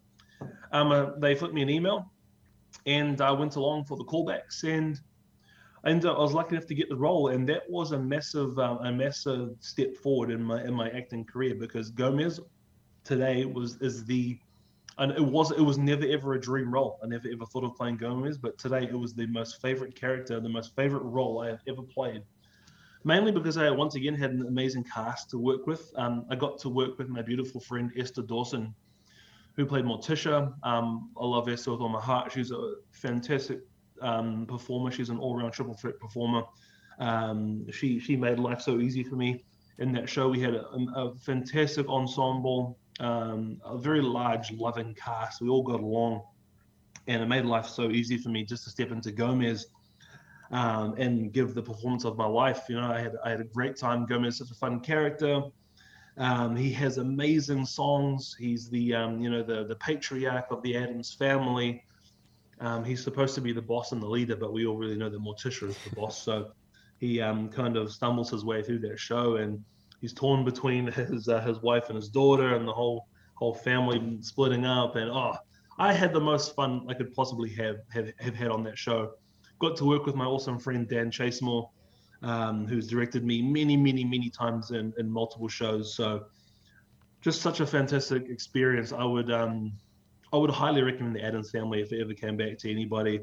um, 0.72 0.91
uh, 0.91 1.12
they 1.17 1.36
flipped 1.36 1.54
me 1.54 1.62
an 1.62 1.70
email, 1.70 2.12
and 2.86 3.20
I 3.20 3.32
went 3.32 3.56
along 3.56 3.86
for 3.86 3.98
the 3.98 4.06
callbacks, 4.06 4.63
and 4.63 5.00
and 5.84 6.06
uh, 6.06 6.13
I 6.13 6.20
was 6.20 6.34
lucky 6.34 6.56
enough 6.56 6.67
to 6.67 6.76
get 6.76 6.89
the 6.89 6.96
role, 6.96 7.30
and 7.30 7.48
that 7.50 7.63
was 7.70 7.91
a 7.91 8.00
massive 8.00 8.58
um, 8.58 8.80
a 8.80 8.91
massive 8.91 9.52
step 9.60 9.96
forward 9.98 10.32
in 10.32 10.41
my 10.41 10.63
in 10.63 10.74
my 10.74 10.89
acting 10.91 11.26
career 11.26 11.56
because 11.56 11.89
Gomez 11.91 12.39
today 13.04 13.46
was 13.46 13.78
is 13.82 14.06
the 14.06 14.39
and 15.00 15.12
it 15.12 15.24
was 15.24 15.52
it 15.52 15.62
was 15.62 15.78
never 15.78 16.06
ever 16.08 16.34
a 16.34 16.42
dream 16.42 16.74
role. 16.74 17.00
I 17.04 17.08
never 17.08 17.28
ever 17.32 17.46
thought 17.46 17.64
of 17.64 17.76
playing 17.76 17.98
Gomez, 17.98 18.38
but 18.38 18.58
today 18.58 18.84
it 18.84 18.98
was 18.98 19.14
the 19.14 19.28
most 19.28 19.62
favorite 19.62 19.96
character, 19.96 20.40
the 20.40 20.50
most 20.50 20.76
favorite 20.76 21.04
role 21.04 21.42
I 21.42 21.48
have 21.48 21.62
ever 21.68 21.84
played. 21.84 22.24
Mainly 23.04 23.32
because 23.32 23.58
I 23.58 23.70
once 23.70 23.96
again 23.96 24.16
had 24.16 24.32
an 24.32 24.46
amazing 24.48 24.84
cast 24.84 25.30
to 25.30 25.38
work 25.38 25.68
with. 25.68 25.92
Um, 25.96 26.26
I 26.30 26.36
got 26.36 26.58
to 26.60 26.70
work 26.70 26.98
with 26.98 27.10
my 27.10 27.22
beautiful 27.22 27.62
friend 27.62 27.92
Esther 27.96 28.24
Dawson, 28.24 28.74
who 29.56 29.66
played 29.66 29.86
Morticia. 29.86 30.54
Um, 30.64 31.12
I 31.20 31.26
love 31.26 31.48
Esther 31.48 31.72
with 31.72 31.82
all 31.82 31.90
my 31.90 32.02
heart. 32.02 32.32
She's 32.32 32.52
a 32.52 32.74
fantastic 32.92 33.62
um, 34.02 34.46
performer. 34.48 34.92
She's 34.92 35.10
an 35.10 35.20
all-round 35.20 35.54
triple 35.54 35.76
threat 35.76 36.00
performer. 36.00 36.44
Um, 37.00 37.68
she 37.72 38.00
she 38.00 38.16
made 38.16 38.40
life 38.40 38.62
so 38.62 38.80
easy 38.80 39.04
for 39.04 39.16
me 39.16 39.46
in 39.78 39.92
that 39.94 40.10
show. 40.10 40.28
We 40.28 40.40
had 40.40 40.56
a, 40.56 40.66
a 40.96 41.16
fantastic 41.16 41.88
ensemble, 41.88 42.80
um, 43.00 43.62
a 43.64 43.78
very 43.78 44.02
large, 44.02 44.52
loving 44.52 44.96
cast. 44.96 45.42
We 45.42 45.50
all 45.50 45.64
got 45.64 45.80
along, 45.80 46.24
and 47.08 47.22
it 47.22 47.26
made 47.28 47.46
life 47.46 47.68
so 47.68 47.90
easy 47.90 48.18
for 48.18 48.30
me 48.30 48.44
just 48.44 48.64
to 48.66 48.70
step 48.70 48.92
into 48.92 49.12
Gomez. 49.12 49.68
Um, 50.50 50.96
and 50.98 51.34
give 51.34 51.54
the 51.54 51.62
performance 51.62 52.06
of 52.06 52.16
my 52.16 52.26
life. 52.26 52.68
You 52.70 52.80
know, 52.80 52.90
I 52.90 53.00
had 53.02 53.18
I 53.26 53.32
had 53.32 53.42
a 53.42 53.44
great 53.44 53.76
time. 53.76 54.06
Gomez 54.06 54.36
is 54.36 54.48
such 54.48 54.52
a 54.52 54.58
fun 54.58 54.80
character. 54.80 55.42
Um, 56.18 56.56
he 56.56 56.72
has 56.74 56.98
amazing 56.98 57.66
songs. 57.66 58.36
He's 58.40 58.70
the 58.70 58.96
um, 58.96 59.20
you 59.20 59.30
know 59.30 59.44
the 59.44 59.66
the 59.66 59.76
patriarch 59.76 60.48
of 60.50 60.64
the 60.64 60.76
Addams 60.76 61.14
family. 61.14 61.84
Um, 62.60 62.84
he's 62.84 63.04
supposed 63.04 63.36
to 63.36 63.42
be 63.42 63.52
the 63.52 63.62
boss 63.62 63.92
and 63.92 64.02
the 64.02 64.08
leader, 64.08 64.36
but 64.36 64.52
we 64.52 64.66
all 64.66 64.78
really 64.78 64.98
know 64.98 65.10
that 65.10 65.22
Morticia 65.22 65.70
is 65.70 65.78
the 65.84 65.96
boss. 65.96 66.20
So 66.20 66.52
he 66.98 67.22
um, 67.22 67.50
kind 67.50 67.78
of 67.78 67.92
stumbles 67.92 68.32
his 68.32 68.44
way 68.44 68.64
through 68.64 68.80
that 68.80 69.00
show, 69.00 69.36
and 69.36 69.64
he's 70.02 70.14
torn 70.14 70.44
between 70.44 70.88
his 70.88 71.28
uh, 71.28 71.42
his 71.42 71.62
wife 71.62 71.88
and 71.88 71.96
his 71.96 72.10
daughter, 72.10 72.56
and 72.56 72.68
the 72.68 72.74
whole 72.74 73.08
whole 73.36 73.54
family 73.54 74.18
splitting 74.22 74.66
up. 74.66 74.96
And 74.96 75.10
oh, 75.10 75.36
I 75.78 75.94
had 75.94 76.14
the 76.14 76.20
most 76.20 76.56
fun 76.56 76.86
I 76.90 76.94
could 76.94 77.14
possibly 77.14 77.50
have 77.56 77.78
have, 77.90 78.12
have 78.20 78.36
had 78.36 78.50
on 78.50 78.64
that 78.64 78.78
show. 78.78 79.14
Got 79.60 79.76
to 79.78 79.86
work 79.86 80.06
with 80.06 80.16
my 80.16 80.26
awesome 80.26 80.60
friend 80.60 80.88
Dan 80.88 81.10
Chasemore 81.10 81.70
um, 82.24 82.68
who's 82.68 82.88
directed 82.88 83.24
me 83.24 83.42
many, 83.42 83.78
many, 83.78 84.04
many 84.04 84.30
times 84.30 84.72
in, 84.72 84.94
in 84.98 85.10
multiple 85.10 85.48
shows. 85.48 85.96
So 85.96 86.26
just 87.22 87.42
such 87.42 87.60
a 87.60 87.66
fantastic 87.66 88.30
experience. 88.30 88.92
I 88.92 89.04
would 89.04 89.32
um, 89.32 89.74
I 90.34 90.38
would 90.38 90.50
highly 90.50 90.82
recommend 90.82 91.16
the 91.16 91.24
Addams 91.24 91.52
Family 91.52 91.82
if 91.82 91.92
it 91.92 92.02
ever 92.02 92.14
came 92.14 92.38
back 92.38 92.58
to 92.60 92.72
anybody. 92.72 93.22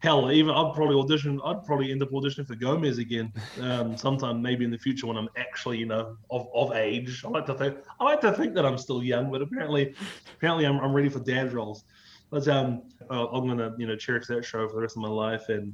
Hell, 0.00 0.30
even 0.30 0.54
I'd 0.54 0.74
probably 0.74 0.96
audition. 0.96 1.40
I'd 1.44 1.64
probably 1.64 1.90
end 1.90 2.02
up 2.02 2.10
auditioning 2.10 2.46
for 2.46 2.54
Gomez 2.54 2.98
again, 2.98 3.32
um, 3.60 3.96
sometime 3.96 4.42
maybe 4.42 4.64
in 4.64 4.70
the 4.70 4.78
future 4.78 5.06
when 5.06 5.16
I'm 5.16 5.28
actually, 5.36 5.78
you 5.78 5.86
know, 5.86 6.16
of, 6.30 6.48
of 6.54 6.72
age. 6.72 7.24
I 7.24 7.28
like 7.28 7.46
to 7.46 7.54
think 7.54 7.78
I 7.98 8.04
like 8.04 8.20
to 8.20 8.32
think 8.32 8.54
that 8.54 8.66
I'm 8.66 8.78
still 8.78 9.02
young, 9.02 9.30
but 9.30 9.40
apparently, 9.40 9.94
apparently 10.36 10.66
I'm, 10.66 10.78
I'm 10.80 10.92
ready 10.92 11.08
for 11.08 11.20
dad 11.20 11.52
roles. 11.52 11.84
But 12.30 12.46
um, 12.48 12.82
I'm 13.08 13.46
gonna 13.46 13.74
you 13.78 13.86
know 13.86 13.96
cherish 13.96 14.26
that 14.26 14.44
show 14.44 14.68
for 14.68 14.74
the 14.74 14.80
rest 14.82 14.96
of 14.96 15.02
my 15.02 15.08
life, 15.08 15.48
and 15.48 15.72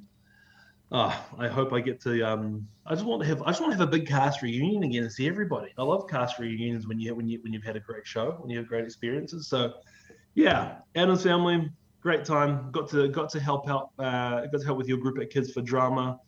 uh, 0.92 1.16
I 1.38 1.48
hope 1.48 1.72
I 1.72 1.80
get 1.80 2.00
to. 2.02 2.22
Um, 2.22 2.68
I 2.87 2.94
just 2.94 3.06
want 3.06 3.22
to 3.22 3.28
have 3.28 3.42
I 3.42 3.46
just 3.46 3.61
want 3.61 3.72
to 3.72 3.78
have 3.78 3.88
a 3.88 3.90
big 3.90 4.06
cast 4.06 4.42
reunion 4.42 4.82
again 4.82 5.04
and 5.04 5.12
see 5.12 5.26
everybody. 5.26 5.72
I 5.78 5.82
love 5.82 6.08
cast 6.08 6.38
reunions 6.38 6.87
when 6.87 7.00
you 7.00 7.14
when 7.14 7.26
you 7.26 7.40
when 7.42 7.52
you've 7.52 7.64
had 7.64 7.76
a 7.76 7.80
great 7.80 8.06
show, 8.06 8.37
when 8.40 8.50
you 8.50 8.58
have 8.58 8.68
great 8.68 8.85
experiences. 8.85 9.48
So 9.48 9.72
yeah, 10.35 10.76
Addams 10.94 11.22
Family, 11.22 11.70
great 12.02 12.24
time. 12.24 12.70
Got 12.72 12.90
to 12.90 13.08
got 13.08 13.30
to 13.30 13.40
help 13.40 13.68
out. 13.68 13.90
Uh, 13.98 14.46
got 14.46 14.60
to 14.60 14.66
help 14.66 14.76
with 14.76 14.88
your 14.88 14.98
group 14.98 15.18
at 15.18 15.30
Kids 15.30 15.52
for 15.52 15.62
Drama. 15.62 16.18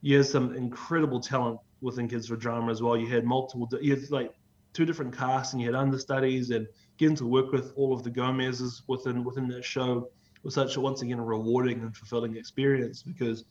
You 0.00 0.16
had 0.18 0.26
some 0.26 0.54
incredible 0.54 1.20
talent 1.20 1.60
within 1.82 2.08
Kids 2.08 2.28
for 2.28 2.36
Drama 2.36 2.70
as 2.70 2.80
well. 2.80 2.96
You 2.96 3.08
had 3.08 3.24
multiple. 3.24 3.68
You 3.80 3.96
had 3.96 4.10
like 4.10 4.32
two 4.72 4.86
different 4.86 5.16
casts, 5.16 5.52
and 5.52 5.60
you 5.60 5.68
had 5.68 5.74
understudies, 5.74 6.50
and 6.50 6.66
getting 6.96 7.16
to 7.16 7.26
work 7.26 7.52
with 7.52 7.72
all 7.76 7.92
of 7.92 8.02
the 8.02 8.10
Gomez's 8.10 8.82
within 8.86 9.24
within 9.24 9.48
that 9.48 9.64
show 9.64 10.08
was 10.42 10.54
such 10.54 10.76
a 10.76 10.80
once 10.80 11.02
again 11.02 11.18
a 11.18 11.24
rewarding 11.24 11.80
and 11.80 11.94
fulfilling 11.94 12.36
experience 12.36 13.02
because 13.02 13.44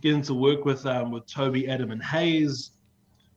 getting 0.00 0.22
to 0.22 0.34
work 0.34 0.64
with 0.64 0.84
um, 0.86 1.12
with 1.12 1.26
Toby, 1.26 1.68
Adam, 1.68 1.92
and 1.92 2.02
Hayes 2.02 2.72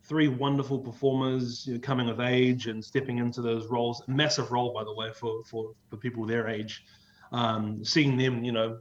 three 0.07 0.29
wonderful 0.29 0.79
performers 0.79 1.67
you 1.67 1.73
know, 1.73 1.79
coming 1.79 2.09
of 2.09 2.19
age 2.19 2.67
and 2.67 2.83
stepping 2.83 3.17
into 3.17 3.41
those 3.41 3.67
roles. 3.67 4.01
Massive 4.07 4.51
role, 4.51 4.73
by 4.73 4.83
the 4.83 4.93
way, 4.93 5.11
for 5.13 5.43
for, 5.43 5.73
for 5.89 5.97
people 5.97 6.25
their 6.25 6.47
age. 6.47 6.83
Um, 7.31 7.83
seeing 7.83 8.17
them, 8.17 8.43
you 8.43 8.53
know, 8.53 8.79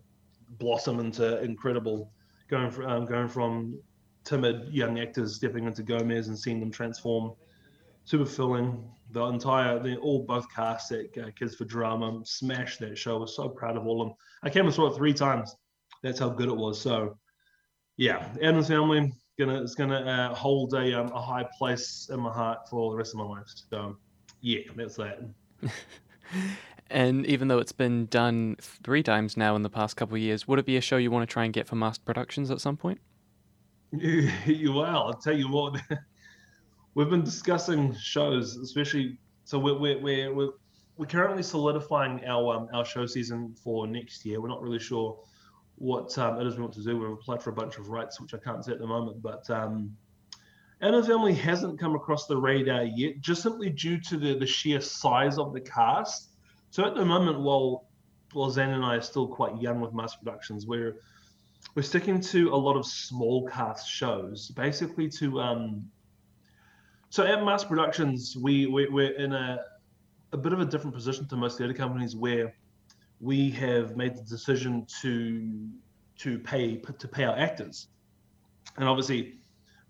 blossom 0.59 1.01
into 1.01 1.43
incredible, 1.43 2.13
going 2.49 2.71
from 2.71 2.87
um, 2.87 3.05
going 3.07 3.29
from 3.29 3.79
timid 4.25 4.69
young 4.73 4.99
actors 4.99 5.37
stepping 5.37 5.67
into 5.67 5.83
Gomez 5.83 6.29
and 6.29 6.39
seeing 6.39 6.61
them 6.61 6.71
transform, 6.71 7.33
super 8.05 8.27
filling. 8.27 8.89
The 9.13 9.23
entire, 9.25 9.79
the 9.79 9.97
all 9.99 10.25
both 10.25 10.53
casts 10.53 10.91
at 10.91 11.17
uh, 11.17 11.31
Kids 11.39 11.55
for 11.55 11.65
Drama 11.65 12.21
smashed 12.25 12.81
that 12.81 12.99
show. 12.99 13.17
I 13.17 13.21
was 13.21 13.37
so 13.37 13.49
proud 13.49 13.77
of 13.77 13.87
all 13.87 14.03
of 14.03 14.09
them. 14.09 14.17
I 14.43 14.51
came 14.51 14.67
and 14.67 14.75
saw 14.75 14.89
it 14.89 14.97
three 14.97 15.15
times. 15.15 15.55
That's 16.03 16.19
how 16.19 16.29
good 16.29 16.49
it 16.49 16.57
was. 16.57 16.81
So, 16.81 17.17
yeah, 17.97 18.29
Addams 18.43 18.69
Family 18.69 19.13
gonna 19.39 19.63
it's 19.63 19.75
gonna 19.75 20.01
uh, 20.01 20.35
hold 20.35 20.75
a 20.75 21.01
um, 21.01 21.13
a 21.13 21.21
high 21.21 21.47
place 21.59 22.09
in 22.13 22.21
my 22.21 22.33
heart 22.33 22.69
for 22.69 22.91
the 22.91 22.97
rest 22.97 23.15
of 23.15 23.19
my 23.19 23.25
life. 23.25 23.47
So 23.71 23.97
yeah, 24.41 24.61
that's 24.75 24.97
that. 24.97 25.21
and 26.91 27.27
even 27.27 27.49
though 27.49 27.59
it's 27.59 27.73
been 27.73 28.07
done 28.07 28.57
three 28.61 29.03
times 29.03 29.37
now 29.37 29.57
in 29.57 29.63
the 29.63 29.71
past 29.71 29.97
couple 29.97 30.17
of 30.17 30.23
years, 30.23 30.49
would 30.49 30.59
it 30.59 30.67
be 30.67 30.77
a 30.77 30.81
show 30.81 30.97
you 30.97 31.11
want 31.11 31.29
to 31.29 31.33
try 31.33 31.45
and 31.45 31.53
get 31.53 31.67
for 31.67 31.77
mass 31.77 31.99
productions 31.99 32.51
at 32.51 32.61
some 32.61 32.77
point? 32.77 33.01
you 33.93 34.73
well, 34.73 35.05
I'll 35.07 35.15
tell 35.15 35.37
you 35.37 35.51
what. 35.51 35.81
We've 36.95 37.11
been 37.11 37.25
discussing 37.25 37.95
shows, 37.95 38.57
especially. 38.57 39.19
So 39.45 39.59
we're 39.59 39.79
we're 39.79 39.99
we're 40.01 40.35
we're, 40.35 40.51
we're 40.97 41.07
currently 41.07 41.43
solidifying 41.43 42.25
our 42.27 42.57
um, 42.57 42.69
our 42.73 42.85
show 42.85 43.07
season 43.07 43.55
for 43.63 43.87
next 43.87 44.25
year. 44.25 44.41
We're 44.41 44.49
not 44.49 44.63
really 44.63 44.79
sure 44.79 45.19
what 45.77 46.17
um, 46.19 46.41
it 46.41 46.47
is 46.47 46.57
we 46.57 46.63
want 46.63 46.75
to 46.75 46.83
do. 46.83 46.99
We've 46.99 47.11
applied 47.11 47.43
for 47.43 47.51
a 47.51 47.55
bunch 47.55 47.79
of 47.79 47.89
rights, 47.89 48.21
which 48.21 48.35
I 48.35 48.39
can't 48.39 48.65
say 48.65 48.73
at 48.73 48.79
the 48.79 48.87
moment, 48.87 49.23
but 49.23 49.49
um, 49.51 49.97
Addams 50.83 51.07
Family 51.07 51.35
hasn't 51.35 51.79
come 51.79 51.95
across 51.95 52.27
the 52.27 52.37
radar 52.37 52.85
yet, 52.85 53.21
just 53.21 53.43
simply 53.43 53.71
due 53.71 53.99
to 54.01 54.17
the, 54.17 54.39
the 54.39 54.47
sheer 54.47 54.81
size 54.81 55.39
of 55.39 55.53
the 55.53 55.61
cast. 55.61 56.31
So 56.71 56.85
at 56.85 56.95
the 56.95 57.05
moment, 57.05 57.41
while 57.41 57.87
Zane 58.51 58.71
and 58.71 58.85
I 58.85 58.97
are 58.97 59.01
still 59.01 59.27
quite 59.27 59.61
young 59.61 59.81
with 59.81 59.95
mass 59.95 60.17
productions, 60.17 60.67
we're 60.67 60.97
we're 61.75 61.83
sticking 61.83 62.21
to 62.21 62.55
a 62.55 62.57
lot 62.57 62.77
of 62.77 62.87
small 62.87 63.47
cast 63.49 63.89
shows, 63.89 64.49
basically 64.49 65.09
to 65.11 65.41
um. 65.41 65.91
So 67.09 67.25
at 67.25 67.45
mass 67.45 67.65
productions, 67.65 68.37
we, 68.37 68.67
we 68.67 68.89
we're 68.89 69.17
in 69.17 69.33
a 69.33 69.61
a 70.33 70.37
bit 70.37 70.53
of 70.53 70.61
a 70.61 70.65
different 70.65 70.95
position 70.95 71.27
to 71.29 71.37
most 71.37 71.59
theatre 71.59 71.73
companies 71.73 72.17
where 72.17 72.55
we 73.21 73.51
have 73.51 73.97
made 73.97 74.17
the 74.17 74.23
decision 74.23 74.87
to 75.01 75.69
to 76.19 76.39
pay 76.39 76.77
to 76.77 77.09
pay 77.09 77.25
our 77.25 77.37
actors, 77.37 77.89
and 78.77 78.89
obviously, 78.89 79.39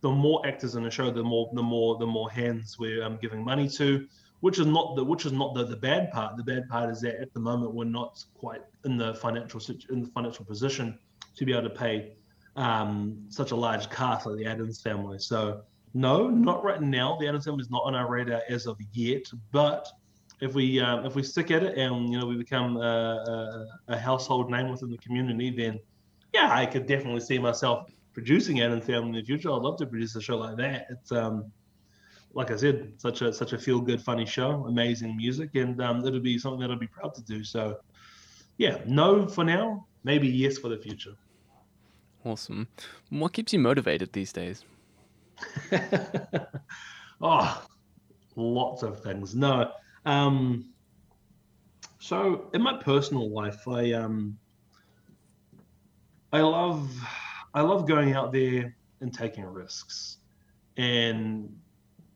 the 0.01 0.11
more 0.11 0.47
actors 0.47 0.75
in 0.75 0.85
a 0.87 0.91
show, 0.91 1.11
the 1.11 1.23
more 1.23 1.51
the 1.55 1.63
more 1.63 1.99
the 1.99 2.07
more 2.07 2.31
hands 2.31 2.79
we're 2.79 3.03
um, 3.03 3.19
giving 3.21 3.45
money 3.45 3.69
to, 3.69 4.07
which 4.41 4.59
is 4.59 4.67
not 4.67 4.97
the 4.97 5.05
which 5.05 5.27
is 5.27 5.33
not 5.33 5.55
the, 5.55 5.65
the 5.65 5.77
bad 5.77 6.11
part. 6.11 6.37
The 6.37 6.45
bad 6.45 6.69
part 6.69 6.91
is 6.91 7.01
that 7.01 7.21
at 7.21 7.33
the 7.33 7.41
moment 7.41 7.75
we're 7.75 7.85
not 7.85 8.25
quite 8.35 8.63
in 8.85 8.97
the 8.97 9.15
financial 9.15 9.61
in 9.91 10.03
the 10.03 10.09
financial 10.09 10.45
position 10.45 10.99
to 11.37 11.45
be 11.45 11.53
able 11.53 11.69
to 11.69 11.71
pay 11.71 12.13
um, 12.57 13.27
such 13.29 13.51
a 13.51 13.57
large 13.57 13.91
cast 13.91 14.27
like 14.27 14.37
the 14.37 14.47
Addams 14.47 14.81
family. 14.81 15.19
So 15.19 15.63
no, 15.95 16.29
not 16.29 16.63
right 16.63 16.81
now. 16.81 17.17
The 17.19 17.29
Addams 17.29 17.45
family 17.45 17.63
is 17.63 17.71
not 17.71 17.83
on 17.85 17.95
our 17.95 18.09
radar 18.09 18.43
as 18.49 18.67
of 18.67 18.79
yet, 18.93 19.25
but 19.53 19.89
if 20.41 20.55
we 20.55 20.81
um, 20.81 21.07
if 21.07 21.15
we 21.15 21.23
stick 21.23 21.51
at 21.51 21.63
it 21.63 21.79
and 21.79 22.13
you 22.13 22.19
know 22.19 22.27
we 22.27 22.37
become 22.37 22.77
a, 22.77 22.81
a, 22.81 23.95
a, 23.95 23.99
household 23.99 24.51
name 24.51 24.69
within 24.69 24.91
the 24.91 24.99
community, 24.99 25.51
then 25.51 25.79
yeah, 26.35 26.51
I 26.53 26.67
could 26.67 26.87
definitely 26.87 27.21
see 27.21 27.39
myself 27.39 27.91
producing 28.13 28.61
Addams 28.61 28.85
Family 28.85 29.09
in 29.09 29.15
the 29.15 29.23
future. 29.23 29.51
I'd 29.51 29.63
love 29.63 29.79
to 29.79 29.87
produce 29.87 30.15
a 30.17 30.21
show 30.21 30.37
like 30.37 30.57
that. 30.59 30.87
It's 30.91 31.13
um, 31.13 31.51
like 32.35 32.51
I 32.51 32.57
said, 32.57 32.93
such 32.99 33.23
a 33.23 33.33
such 33.33 33.55
a 33.55 33.59
feel 33.59 33.81
good, 33.81 34.01
funny 34.01 34.27
show, 34.27 34.67
amazing 34.67 35.17
music, 35.17 35.55
and 35.55 35.81
um, 35.81 36.05
it'll 36.05 36.21
be 36.21 36.39
something 36.39 36.61
that 36.61 36.71
I'd 36.71 36.81
be 36.81 36.87
proud 36.87 37.15
to 37.15 37.23
do. 37.23 37.43
So, 37.43 37.79
yeah, 38.59 38.79
no 38.87 39.27
for 39.27 39.43
now, 39.43 39.87
maybe 40.05 40.29
yes 40.29 40.59
for 40.59 40.69
the 40.69 40.77
future. 40.77 41.15
Awesome. 42.25 42.69
What 43.09 43.33
keeps 43.33 43.53
you 43.53 43.59
motivated 43.59 44.13
these 44.13 44.33
days? 44.33 44.65
oh, 47.23 47.67
lots 48.35 48.83
of 48.83 49.03
things. 49.03 49.35
No, 49.35 49.71
um, 50.07 50.73
so 51.99 52.49
in 52.55 52.63
my 52.63 52.81
personal 52.81 53.29
life, 53.31 53.67
I 53.67 53.93
um, 53.93 54.39
I 56.33 56.41
love 56.41 56.91
I 57.53 57.63
love 57.63 57.87
going 57.89 58.15
out 58.15 58.33
there 58.33 58.77
and 59.01 59.13
taking 59.13 59.45
risks, 59.45 60.19
and 60.77 61.53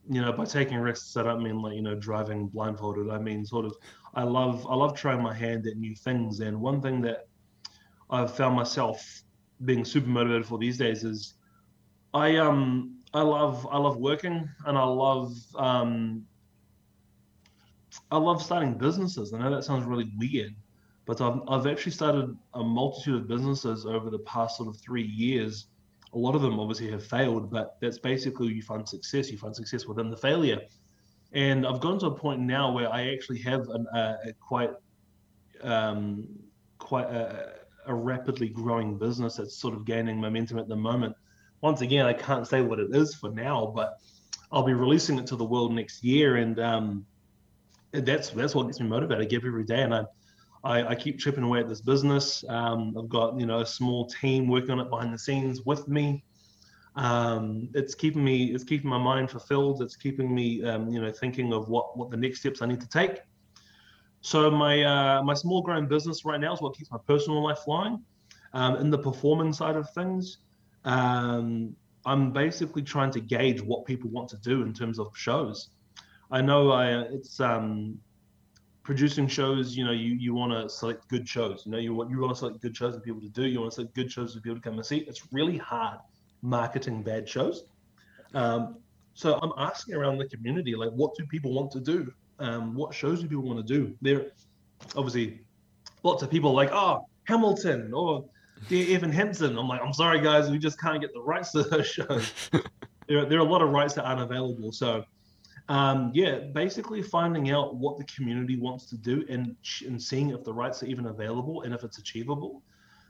you 0.08 0.20
know 0.20 0.32
by 0.32 0.44
taking 0.44 0.78
risks 0.78 1.16
I 1.16 1.24
don't 1.24 1.42
mean 1.42 1.60
like 1.60 1.74
you 1.74 1.82
know 1.82 1.96
driving 1.96 2.46
blindfolded. 2.46 3.10
I 3.10 3.18
mean 3.18 3.44
sort 3.44 3.66
of 3.66 3.76
I 4.14 4.22
love 4.22 4.66
I 4.68 4.74
love 4.76 4.94
trying 4.96 5.22
my 5.22 5.34
hand 5.34 5.66
at 5.66 5.76
new 5.76 5.94
things, 5.96 6.40
and 6.40 6.60
one 6.60 6.80
thing 6.80 7.00
that 7.02 7.26
I've 8.08 8.34
found 8.34 8.54
myself 8.54 9.24
being 9.64 9.84
super 9.84 10.08
motivated 10.08 10.46
for 10.46 10.58
these 10.58 10.78
days 10.78 11.02
is 11.02 11.34
I 12.14 12.36
um 12.36 13.00
I 13.12 13.22
love 13.22 13.66
I 13.70 13.78
love 13.78 13.96
working 13.96 14.48
and 14.66 14.78
I 14.78 14.84
love 14.84 15.34
um 15.56 16.24
I 18.10 18.18
love 18.18 18.42
starting 18.42 18.74
businesses. 18.74 19.32
I 19.32 19.38
know 19.38 19.54
that 19.54 19.64
sounds 19.64 19.84
really 19.84 20.10
weird, 20.16 20.54
but 21.06 21.20
I've, 21.20 21.40
I've 21.48 21.66
actually 21.66 21.92
started 21.92 22.36
a 22.54 22.62
multitude 22.62 23.16
of 23.16 23.28
businesses 23.28 23.86
over 23.86 24.10
the 24.10 24.18
past 24.20 24.56
sort 24.56 24.68
of 24.68 24.76
three 24.80 25.02
years. 25.02 25.66
A 26.12 26.18
lot 26.18 26.34
of 26.34 26.42
them 26.42 26.58
obviously 26.58 26.90
have 26.90 27.04
failed, 27.04 27.50
but 27.50 27.76
that's 27.80 27.98
basically 27.98 28.48
you 28.48 28.62
find 28.62 28.88
success. 28.88 29.30
You 29.30 29.38
find 29.38 29.54
success 29.54 29.86
within 29.86 30.10
the 30.10 30.16
failure. 30.16 30.60
And 31.32 31.66
I've 31.66 31.80
gotten 31.80 32.00
to 32.00 32.06
a 32.06 32.14
point 32.14 32.40
now 32.40 32.72
where 32.72 32.92
I 32.92 33.12
actually 33.12 33.38
have 33.42 33.68
an, 33.68 33.86
a, 33.94 34.16
a 34.26 34.32
quite 34.40 34.70
um, 35.62 36.26
quite 36.78 37.06
a, 37.06 37.52
a 37.86 37.94
rapidly 37.94 38.48
growing 38.48 38.98
business 38.98 39.36
that's 39.36 39.56
sort 39.56 39.74
of 39.74 39.84
gaining 39.84 40.20
momentum 40.20 40.58
at 40.58 40.68
the 40.68 40.76
moment. 40.76 41.14
Once 41.60 41.82
again, 41.82 42.06
I 42.06 42.12
can't 42.12 42.46
say 42.46 42.62
what 42.62 42.80
it 42.80 42.94
is 42.94 43.14
for 43.14 43.30
now, 43.30 43.72
but 43.74 43.98
I'll 44.50 44.64
be 44.64 44.72
releasing 44.72 45.18
it 45.18 45.26
to 45.28 45.36
the 45.36 45.44
world 45.44 45.72
next 45.72 46.02
year, 46.02 46.36
and 46.36 46.58
um, 46.58 47.06
that's 47.92 48.30
that's 48.30 48.54
what 48.54 48.64
gets 48.66 48.80
me 48.80 48.86
motivated. 48.86 49.22
I 49.22 49.26
give 49.26 49.44
every 49.44 49.64
day, 49.64 49.82
and 49.82 49.94
I, 49.94 50.04
I, 50.62 50.88
I 50.88 50.94
keep 50.94 51.18
chipping 51.18 51.44
away 51.44 51.60
at 51.60 51.68
this 51.68 51.80
business. 51.80 52.44
Um, 52.48 52.94
I've 52.98 53.08
got 53.08 53.38
you 53.38 53.46
know 53.46 53.60
a 53.60 53.66
small 53.66 54.06
team 54.06 54.48
working 54.48 54.70
on 54.70 54.80
it 54.80 54.90
behind 54.90 55.12
the 55.12 55.18
scenes 55.18 55.62
with 55.62 55.88
me. 55.88 56.24
Um, 56.96 57.68
it's 57.74 57.94
keeping 57.94 58.24
me 58.24 58.52
it's 58.52 58.64
keeping 58.64 58.90
my 58.90 58.98
mind 58.98 59.30
fulfilled. 59.30 59.82
It's 59.82 59.96
keeping 59.96 60.34
me 60.34 60.64
um, 60.64 60.88
you 60.88 61.00
know 61.00 61.10
thinking 61.12 61.52
of 61.52 61.68
what 61.68 61.96
what 61.96 62.10
the 62.10 62.16
next 62.16 62.40
steps 62.40 62.62
I 62.62 62.66
need 62.66 62.80
to 62.80 62.88
take. 62.88 63.20
So 64.20 64.50
my 64.50 64.82
uh, 64.82 65.22
my 65.22 65.34
small 65.34 65.62
growing 65.62 65.88
business 65.88 66.24
right 66.24 66.40
now 66.40 66.52
is 66.52 66.60
what 66.60 66.76
keeps 66.76 66.90
my 66.90 66.98
personal 67.06 67.42
life 67.42 67.60
flying. 67.60 68.04
Um, 68.52 68.76
in 68.76 68.90
the 68.90 68.98
performing 68.98 69.52
side 69.52 69.76
of 69.76 69.88
things, 69.90 70.38
um, 70.84 71.74
I'm 72.04 72.32
basically 72.32 72.82
trying 72.82 73.12
to 73.12 73.20
gauge 73.20 73.62
what 73.62 73.84
people 73.84 74.10
want 74.10 74.28
to 74.30 74.36
do 74.38 74.62
in 74.62 74.74
terms 74.74 74.98
of 74.98 75.08
shows. 75.14 75.70
I 76.30 76.40
know 76.40 76.70
I, 76.70 77.00
it's 77.02 77.40
um, 77.40 77.98
producing 78.82 79.26
shows. 79.28 79.76
You 79.76 79.84
know, 79.84 79.92
you 79.92 80.14
you 80.14 80.34
want 80.34 80.52
to 80.52 80.68
select 80.68 81.08
good 81.08 81.28
shows. 81.28 81.62
You 81.66 81.72
know, 81.72 81.78
you 81.78 81.94
want 81.94 82.10
you 82.10 82.20
want 82.20 82.32
to 82.32 82.38
select 82.38 82.60
good 82.60 82.76
shows 82.76 82.94
for 82.94 83.00
people 83.00 83.20
to 83.20 83.28
do. 83.28 83.46
You 83.46 83.60
want 83.60 83.72
to 83.72 83.74
select 83.76 83.94
good 83.94 84.10
shows 84.10 84.34
for 84.34 84.40
people 84.40 84.56
to 84.56 84.62
come 84.62 84.74
and 84.74 84.86
see. 84.86 84.98
It's 84.98 85.32
really 85.32 85.58
hard 85.58 85.98
marketing 86.42 87.02
bad 87.02 87.28
shows. 87.28 87.64
Um, 88.34 88.76
So 89.14 89.38
I'm 89.42 89.52
asking 89.58 89.94
around 89.96 90.18
the 90.18 90.28
community, 90.28 90.74
like, 90.74 90.90
what 90.92 91.14
do 91.16 91.26
people 91.26 91.52
want 91.52 91.70
to 91.72 91.80
do? 91.80 92.12
Um, 92.38 92.74
what 92.74 92.94
shows 92.94 93.20
do 93.20 93.28
people 93.28 93.42
want 93.44 93.66
to 93.66 93.74
do? 93.78 93.94
There, 94.00 94.30
obviously, 94.96 95.40
lots 96.04 96.22
of 96.22 96.30
people 96.30 96.52
like, 96.54 96.70
oh, 96.72 97.06
Hamilton 97.24 97.92
or 97.92 98.24
Dear 98.68 98.96
Evan 98.96 99.12
Hansen. 99.12 99.58
I'm 99.58 99.68
like, 99.68 99.82
I'm 99.84 99.92
sorry, 99.92 100.20
guys, 100.20 100.50
we 100.50 100.58
just 100.58 100.80
can't 100.80 101.00
get 101.00 101.12
the 101.12 101.20
rights 101.20 101.50
to 101.52 101.64
those 101.64 101.86
shows. 101.96 102.32
there, 103.08 103.26
there 103.26 103.38
are 103.38 103.46
a 103.46 103.50
lot 103.50 103.62
of 103.62 103.70
rights 103.70 103.94
that 103.94 104.04
aren't 104.04 104.22
available. 104.22 104.72
So, 104.72 105.04
um, 105.70 106.10
yeah, 106.12 106.40
basically 106.52 107.00
finding 107.02 107.50
out 107.50 107.76
what 107.76 107.96
the 107.96 108.04
community 108.04 108.56
wants 108.56 108.86
to 108.86 108.96
do 108.96 109.24
and 109.28 109.56
and 109.86 110.02
seeing 110.02 110.30
if 110.30 110.44
the 110.44 110.52
rights 110.52 110.82
are 110.82 110.86
even 110.86 111.06
available 111.06 111.62
and 111.62 111.72
if 111.72 111.84
it's 111.84 111.98
achievable. 111.98 112.62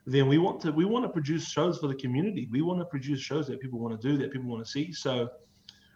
Then 0.06 0.28
we 0.28 0.38
want 0.38 0.60
to 0.62 0.72
we 0.72 0.84
want 0.84 1.04
to 1.04 1.08
produce 1.08 1.48
shows 1.48 1.78
for 1.78 1.88
the 1.88 1.94
community. 1.94 2.48
We 2.50 2.62
want 2.62 2.78
to 2.80 2.84
produce 2.84 3.20
shows 3.20 3.46
that 3.48 3.60
people 3.60 3.78
want 3.78 4.00
to 4.00 4.08
do, 4.08 4.16
that 4.18 4.32
people 4.32 4.48
want 4.48 4.64
to 4.64 4.70
see. 4.70 4.92
So, 4.92 5.28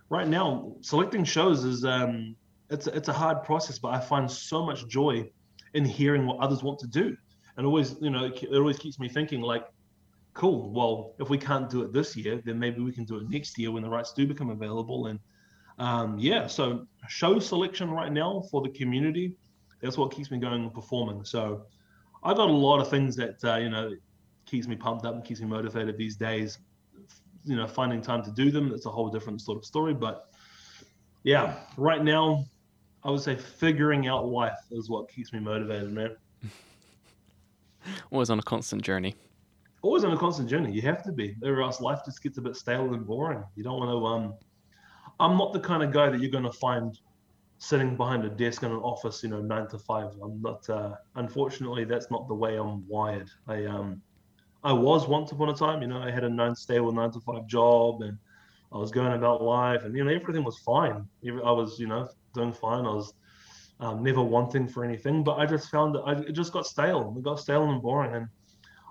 right 0.08 0.26
now, 0.26 0.74
selecting 0.80 1.24
shows 1.24 1.64
is 1.64 1.84
um, 1.84 2.34
it's 2.70 2.86
it's 2.86 3.08
a 3.08 3.12
hard 3.12 3.44
process, 3.44 3.78
but 3.78 3.88
I 3.88 4.00
find 4.00 4.30
so 4.30 4.64
much 4.64 4.88
joy 4.88 5.30
in 5.74 5.84
hearing 5.84 6.26
what 6.26 6.38
others 6.38 6.62
want 6.62 6.78
to 6.80 6.86
do 6.86 7.16
and 7.56 7.66
always 7.66 7.96
you 8.00 8.10
know 8.10 8.24
it 8.24 8.48
always 8.54 8.78
keeps 8.78 8.98
me 8.98 9.08
thinking 9.08 9.40
like 9.40 9.66
cool 10.32 10.70
well 10.72 11.14
if 11.20 11.30
we 11.30 11.38
can't 11.38 11.70
do 11.70 11.82
it 11.82 11.92
this 11.92 12.16
year 12.16 12.40
then 12.44 12.58
maybe 12.58 12.80
we 12.80 12.92
can 12.92 13.04
do 13.04 13.16
it 13.16 13.28
next 13.28 13.56
year 13.58 13.70
when 13.70 13.82
the 13.82 13.88
rights 13.88 14.12
do 14.12 14.26
become 14.26 14.50
available 14.50 15.06
and 15.06 15.18
um, 15.78 16.18
yeah 16.18 16.46
so 16.46 16.86
show 17.08 17.38
selection 17.38 17.90
right 17.90 18.12
now 18.12 18.42
for 18.50 18.62
the 18.62 18.68
community 18.70 19.36
that's 19.80 19.98
what 19.98 20.10
keeps 20.10 20.30
me 20.30 20.38
going 20.38 20.62
and 20.62 20.74
performing 20.74 21.24
so 21.24 21.64
i've 22.22 22.36
got 22.36 22.48
a 22.48 22.52
lot 22.52 22.80
of 22.80 22.88
things 22.88 23.16
that 23.16 23.42
uh, 23.44 23.56
you 23.56 23.68
know 23.68 23.92
keeps 24.46 24.66
me 24.66 24.76
pumped 24.76 25.04
up 25.04 25.14
and 25.14 25.24
keeps 25.24 25.40
me 25.40 25.46
motivated 25.46 25.96
these 25.96 26.16
days 26.16 26.58
you 27.44 27.56
know 27.56 27.66
finding 27.66 28.00
time 28.00 28.22
to 28.22 28.30
do 28.30 28.50
them 28.50 28.68
that's 28.68 28.86
a 28.86 28.90
whole 28.90 29.08
different 29.08 29.40
sort 29.40 29.58
of 29.58 29.64
story 29.64 29.92
but 29.92 30.28
yeah 31.22 31.56
right 31.76 32.04
now 32.04 32.44
i 33.02 33.10
would 33.10 33.20
say 33.20 33.34
figuring 33.34 34.06
out 34.06 34.26
life 34.26 34.58
is 34.70 34.88
what 34.88 35.08
keeps 35.10 35.32
me 35.32 35.38
motivated 35.38 35.92
man 35.92 36.16
Always 38.10 38.30
on 38.30 38.38
a 38.38 38.42
constant 38.42 38.82
journey. 38.82 39.14
Always 39.82 40.04
on 40.04 40.12
a 40.12 40.16
constant 40.16 40.48
journey. 40.48 40.72
You 40.72 40.82
have 40.82 41.02
to 41.04 41.12
be, 41.12 41.36
or 41.42 41.62
else 41.62 41.80
life 41.80 42.00
just 42.04 42.22
gets 42.22 42.38
a 42.38 42.40
bit 42.40 42.56
stale 42.56 42.94
and 42.94 43.06
boring. 43.06 43.44
You 43.54 43.64
don't 43.64 43.78
want 43.78 43.90
to. 43.90 44.06
Um, 44.06 44.34
I'm 45.20 45.36
not 45.36 45.52
the 45.52 45.60
kind 45.60 45.82
of 45.82 45.92
guy 45.92 46.10
that 46.10 46.20
you're 46.20 46.30
going 46.30 46.44
to 46.44 46.52
find 46.52 46.98
sitting 47.58 47.96
behind 47.96 48.24
a 48.24 48.28
desk 48.28 48.62
in 48.62 48.70
an 48.70 48.78
office, 48.78 49.22
you 49.22 49.28
know, 49.28 49.40
nine 49.40 49.68
to 49.68 49.78
five. 49.78 50.10
I'm 50.22 50.40
not. 50.42 50.68
Uh, 50.68 50.94
unfortunately, 51.14 51.84
that's 51.84 52.10
not 52.10 52.28
the 52.28 52.34
way 52.34 52.56
I'm 52.56 52.86
wired. 52.88 53.30
I 53.46 53.64
um, 53.64 54.02
I 54.62 54.72
was 54.72 55.06
once 55.06 55.32
upon 55.32 55.50
a 55.50 55.54
time. 55.54 55.82
You 55.82 55.88
know, 55.88 55.98
I 55.98 56.10
had 56.10 56.24
a 56.24 56.28
nine 56.28 56.54
stable 56.54 56.92
nine 56.92 57.12
to 57.12 57.20
five 57.20 57.46
job, 57.46 58.02
and 58.02 58.18
I 58.72 58.78
was 58.78 58.90
going 58.90 59.12
about 59.12 59.42
life, 59.42 59.84
and 59.84 59.96
you 59.96 60.04
know, 60.04 60.10
everything 60.10 60.44
was 60.44 60.58
fine. 60.58 61.06
I 61.26 61.52
was, 61.52 61.78
you 61.78 61.86
know, 61.86 62.08
doing 62.34 62.52
fine. 62.52 62.84
I 62.84 62.92
was 62.92 63.14
um, 63.80 64.02
never 64.02 64.22
wanting 64.22 64.66
for 64.68 64.84
anything. 64.84 65.22
But 65.22 65.38
I 65.38 65.46
just 65.46 65.70
found 65.70 65.94
that 65.94 66.00
I, 66.00 66.12
it 66.12 66.32
just 66.32 66.52
got 66.52 66.66
stale. 66.66 67.14
It 67.16 67.22
got 67.22 67.40
stale 67.40 67.70
and 67.70 67.80
boring, 67.80 68.14
and 68.14 68.28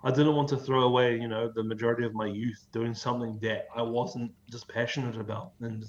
I 0.03 0.11
didn't 0.11 0.35
want 0.35 0.49
to 0.49 0.57
throw 0.57 0.83
away, 0.83 1.19
you 1.19 1.27
know, 1.27 1.51
the 1.53 1.63
majority 1.63 2.05
of 2.05 2.13
my 2.13 2.25
youth 2.25 2.65
doing 2.71 2.93
something 2.93 3.39
that 3.41 3.67
I 3.75 3.81
wasn't 3.81 4.31
just 4.51 4.67
passionate 4.67 5.17
about, 5.19 5.51
and 5.61 5.83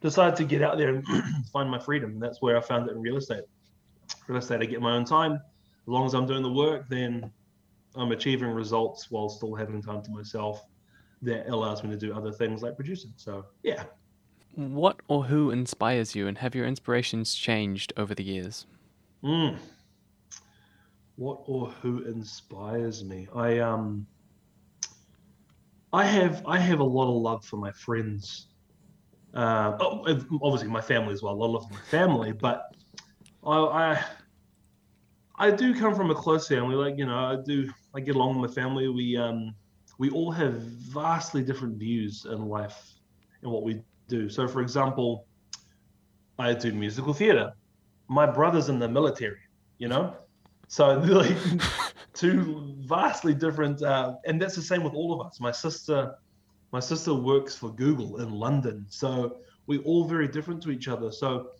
decided 0.00 0.36
to 0.36 0.44
get 0.44 0.62
out 0.62 0.78
there 0.78 0.94
and 0.94 1.04
find 1.52 1.70
my 1.70 1.78
freedom. 1.78 2.18
That's 2.18 2.40
where 2.40 2.56
I 2.56 2.60
found 2.60 2.88
it 2.88 2.92
in 2.92 3.00
real 3.00 3.16
estate. 3.16 3.44
Real 4.26 4.38
estate, 4.38 4.62
I 4.62 4.64
get 4.64 4.80
my 4.80 4.94
own 4.94 5.04
time. 5.04 5.34
As 5.34 5.86
long 5.86 6.06
as 6.06 6.14
I'm 6.14 6.26
doing 6.26 6.42
the 6.42 6.52
work, 6.52 6.88
then 6.88 7.30
I'm 7.94 8.12
achieving 8.12 8.48
results 8.48 9.10
while 9.10 9.28
still 9.28 9.54
having 9.54 9.82
time 9.82 10.02
to 10.02 10.10
myself. 10.10 10.64
That 11.22 11.48
allows 11.48 11.82
me 11.82 11.90
to 11.90 11.96
do 11.96 12.14
other 12.14 12.30
things 12.30 12.62
like 12.62 12.76
producing. 12.76 13.12
So 13.16 13.46
yeah, 13.64 13.82
what 14.54 15.00
or 15.08 15.24
who 15.24 15.50
inspires 15.50 16.14
you, 16.14 16.26
and 16.26 16.38
have 16.38 16.54
your 16.54 16.66
inspirations 16.66 17.34
changed 17.34 17.92
over 17.96 18.14
the 18.14 18.24
years? 18.24 18.66
Mm. 19.22 19.56
What 21.16 21.40
or 21.46 21.68
who 21.68 22.02
inspires 22.02 23.04
me? 23.04 23.28
I 23.34 23.58
um, 23.58 24.06
I 25.92 26.04
have 26.04 26.44
I 26.46 26.58
have 26.58 26.80
a 26.80 26.84
lot 26.84 27.08
of 27.08 27.22
love 27.22 27.44
for 27.44 27.56
my 27.56 27.72
friends. 27.72 28.48
Uh, 29.34 29.76
oh, 29.80 30.04
obviously 30.42 30.68
my 30.68 30.80
family 30.80 31.12
as 31.12 31.22
well. 31.22 31.34
A 31.34 31.36
lot 31.36 31.56
of 31.56 31.70
my 31.70 31.80
family, 31.90 32.32
but 32.32 32.62
I, 33.44 33.56
I 33.56 34.04
I 35.36 35.50
do 35.50 35.78
come 35.78 35.94
from 35.94 36.10
a 36.10 36.14
close 36.14 36.48
family. 36.48 36.74
Like 36.74 36.98
you 36.98 37.06
know, 37.06 37.18
I 37.18 37.36
do. 37.44 37.70
I 37.94 38.00
get 38.00 38.16
along 38.16 38.40
with 38.40 38.50
my 38.50 38.54
family. 38.54 38.88
We 38.88 39.16
um 39.16 39.54
we 39.98 40.10
all 40.10 40.30
have 40.30 40.54
vastly 40.54 41.42
different 41.42 41.76
views 41.76 42.24
in 42.24 42.48
life 42.48 42.94
and 43.42 43.50
what 43.50 43.64
we 43.64 43.82
do. 44.06 44.28
So, 44.28 44.48
for 44.48 44.60
example, 44.60 45.26
I 46.38 46.54
do 46.54 46.72
musical 46.72 47.12
theater. 47.12 47.52
My 48.08 48.24
brother's 48.24 48.68
in 48.68 48.78
the 48.78 48.88
military, 48.88 49.40
you 49.78 49.88
know? 49.88 50.16
So, 50.68 50.98
like, 50.98 51.36
two 52.14 52.74
vastly 52.80 53.34
different, 53.34 53.82
uh, 53.82 54.14
and 54.24 54.40
that's 54.40 54.54
the 54.54 54.62
same 54.62 54.84
with 54.84 54.94
all 54.94 55.20
of 55.20 55.26
us. 55.26 55.40
My 55.40 55.50
sister, 55.50 56.14
my 56.72 56.80
sister 56.80 57.14
works 57.14 57.54
for 57.54 57.70
Google 57.74 58.20
in 58.20 58.30
London. 58.30 58.86
So, 58.88 59.38
we're 59.66 59.82
all 59.82 60.04
very 60.04 60.28
different 60.28 60.62
to 60.62 60.70
each 60.70 60.88
other. 60.88 61.10
So, 61.10 61.50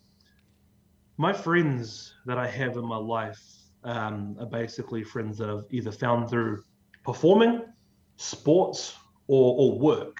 my 1.17 1.33
friends 1.33 2.13
that 2.25 2.37
I 2.37 2.47
have 2.47 2.77
in 2.77 2.85
my 2.85 2.97
life 2.97 3.41
um, 3.83 4.37
are 4.39 4.45
basically 4.45 5.03
friends 5.03 5.37
that 5.37 5.49
I've 5.49 5.65
either 5.69 5.91
found 5.91 6.29
through 6.29 6.63
performing, 7.03 7.61
sports, 8.17 8.95
or, 9.27 9.55
or 9.57 9.79
work 9.79 10.17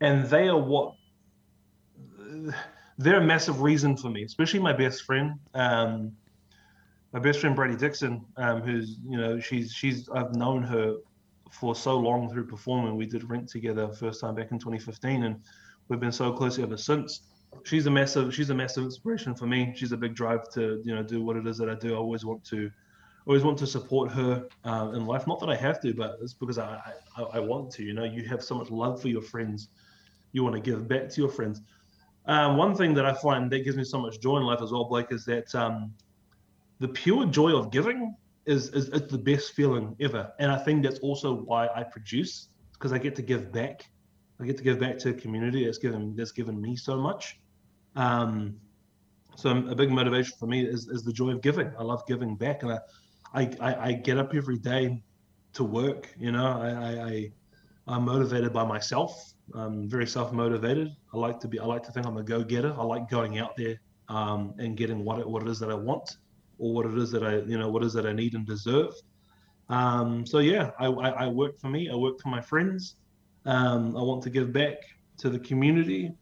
and 0.00 0.24
they 0.26 0.48
are 0.48 0.58
what 0.58 0.94
they're 2.98 3.20
a 3.20 3.24
massive 3.24 3.62
reason 3.62 3.96
for 3.96 4.10
me, 4.10 4.24
especially 4.24 4.60
my 4.60 4.72
best 4.72 5.04
friend. 5.04 5.34
Um, 5.54 6.12
my 7.12 7.20
best 7.20 7.40
friend 7.40 7.56
Brady 7.56 7.76
Dixon, 7.76 8.24
um, 8.36 8.60
who's 8.60 8.98
you 9.08 9.16
know 9.16 9.40
she's 9.40 9.72
she's 9.72 10.08
I've 10.10 10.34
known 10.34 10.62
her 10.62 10.96
for 11.50 11.74
so 11.74 11.96
long 11.96 12.30
through 12.30 12.46
performing. 12.46 12.96
We 12.96 13.06
did 13.06 13.28
Rent 13.28 13.48
together 13.48 13.88
first 13.88 14.20
time 14.20 14.34
back 14.34 14.52
in 14.52 14.58
2015, 14.58 15.24
and 15.24 15.40
we've 15.88 16.00
been 16.00 16.12
so 16.12 16.32
close 16.32 16.58
ever 16.58 16.76
since. 16.76 17.22
She's 17.64 17.86
a 17.86 17.90
massive 17.90 18.34
she's 18.34 18.50
a 18.50 18.54
massive 18.54 18.84
inspiration 18.84 19.34
for 19.34 19.46
me. 19.46 19.72
She's 19.76 19.92
a 19.92 19.96
big 19.96 20.14
drive 20.14 20.48
to 20.50 20.82
you 20.84 20.94
know 20.94 21.02
do 21.02 21.22
what 21.22 21.36
it 21.36 21.46
is 21.46 21.56
that 21.58 21.70
I 21.70 21.74
do. 21.74 21.94
I 21.94 21.96
always 21.96 22.24
want 22.24 22.44
to 22.44 22.70
always 23.26 23.42
want 23.42 23.58
to 23.58 23.66
support 23.66 24.10
her 24.12 24.46
uh, 24.64 24.92
in 24.94 25.06
life. 25.06 25.26
Not 25.26 25.40
that 25.40 25.48
I 25.48 25.56
have 25.56 25.80
to, 25.82 25.94
but 25.94 26.18
it's 26.22 26.34
because 26.34 26.58
I, 26.58 26.78
I 27.16 27.22
I 27.22 27.38
want 27.40 27.70
to. 27.72 27.82
You 27.82 27.94
know, 27.94 28.04
you 28.04 28.24
have 28.24 28.42
so 28.42 28.54
much 28.54 28.70
love 28.70 29.00
for 29.00 29.08
your 29.08 29.22
friends 29.22 29.68
you 30.32 30.44
want 30.44 30.54
to 30.54 30.60
give 30.60 30.88
back 30.88 31.08
to 31.10 31.20
your 31.20 31.30
friends. 31.30 31.62
Um, 32.26 32.56
one 32.56 32.74
thing 32.74 32.94
that 32.94 33.06
I 33.06 33.14
find 33.14 33.50
that 33.50 33.64
gives 33.64 33.76
me 33.76 33.84
so 33.84 33.98
much 33.98 34.20
joy 34.20 34.36
in 34.36 34.42
life 34.44 34.60
as 34.62 34.70
well, 34.70 34.84
Blake, 34.84 35.10
is 35.10 35.24
that 35.24 35.54
um, 35.54 35.94
the 36.78 36.88
pure 36.88 37.26
joy 37.26 37.56
of 37.56 37.70
giving 37.70 38.14
is, 38.48 38.70
is 38.70 38.88
it's 38.88 39.10
the 39.12 39.18
best 39.18 39.52
feeling 39.52 39.94
ever. 40.00 40.32
And 40.38 40.50
I 40.50 40.58
think 40.64 40.82
that's 40.82 40.98
also 41.00 41.34
why 41.34 41.68
I 41.74 41.82
produce 41.82 42.48
because 42.72 42.92
I 42.92 42.98
get 42.98 43.14
to 43.16 43.22
give 43.22 43.52
back. 43.52 43.84
I 44.40 44.46
get 44.46 44.56
to 44.56 44.62
give 44.62 44.80
back 44.80 44.98
to 44.98 45.10
a 45.10 45.12
community 45.12 45.64
that's 45.64 45.78
given 45.78 46.16
that's 46.16 46.32
given 46.32 46.60
me 46.60 46.74
so 46.76 46.96
much. 46.96 47.38
Um, 47.96 48.56
so 49.36 49.50
a 49.50 49.74
big 49.74 49.90
motivation 49.90 50.34
for 50.38 50.46
me 50.46 50.64
is, 50.66 50.88
is 50.88 51.02
the 51.04 51.12
joy 51.12 51.30
of 51.30 51.42
giving. 51.42 51.70
I 51.78 51.82
love 51.82 52.04
giving 52.06 52.36
back, 52.36 52.62
and 52.62 52.72
I, 52.72 53.50
I, 53.60 53.88
I 53.88 53.92
get 53.92 54.18
up 54.18 54.34
every 54.34 54.58
day 54.58 55.02
to 55.52 55.64
work. 55.64 56.08
You 56.18 56.32
know, 56.32 56.46
I, 56.46 56.68
I, 56.70 57.06
I 57.06 57.32
I'm 57.86 58.04
motivated 58.04 58.52
by 58.52 58.64
myself. 58.64 59.34
I'm 59.54 59.88
very 59.88 60.06
self-motivated. 60.06 60.88
I 61.12 61.16
like 61.16 61.38
to 61.40 61.48
be. 61.48 61.58
I 61.58 61.66
like 61.66 61.82
to 61.84 61.92
think 61.92 62.06
I'm 62.06 62.16
a 62.16 62.22
go-getter. 62.22 62.74
I 62.78 62.84
like 62.84 63.08
going 63.08 63.38
out 63.38 63.56
there 63.56 63.80
um, 64.08 64.54
and 64.58 64.76
getting 64.76 65.04
what 65.04 65.18
it, 65.18 65.28
what 65.28 65.42
it 65.42 65.48
is 65.48 65.58
that 65.60 65.70
I 65.70 65.74
want, 65.74 66.16
or 66.58 66.74
what 66.74 66.86
it 66.86 66.96
is 66.98 67.10
that 67.12 67.22
I 67.22 67.36
you 67.36 67.58
know 67.58 67.68
what 67.70 67.82
is 67.84 67.92
that 67.94 68.06
I 68.06 68.12
need 68.12 68.34
and 68.34 68.46
deserve. 68.46 68.94
Um, 69.68 70.26
so 70.26 70.38
yeah, 70.38 70.70
I, 70.78 70.86
I, 70.86 71.08
I, 71.10 71.26
work 71.28 71.58
for 71.58 71.68
me. 71.68 71.90
I 71.90 71.94
work 71.94 72.18
for 72.22 72.30
my 72.30 72.40
friends. 72.40 72.96
Um, 73.44 73.94
I 73.98 74.02
want 74.02 74.22
to 74.22 74.30
give 74.30 74.50
back 74.50 74.76
to 75.18 75.28
the 75.28 75.38
community. 75.38 76.12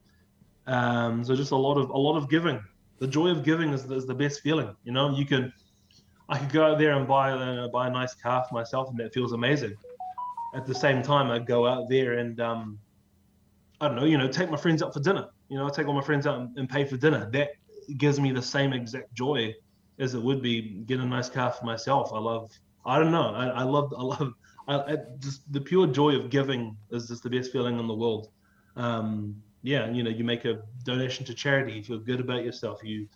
Um, 0.67 1.23
so 1.23 1.37
just 1.37 1.53
a 1.53 1.57
lot 1.57 1.79
of 1.79 1.91
a 1.91 1.97
lot 1.97 2.17
of 2.17 2.29
giving. 2.29 2.61
The 2.99 3.07
joy 3.07 3.29
of 3.29 3.45
giving 3.45 3.73
is, 3.73 3.89
is 3.91 4.07
the 4.07 4.15
best 4.15 4.41
feeling. 4.41 4.75
You 4.85 4.93
know, 4.93 5.17
you 5.17 5.27
can. 5.27 5.53
I 6.29 6.39
could 6.39 6.51
go 6.51 6.67
out 6.67 6.79
there 6.79 6.93
and 6.93 7.07
buy 7.07 7.31
uh, 7.31 7.69
buy 7.69 7.87
a 7.87 7.91
nice 7.91 8.15
car 8.15 8.45
for 8.49 8.55
myself, 8.55 8.89
and 8.91 8.99
that 8.99 9.15
feels 9.15 9.33
amazing. 9.33 9.75
At 10.55 10.67
the 10.67 10.75
same 10.75 11.03
time, 11.03 11.31
I 11.31 11.39
go 11.39 11.67
out 11.67 11.89
there 11.89 12.19
and 12.19 12.41
um, 12.41 12.79
I 13.81 13.89
don't 13.89 13.97
know, 13.97 14.05
you 14.07 14.17
know, 14.17 14.27
take 14.27 14.51
my 14.51 14.57
friends 14.57 14.83
out 14.83 14.95
for 14.95 15.01
dinner. 15.01 15.29
You 15.49 15.59
know, 15.59 15.67
I 15.67 15.71
take 15.71 15.87
all 15.87 15.93
my 15.93 16.03
friends 16.03 16.27
out 16.27 16.39
and, 16.41 16.59
and 16.59 16.69
pay 16.69 16.85
for 16.85 16.97
dinner. 16.97 17.29
That 17.33 17.51
gives 17.99 18.19
me 18.19 18.33
the 18.33 18.43
same 18.43 18.73
exact 18.73 19.13
joy 19.15 19.55
as 19.99 20.15
it 20.15 20.23
would 20.23 20.43
be 20.43 20.83
getting 20.87 21.05
a 21.05 21.09
nice 21.09 21.29
car 21.29 21.51
for 21.53 21.65
myself. 21.65 22.11
I 22.13 22.19
love, 22.19 22.51
I 22.85 22.99
don't 22.99 23.13
know, 23.13 23.33
I, 23.35 23.47
I 23.49 23.63
love, 23.63 23.93
I 23.97 24.03
love, 24.03 24.33
I, 24.69 24.75
I, 24.93 24.97
just 25.19 25.51
the 25.53 25.61
pure 25.61 25.87
joy 25.87 26.17
of 26.17 26.31
giving 26.31 26.77
is 26.91 27.09
just 27.09 27.23
the 27.23 27.31
best 27.31 27.53
feeling 27.53 27.79
in 27.79 27.87
the 27.87 27.95
world. 27.95 28.29
Um, 28.77 29.37
yeah, 29.63 29.91
you 29.91 30.03
know, 30.03 30.11
you 30.11 30.25
make 30.25 30.45
a 30.45 30.61
donation 30.85 31.25
to 31.27 31.35
charity, 31.35 31.73
you 31.75 31.83
feel 31.83 31.99
good 31.99 32.21
about 32.21 32.45
yourself. 32.45 32.81
You 32.85 33.09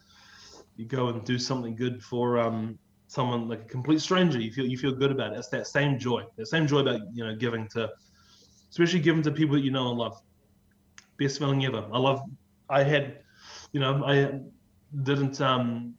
you 0.76 0.86
go 0.86 1.08
and 1.08 1.24
do 1.24 1.38
something 1.38 1.76
good 1.76 2.02
for 2.02 2.38
um, 2.38 2.78
someone 3.06 3.48
like 3.48 3.62
a 3.62 3.66
complete 3.66 4.00
stranger. 4.00 4.40
You 4.40 4.50
feel 4.52 4.66
you 4.66 4.78
feel 4.78 4.92
good 4.92 5.10
about 5.12 5.32
it. 5.32 5.38
It's 5.38 5.48
that 5.50 5.66
same 5.66 5.98
joy, 5.98 6.24
that 6.36 6.46
same 6.46 6.66
joy 6.66 6.78
about 6.80 7.00
you 7.12 7.24
know 7.24 7.36
giving 7.36 7.68
to, 7.74 7.88
especially 8.70 9.00
giving 9.00 9.22
to 9.22 9.30
people 9.30 9.56
that 9.56 9.62
you 9.62 9.70
know 9.70 9.90
and 9.90 9.98
love 9.98 10.20
best 11.18 11.38
feeling 11.38 11.64
ever. 11.66 11.86
I 11.92 11.98
love. 11.98 12.20
I 12.68 12.82
had, 12.82 13.18
you 13.72 13.80
know, 13.80 14.04
I 14.04 14.40
didn't. 15.02 15.40
um 15.40 15.94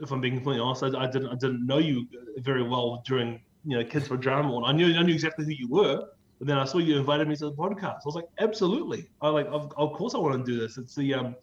If 0.00 0.10
I'm 0.12 0.20
being 0.20 0.34
completely 0.34 0.60
honest, 0.60 0.82
I, 0.82 1.04
I 1.04 1.06
didn't. 1.10 1.28
I 1.28 1.34
didn't 1.34 1.66
know 1.66 1.78
you 1.78 2.06
very 2.38 2.62
well 2.62 3.02
during 3.06 3.40
you 3.64 3.78
know 3.78 3.84
Kids 3.84 4.08
for 4.08 4.16
Drama. 4.16 4.56
And 4.56 4.66
I 4.66 4.72
knew 4.72 4.96
I 4.96 5.02
knew 5.02 5.14
exactly 5.14 5.44
who 5.44 5.52
you 5.52 5.68
were. 5.68 6.04
But 6.38 6.46
then 6.46 6.56
I 6.56 6.64
saw 6.64 6.78
you 6.78 6.96
invited 6.96 7.26
me 7.26 7.34
to 7.36 7.46
the 7.46 7.52
podcast. 7.52 7.96
I 7.96 8.06
was 8.06 8.14
like, 8.14 8.28
absolutely. 8.38 9.08
I 9.20 9.28
like, 9.28 9.48
of, 9.48 9.72
of 9.76 9.92
course, 9.92 10.14
I 10.14 10.18
want 10.18 10.44
to 10.44 10.52
do 10.52 10.58
this. 10.58 10.78
It's 10.78 10.94
the 10.94 11.14
um, 11.14 11.34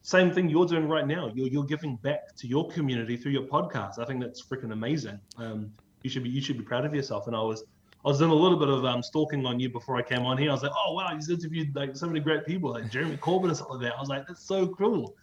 same 0.00 0.32
thing 0.32 0.48
you're 0.48 0.64
doing 0.64 0.88
right 0.88 1.06
now. 1.06 1.30
You're 1.34 1.48
you're 1.48 1.64
giving 1.64 1.96
back 1.96 2.34
to 2.36 2.46
your 2.46 2.68
community 2.70 3.16
through 3.16 3.32
your 3.32 3.42
podcast. 3.42 3.98
I 3.98 4.06
think 4.06 4.20
that's 4.20 4.42
freaking 4.42 4.72
amazing. 4.72 5.20
Um, 5.36 5.70
you 6.02 6.10
should 6.10 6.22
be 6.22 6.30
you 6.30 6.40
should 6.40 6.56
be 6.56 6.64
proud 6.64 6.86
of 6.86 6.94
yourself. 6.94 7.26
And 7.26 7.36
I 7.36 7.42
was 7.42 7.64
I 8.04 8.08
was 8.08 8.18
doing 8.18 8.30
a 8.30 8.34
little 8.34 8.58
bit 8.58 8.68
of 8.68 8.84
um, 8.84 9.02
stalking 9.02 9.44
on 9.44 9.60
you 9.60 9.68
before 9.68 9.96
I 9.96 10.02
came 10.02 10.24
on 10.24 10.38
here. 10.38 10.50
I 10.50 10.54
was 10.54 10.62
like, 10.62 10.72
oh 10.74 10.94
wow, 10.94 11.14
he's 11.14 11.28
interviewed 11.28 11.74
like 11.74 11.96
so 11.96 12.06
many 12.06 12.20
great 12.20 12.46
people, 12.46 12.70
like 12.70 12.90
Jeremy 12.90 13.16
Corbyn 13.18 13.48
and 13.48 13.56
stuff 13.56 13.68
like 13.70 13.80
that. 13.82 13.96
I 13.96 14.00
was 14.00 14.08
like, 14.08 14.26
that's 14.26 14.44
so 14.44 14.68
cool. 14.68 15.14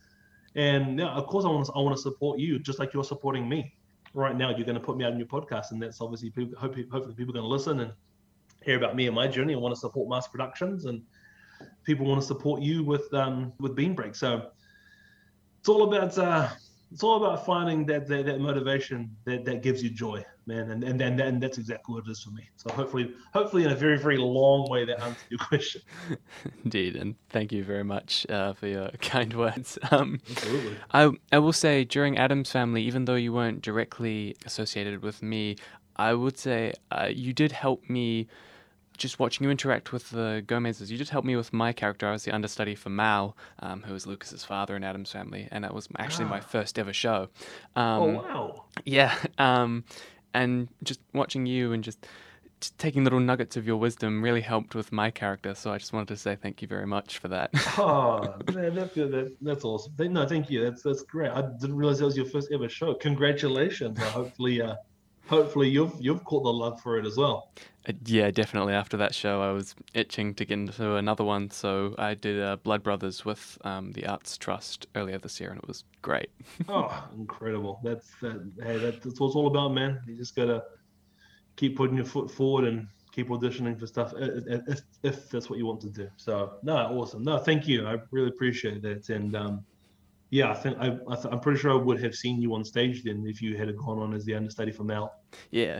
And 0.56 1.00
yeah, 1.00 1.10
of 1.10 1.28
course, 1.28 1.46
I 1.46 1.50
want 1.50 1.66
to 1.66 1.74
I 1.74 1.80
want 1.80 1.96
to 1.96 2.02
support 2.02 2.40
you 2.40 2.60
just 2.60 2.80
like 2.80 2.94
you're 2.94 3.04
supporting 3.04 3.48
me. 3.48 3.74
Right 4.14 4.36
now, 4.36 4.50
you're 4.50 4.66
going 4.66 4.80
to 4.80 4.82
put 4.84 4.96
me 4.96 5.04
out 5.04 5.12
in 5.12 5.20
your 5.20 5.28
podcast, 5.28 5.72
and 5.72 5.82
that's 5.82 6.00
obviously 6.00 6.30
people, 6.30 6.58
hopefully, 6.58 6.88
hopefully 6.90 7.16
people 7.16 7.34
are 7.34 7.42
going 7.42 7.44
to 7.44 7.50
listen 7.50 7.82
and 7.82 7.92
hear 8.64 8.78
about 8.78 8.96
me 8.96 9.08
and 9.08 9.16
my 9.16 9.28
journey 9.28 9.52
and 9.52 9.62
want 9.62 9.76
to 9.76 9.80
support 9.80 10.10
Mass 10.10 10.30
Productions, 10.30 10.86
and 10.86 11.02
people 11.84 12.06
want 12.06 12.22
to 12.22 12.26
support 12.26 12.62
you 12.62 12.84
with 12.84 13.14
um, 13.14 13.52
with 13.60 13.76
Bean 13.76 13.94
Break. 13.94 14.16
So 14.16 14.52
it's 15.60 15.68
all 15.68 15.84
about 15.84 16.18
uh, 16.18 16.50
it's 16.92 17.04
all 17.04 17.26
about 17.26 17.46
finding 17.46 17.86
that, 17.88 18.08
that 18.08 18.26
that 18.26 18.40
motivation 18.40 19.14
that 19.26 19.44
that 19.44 19.62
gives 19.62 19.84
you 19.84 19.90
joy 19.90 20.24
man 20.48 20.72
and 20.72 20.84
and, 20.84 21.02
and 21.02 21.20
and 21.20 21.42
that's 21.42 21.58
exactly 21.58 21.96
what 21.96 22.06
it 22.08 22.12
is 22.12 22.22
for 22.22 22.32
me 22.32 22.44
so 22.56 22.72
hopefully 22.74 23.12
hopefully 23.34 23.64
in 23.64 23.72
a 23.72 23.76
very 23.76 23.98
very 23.98 24.18
long 24.18 24.70
way 24.70 24.86
that 24.86 25.00
answers 25.02 25.24
your 25.30 25.40
question 25.40 25.82
indeed 26.64 26.96
and 26.96 27.16
thank 27.30 27.52
you 27.52 27.64
very 27.64 27.84
much 27.84 28.26
uh, 28.30 28.54
for 28.54 28.68
your 28.68 28.90
kind 29.02 29.34
words 29.34 29.78
um, 29.92 30.20
Absolutely. 30.30 30.78
I, 30.92 31.12
I 31.32 31.40
will 31.40 31.54
say 31.54 31.84
during 31.84 32.18
Addams 32.18 32.52
family 32.52 32.84
even 32.84 33.06
though 33.06 33.16
you 33.16 33.34
weren't 33.34 33.62
directly 33.62 34.36
associated 34.46 35.02
with 35.02 35.22
me 35.22 35.56
i 35.96 36.14
would 36.14 36.38
say 36.38 36.74
uh, 36.92 37.10
you 37.12 37.34
did 37.34 37.52
help 37.52 37.90
me 37.90 38.28
just 38.98 39.20
watching 39.20 39.44
you 39.44 39.52
interact 39.52 39.92
with 39.92 40.10
the 40.12 40.44
Gomez's, 40.48 40.92
you 40.92 40.98
just 40.98 41.12
helped 41.12 41.28
me 41.28 41.36
with 41.36 41.54
my 41.54 41.74
character. 41.74 42.08
I 42.08 42.12
was 42.12 42.24
the 42.24 42.32
understudy 42.32 42.76
for 42.76 42.90
Mal, 42.90 43.36
um, 43.60 43.84
who 43.84 43.94
was 43.94 44.08
Lucas's 44.08 44.44
father 44.44 44.76
in 44.76 44.84
Addams 44.84 45.12
Family, 45.12 45.48
and 45.52 45.64
that 45.64 45.74
was 45.74 45.88
actually 45.98 46.26
my 46.26 46.40
ah. 46.40 46.42
first 46.42 46.80
ever 46.80 46.94
show. 46.94 47.28
Um, 47.76 48.02
oh 48.02 48.06
wow! 48.06 48.66
Yeah, 48.86 49.16
um, 49.38 49.84
and 50.36 50.68
just 50.84 51.00
watching 51.14 51.46
you 51.46 51.74
and 51.74 51.84
just 51.84 52.08
taking 52.78 53.04
little 53.04 53.20
nuggets 53.20 53.58
of 53.58 53.68
your 53.68 53.78
wisdom 53.78 54.22
really 54.22 54.42
helped 54.42 54.76
with 54.76 54.92
my 54.92 55.12
character. 55.12 55.54
So 55.56 55.72
I 55.72 55.78
just 55.78 55.94
wanted 55.94 56.10
to 56.10 56.18
say 56.18 56.36
thank 56.36 56.62
you 56.62 56.68
very 56.68 56.86
much 56.86 57.18
for 57.20 57.28
that. 57.30 57.50
oh, 57.78 58.22
that, 58.48 58.94
that, 58.94 59.36
that's 59.42 59.64
awesome. 59.64 59.94
No, 60.14 60.28
thank 60.28 60.50
you. 60.50 60.64
That's 60.64 60.84
that's 60.84 61.04
great. 61.04 61.32
I 61.32 61.42
didn't 61.60 61.76
realize 61.76 62.00
that 62.00 62.06
was 62.06 62.18
your 62.18 62.26
first 62.26 62.52
ever 62.52 62.70
show. 62.70 62.94
Congratulations. 62.96 64.00
hopefully, 64.00 64.62
uh, 64.62 64.76
hopefully 65.28 65.70
you've 65.70 65.94
you've 66.00 66.24
caught 66.24 66.44
the 66.44 66.54
love 66.54 66.82
for 66.82 66.98
it 66.98 67.06
as 67.06 67.18
well. 67.18 67.52
Uh, 67.88 67.94
yeah, 68.06 68.32
definitely. 68.32 68.74
After 68.74 68.98
that 68.98 69.14
show, 69.14 69.42
I 69.42 69.52
was 69.52 69.76
itching 69.94 70.34
to 70.36 70.46
get 70.46 70.56
into 70.56 70.96
another 70.96 71.24
one, 71.24 71.52
so 71.52 71.96
I 71.98 72.14
did 72.16 72.42
uh, 72.42 72.58
Blood 72.58 72.84
Brothers 72.84 73.26
with 73.26 73.58
um, 73.64 73.92
the 73.92 74.06
Arts 74.06 74.38
Trust 74.38 74.88
earlier 74.96 75.18
this 75.18 75.40
year, 75.40 75.50
and 75.50 75.60
it 75.60 75.68
was 75.68 75.84
great. 76.02 76.30
oh, 76.70 77.08
incredible! 77.18 77.80
That's 77.84 78.10
that. 78.22 78.52
Hey, 78.62 78.78
that's 78.78 79.06
what 79.06 79.28
it's 79.28 79.36
all 79.36 79.48
about, 79.48 79.74
man. 79.74 80.02
You 80.08 80.16
just 80.16 80.36
gotta 80.36 80.64
keep 81.56 81.78
putting 81.78 81.96
your 81.96 82.06
foot 82.06 82.30
forward 82.30 82.66
and 82.66 82.88
keep 83.12 83.30
auditioning 83.30 83.80
for 83.80 83.88
stuff 83.88 84.14
if, 84.18 84.82
if 85.04 85.30
that's 85.30 85.50
what 85.50 85.58
you 85.58 85.66
want 85.66 85.80
to 85.80 85.90
do. 85.90 86.10
So, 86.18 86.56
no, 86.64 86.76
awesome. 86.76 87.24
No, 87.24 87.38
thank 87.38 87.66
you. 87.66 87.88
I 87.88 87.98
really 88.12 88.28
appreciate 88.28 88.82
that, 88.82 89.10
and 89.10 89.36
um, 89.36 89.66
yeah, 90.36 90.52
I 90.52 90.54
think 90.54 90.78
I, 90.80 90.88
I 90.88 91.32
am 91.32 91.40
pretty 91.40 91.60
sure 91.60 91.72
I 91.72 91.76
would 91.76 92.02
have 92.04 92.14
seen 92.14 92.42
you 92.42 92.54
on 92.56 92.66
stage 92.66 93.04
then 93.04 93.26
if 93.26 93.42
you 93.42 93.56
had 93.56 93.74
gone 93.78 94.00
on 94.00 94.14
as 94.14 94.26
the 94.26 94.36
understudy 94.36 94.74
for 94.74 94.84
Mel. 94.84 95.14
Yeah, 95.50 95.80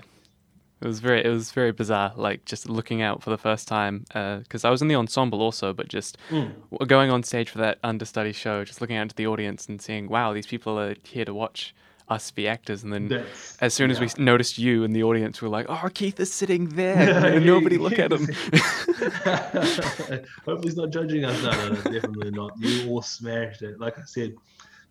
it 0.80 0.88
was 0.88 1.02
very, 1.02 1.26
it 1.26 1.30
was 1.30 1.52
very 1.52 1.74
bizarre. 1.74 2.14
Like 2.16 2.46
just 2.46 2.70
looking 2.70 3.02
out 3.02 3.22
for 3.22 3.32
the 3.32 3.38
first 3.38 3.68
time, 3.68 4.06
because 4.08 4.64
uh, 4.64 4.70
I 4.70 4.72
was 4.72 4.82
in 4.82 4.88
the 4.88 4.96
ensemble 4.96 5.42
also, 5.42 5.74
but 5.74 5.90
just 5.90 6.18
mm. 6.30 6.54
going 6.88 7.12
on 7.12 7.22
stage 7.24 7.50
for 7.50 7.58
that 7.58 7.80
understudy 7.84 8.32
show, 8.32 8.64
just 8.64 8.80
looking 8.80 8.96
out 8.96 9.02
into 9.02 9.16
the 9.16 9.28
audience 9.28 9.68
and 9.68 9.82
seeing, 9.82 10.08
wow, 10.08 10.32
these 10.32 10.48
people 10.48 10.80
are 10.80 10.96
here 11.04 11.26
to 11.26 11.34
watch 11.34 11.76
us 12.08 12.32
be 12.32 12.48
actors. 12.48 12.84
And 12.84 12.94
then 12.94 13.08
That's, 13.08 13.58
as 13.62 13.74
soon 13.74 13.92
as 13.92 14.00
yeah. 14.00 14.10
we 14.18 14.24
noticed 14.24 14.58
you 14.58 14.84
in 14.84 14.92
the 14.92 15.04
audience, 15.04 15.42
we 15.42 15.48
are 15.48 15.52
like, 15.52 15.66
oh, 15.70 15.90
Keith 15.94 16.20
is 16.20 16.32
sitting 16.32 16.70
there. 16.70 17.26
and 17.26 17.46
nobody 17.46 17.78
look 17.78 18.00
at 18.00 18.12
him. 18.12 18.26
Hopefully 20.46 20.64
he's 20.64 20.78
not 20.78 20.92
judging 20.92 21.26
us. 21.26 21.42
No, 21.44 21.52
no, 21.52 21.70
no, 21.70 21.76
definitely 21.76 22.32
not. 22.32 22.52
You 22.60 22.90
all 22.90 23.02
smashed 23.02 23.62
it. 23.62 23.80
Like 23.80 23.98
I 23.98 24.04
said, 24.06 24.36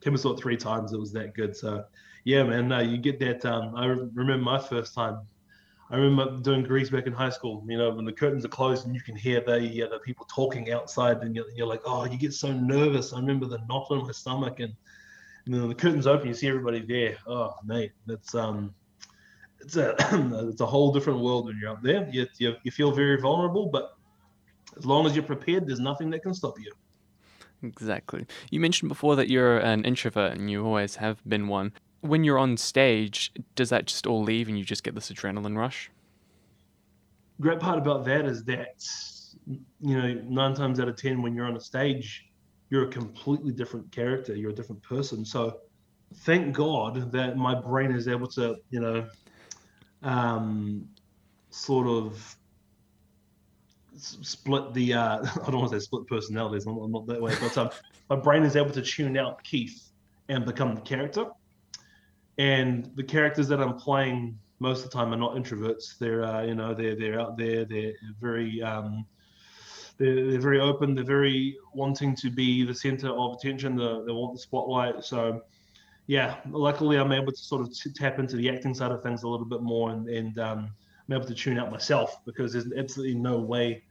Tim 0.01 0.17
saw 0.17 0.33
it 0.33 0.41
three 0.41 0.57
times. 0.57 0.93
It 0.93 0.99
was 0.99 1.13
that 1.13 1.35
good. 1.35 1.57
So 1.57 1.85
yeah, 2.25 2.43
man, 2.43 2.69
no, 2.69 2.81
you 2.81 2.99
get 2.99 3.21
that. 3.21 3.45
Um, 3.45 3.75
I 3.77 3.87
remember 3.87 4.39
my 4.39 4.59
first 4.59 4.95
time 4.95 5.21
I 5.91 5.97
remember 5.97 6.41
doing 6.41 6.63
Grease 6.63 6.91
back 6.91 7.07
in 7.07 7.13
high 7.13 7.31
school. 7.31 7.63
You 7.69 7.77
know, 7.77 7.91
when 7.91 8.05
the 8.05 8.13
curtains 8.13 8.45
are 8.45 8.49
closed 8.49 8.87
and 8.87 8.95
you 8.95 9.01
can 9.01 9.15
hear 9.15 9.41
the 9.41 9.85
uh, 9.85 9.89
the 9.89 9.99
people 9.99 10.27
talking 10.27 10.73
outside, 10.73 11.19
and 11.19 11.37
you're, 11.37 11.51
you're, 11.55 11.67
like, 11.67 11.83
oh, 11.85 12.05
you 12.05 12.17
get 12.17 12.33
so 12.33 12.53
nervous. 12.53 13.13
I 13.13 13.21
remember 13.21 13.47
the 13.47 13.59
knot 13.69 13.89
in 13.91 13.99
my 13.99 14.13
stomach, 14.13 14.61
and, 14.61 14.75
and 15.47 15.55
then 15.55 15.69
the 15.69 15.75
curtains 15.75 16.07
open, 16.07 16.29
you 16.29 16.35
see 16.35 16.49
everybody 16.49 16.81
there. 16.81 17.17
Oh, 17.27 17.55
mate, 17.65 17.93
that's 18.07 18.35
um, 18.35 18.75
it's 19.61 19.77
a 19.77 19.95
it's 20.49 20.61
a 20.61 20.67
whole 20.67 20.93
different 20.93 21.21
world 21.21 21.47
when 21.47 21.59
you're 21.61 21.71
up 21.71 21.83
there. 21.83 22.09
You, 22.11 22.27
you 22.39 22.57
you 22.63 22.71
feel 22.71 22.93
very 22.93 23.21
vulnerable, 23.21 23.67
but 23.67 23.97
as 24.77 24.87
long 24.87 25.07
as 25.07 25.15
you're 25.15 25.25
prepared, 25.25 25.67
there's 25.67 25.81
nothing 25.81 26.11
that 26.11 26.23
can 26.23 26.35
stop 26.35 26.59
you. 26.59 26.73
Exactly. 27.63 28.27
You 28.51 28.61
mentioned 28.61 28.89
before 28.89 29.17
that 29.17 29.29
you're 29.29 29.59
an 29.59 29.85
introvert 29.85 30.33
and 30.33 30.51
you 30.51 30.65
always 30.65 30.97
have 30.97 31.27
been 31.27 31.49
one 31.49 31.73
when 32.05 32.23
you're 32.23 32.39
on 32.39 32.57
stage, 32.59 33.33
does 33.55 33.71
that 33.71 33.87
just 33.87 34.07
all 34.07 34.23
leave 34.23 34.49
and 34.49 34.59
you 34.59 34.65
just 34.65 34.85
get 34.85 34.95
this 34.95 35.11
adrenaline 35.11 35.57
rush? 35.57 35.91
Great 37.41 37.61
part 37.61 37.79
about 37.79 38.05
that 38.05 38.27
is 38.27 38.45
that 38.45 38.85
you 39.81 40.01
know 40.01 40.15
nine 40.29 40.55
times 40.55 40.79
out 40.81 40.89
of 40.89 40.97
ten 40.97 41.23
when 41.23 41.35
you're 41.35 41.47
on 41.47 41.57
a 41.57 41.61
stage, 41.61 42.27
you're 42.71 42.85
a 42.85 42.91
completely 42.91 43.53
different 43.53 43.91
character. 43.93 44.35
You're 44.35 44.51
a 44.51 44.55
different 44.55 44.83
person. 44.83 45.25
So 45.25 45.61
thank 46.19 46.55
God 46.55 47.13
that 47.13 47.37
my 47.37 47.55
brain 47.55 47.93
is 47.93 48.09
able 48.09 48.29
to 48.29 48.57
you 48.71 48.81
know 48.81 49.07
um, 50.03 50.89
sort 51.51 51.87
of 51.87 52.37
split 53.97 54.75
the 54.75 54.95
uh, 54.95 55.19
I 55.47 55.51
don't 55.51 55.61
want 55.61 55.73
to 55.73 55.81
say 55.81 55.85
split 55.85 56.07
personalities. 56.07 56.67
I'm, 56.67 56.77
I'm 56.79 56.93
not 56.93 57.07
that 57.07 57.21
way, 57.21 57.35
but 57.41 57.57
um, 57.59 57.71
my 58.11 58.17
brain 58.17 58.43
is 58.43 58.57
able 58.57 58.71
to 58.71 58.83
tune 58.83 59.17
out 59.17 59.43
Keith 59.45 59.91
and 60.29 60.45
become 60.45 60.75
the 60.75 60.81
character 60.81 61.27
and 62.39 62.91
the 62.97 63.03
characters 63.03 63.49
that 63.49 63.61
I'm 63.61 63.77
playing 63.77 64.39
most 64.59 64.85
of 64.85 64.91
the 64.91 64.97
time 64.97 65.13
are 65.13 65.17
not 65.17 65.35
introverts. 65.35 65.99
They're 65.99 66.25
uh, 66.25 66.43
you 66.43 66.55
know 66.55 66.75
they're 66.75 66.97
they're 66.97 67.21
out 67.21 67.37
there. 67.37 67.65
They're 67.65 67.93
very 68.21 68.63
um, 68.63 69.07
they're, 69.99 70.31
they're 70.31 70.41
very 70.41 70.61
open. 70.61 70.95
They're 70.95 71.05
very 71.05 71.57
wanting 71.73 72.17
to 72.17 72.31
be 72.31 72.65
the 72.65 72.75
center 72.75 73.09
of 73.09 73.35
attention. 73.35 73.77
The, 73.77 74.05
they 74.05 74.13
want 74.13 74.35
the 74.35 74.41
spotlight. 74.41 75.05
So 75.05 75.43
yeah, 76.07 76.37
luckily 76.51 76.99
I'm 76.99 77.13
able 77.13 77.33
to 77.33 77.39
sort 77.39 77.63
of 77.63 77.95
tap 77.95 78.19
into 78.19 78.37
the 78.37 78.51
acting 78.51 78.75
side 78.75 78.91
of 78.91 79.03
things 79.03 79.23
a 79.23 79.29
little 79.29 79.47
bit 79.47 79.63
more, 79.63 79.91
and, 79.91 80.09
and 80.09 80.39
um, 80.39 80.71
I'm 81.09 81.15
able 81.15 81.27
to 81.27 81.35
tune 81.35 81.59
out 81.59 81.71
myself 81.71 82.25
because 82.25 82.53
there's 82.53 82.73
absolutely 82.77 83.15
no 83.15 83.39
way 83.39 83.83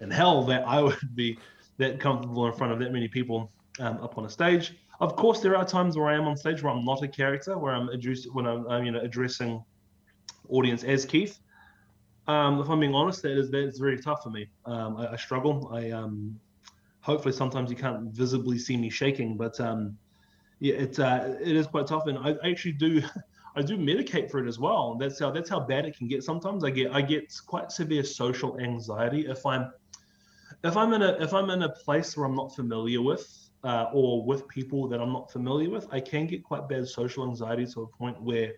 in 0.00 0.10
hell 0.10 0.44
that 0.44 0.66
I 0.66 0.82
would 0.82 1.16
be 1.16 1.38
that 1.78 2.00
comfortable 2.00 2.46
in 2.46 2.52
front 2.52 2.72
of 2.72 2.78
that 2.78 2.92
many 2.92 3.08
people 3.08 3.50
um, 3.80 3.98
up 3.98 4.16
on 4.18 4.24
a 4.24 4.30
stage. 4.30 4.74
Of 5.00 5.16
course, 5.16 5.40
there 5.40 5.56
are 5.56 5.64
times 5.64 5.96
where 5.96 6.08
I 6.08 6.14
am 6.14 6.26
on 6.26 6.36
stage 6.36 6.62
where 6.62 6.72
I'm 6.72 6.84
not 6.84 7.02
a 7.02 7.08
character, 7.08 7.58
where 7.58 7.74
I'm 7.74 7.88
when 8.32 8.46
I'm, 8.46 8.66
I'm 8.68 8.84
you 8.84 8.92
know 8.92 9.00
addressing 9.00 9.62
audience 10.48 10.84
as 10.84 11.04
Keith. 11.04 11.38
Um, 12.28 12.60
if 12.60 12.68
I'm 12.68 12.80
being 12.80 12.94
honest, 12.94 13.22
that 13.22 13.38
is 13.38 13.50
that 13.50 13.62
is 13.62 13.78
very 13.78 13.98
tough 13.98 14.22
for 14.22 14.30
me. 14.30 14.48
Um, 14.64 14.96
I, 14.96 15.12
I, 15.12 15.16
struggle. 15.16 15.70
I 15.72 15.90
um, 15.90 16.38
hopefully 17.00 17.32
sometimes 17.32 17.70
you 17.70 17.76
can't 17.76 18.10
visibly 18.12 18.58
see 18.58 18.76
me 18.76 18.90
shaking, 18.90 19.36
but 19.36 19.58
um, 19.60 19.96
yeah, 20.58 20.74
it's 20.74 20.98
uh, 20.98 21.36
it 21.40 21.54
is 21.54 21.66
quite 21.66 21.86
tough, 21.86 22.06
and 22.06 22.18
I, 22.18 22.34
I 22.42 22.50
actually 22.50 22.72
do. 22.72 23.02
I 23.58 23.62
do 23.62 23.78
medicate 23.78 24.30
for 24.30 24.44
it 24.44 24.46
as 24.46 24.58
well. 24.58 24.96
That's 24.96 25.18
how 25.18 25.30
that's 25.30 25.48
how 25.48 25.60
bad 25.60 25.86
it 25.86 25.96
can 25.96 26.08
get. 26.08 26.22
Sometimes 26.22 26.62
I 26.62 26.68
get 26.68 26.92
I 26.92 27.00
get 27.00 27.32
quite 27.46 27.72
severe 27.72 28.04
social 28.04 28.60
anxiety 28.60 29.26
if 29.26 29.46
I'm 29.46 29.72
if 30.62 30.76
I'm 30.76 30.92
in 30.92 31.00
a 31.00 31.16
if 31.20 31.32
I'm 31.32 31.48
in 31.48 31.62
a 31.62 31.70
place 31.70 32.16
where 32.16 32.26
I'm 32.26 32.34
not 32.34 32.54
familiar 32.54 33.00
with 33.00 33.26
uh, 33.64 33.86
or 33.94 34.22
with 34.24 34.46
people 34.48 34.88
that 34.88 35.00
I'm 35.00 35.12
not 35.12 35.32
familiar 35.32 35.70
with, 35.70 35.86
I 35.90 36.00
can 36.00 36.26
get 36.26 36.44
quite 36.44 36.68
bad 36.68 36.86
social 36.86 37.26
anxiety 37.26 37.66
to 37.66 37.82
a 37.82 37.86
point 37.86 38.20
where 38.20 38.52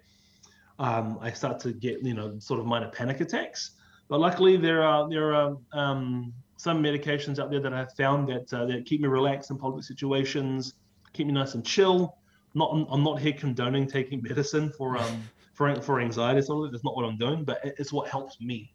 um, 0.78 1.18
I 1.20 1.32
start 1.32 1.58
to 1.60 1.72
get, 1.72 2.02
you 2.02 2.14
know, 2.14 2.38
sort 2.38 2.60
of 2.60 2.66
minor 2.66 2.88
panic 2.88 3.20
attacks. 3.20 3.72
But 4.08 4.20
luckily, 4.20 4.56
there 4.56 4.82
are 4.82 5.08
there 5.08 5.34
are 5.34 5.56
um, 5.72 6.32
some 6.56 6.82
medications 6.82 7.38
out 7.38 7.50
there 7.50 7.60
that 7.60 7.72
I've 7.72 7.92
found 7.94 8.28
that 8.28 8.52
uh, 8.52 8.66
that 8.66 8.86
keep 8.86 9.00
me 9.00 9.08
relaxed 9.08 9.50
in 9.50 9.58
public 9.58 9.84
situations, 9.84 10.74
keep 11.12 11.26
me 11.26 11.32
nice 11.32 11.54
and 11.54 11.64
chill. 11.64 12.16
Not 12.54 12.70
I'm 12.90 13.02
not 13.02 13.20
here 13.20 13.34
condoning 13.34 13.86
taking 13.86 14.22
medicine 14.22 14.72
for 14.76 14.96
um 14.96 15.22
for 15.52 15.80
for 15.82 16.00
anxiety. 16.00 16.40
So 16.42 16.66
that's 16.68 16.84
not 16.84 16.96
what 16.96 17.04
I'm 17.04 17.18
doing, 17.18 17.44
but 17.44 17.60
it's 17.62 17.92
what 17.92 18.08
helps 18.08 18.40
me, 18.40 18.72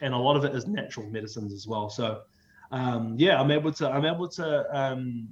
and 0.00 0.12
a 0.12 0.18
lot 0.18 0.36
of 0.36 0.44
it 0.44 0.54
is 0.54 0.66
natural 0.66 1.08
medicines 1.08 1.52
as 1.52 1.66
well. 1.66 1.88
So 1.88 2.22
um, 2.70 3.14
yeah, 3.16 3.40
I'm 3.40 3.50
able 3.50 3.72
to 3.72 3.88
I'm 3.88 4.04
able 4.04 4.28
to 4.28 4.76
um, 4.76 5.28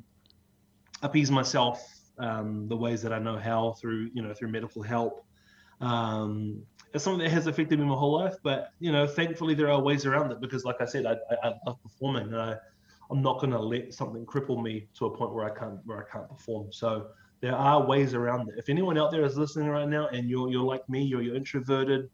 appease 1.02 1.30
myself 1.30 1.86
um, 2.18 2.68
the 2.68 2.76
ways 2.76 3.02
that 3.02 3.12
I 3.12 3.18
know 3.18 3.36
how 3.36 3.72
through 3.80 4.10
you 4.14 4.22
know 4.22 4.32
through 4.32 4.48
medical 4.48 4.82
help. 4.82 5.26
Um, 5.82 6.62
it's 6.94 7.04
something 7.04 7.24
that 7.24 7.30
has 7.30 7.46
affected 7.46 7.78
me 7.78 7.86
my 7.86 7.94
whole 7.94 8.12
life, 8.12 8.34
but 8.42 8.70
you 8.78 8.92
know, 8.92 9.06
thankfully 9.06 9.54
there 9.54 9.70
are 9.70 9.80
ways 9.80 10.06
around 10.06 10.30
it 10.30 10.40
because, 10.40 10.64
like 10.64 10.80
I 10.80 10.84
said, 10.84 11.06
I, 11.06 11.12
I, 11.12 11.48
I 11.48 11.52
love 11.66 11.82
performing, 11.82 12.28
and 12.28 12.36
I, 12.36 12.56
I'm 13.10 13.22
not 13.22 13.40
going 13.40 13.50
to 13.50 13.58
let 13.58 13.92
something 13.92 14.24
cripple 14.24 14.62
me 14.62 14.88
to 14.98 15.06
a 15.06 15.16
point 15.16 15.34
where 15.34 15.44
I 15.44 15.58
can't 15.58 15.80
where 15.84 15.98
I 15.98 16.10
can't 16.10 16.28
perform. 16.28 16.72
So 16.72 17.08
there 17.40 17.56
are 17.56 17.84
ways 17.84 18.14
around 18.14 18.48
it. 18.48 18.54
If 18.56 18.68
anyone 18.68 18.96
out 18.98 19.10
there 19.10 19.24
is 19.24 19.36
listening 19.36 19.68
right 19.68 19.88
now 19.88 20.06
and 20.08 20.28
you're 20.28 20.50
you're 20.50 20.62
like 20.62 20.88
me, 20.88 21.02
you're 21.02 21.22
you're 21.22 21.34
introverted, 21.34 22.08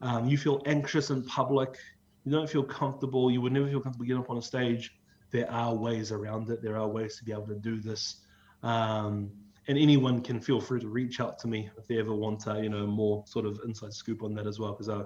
um, 0.00 0.28
you 0.28 0.38
feel 0.38 0.62
anxious 0.66 1.10
in 1.10 1.24
public, 1.24 1.76
you 2.24 2.32
don't 2.32 2.48
feel 2.48 2.62
comfortable, 2.62 3.30
you 3.30 3.40
would 3.40 3.52
never 3.52 3.68
feel 3.68 3.80
comfortable 3.80 4.06
getting 4.06 4.22
up 4.22 4.30
on 4.30 4.38
a 4.38 4.42
stage. 4.42 4.94
There 5.30 5.50
are 5.50 5.74
ways 5.74 6.12
around 6.12 6.50
it. 6.50 6.62
There 6.62 6.76
are 6.76 6.86
ways 6.86 7.16
to 7.16 7.24
be 7.24 7.32
able 7.32 7.46
to 7.46 7.54
do 7.54 7.80
this. 7.80 8.20
Um, 8.62 9.30
and 9.68 9.78
anyone 9.78 10.20
can 10.20 10.40
feel 10.40 10.60
free 10.60 10.80
to 10.80 10.88
reach 10.88 11.20
out 11.20 11.38
to 11.38 11.48
me 11.48 11.70
if 11.78 11.86
they 11.86 11.98
ever 11.98 12.14
want 12.14 12.46
a, 12.46 12.62
you 12.62 12.68
know 12.68 12.86
more 12.86 13.24
sort 13.26 13.46
of 13.46 13.60
inside 13.64 13.92
scoop 13.92 14.22
on 14.22 14.34
that 14.34 14.46
as 14.46 14.58
well 14.58 14.72
because 14.72 14.88
I 14.88 15.02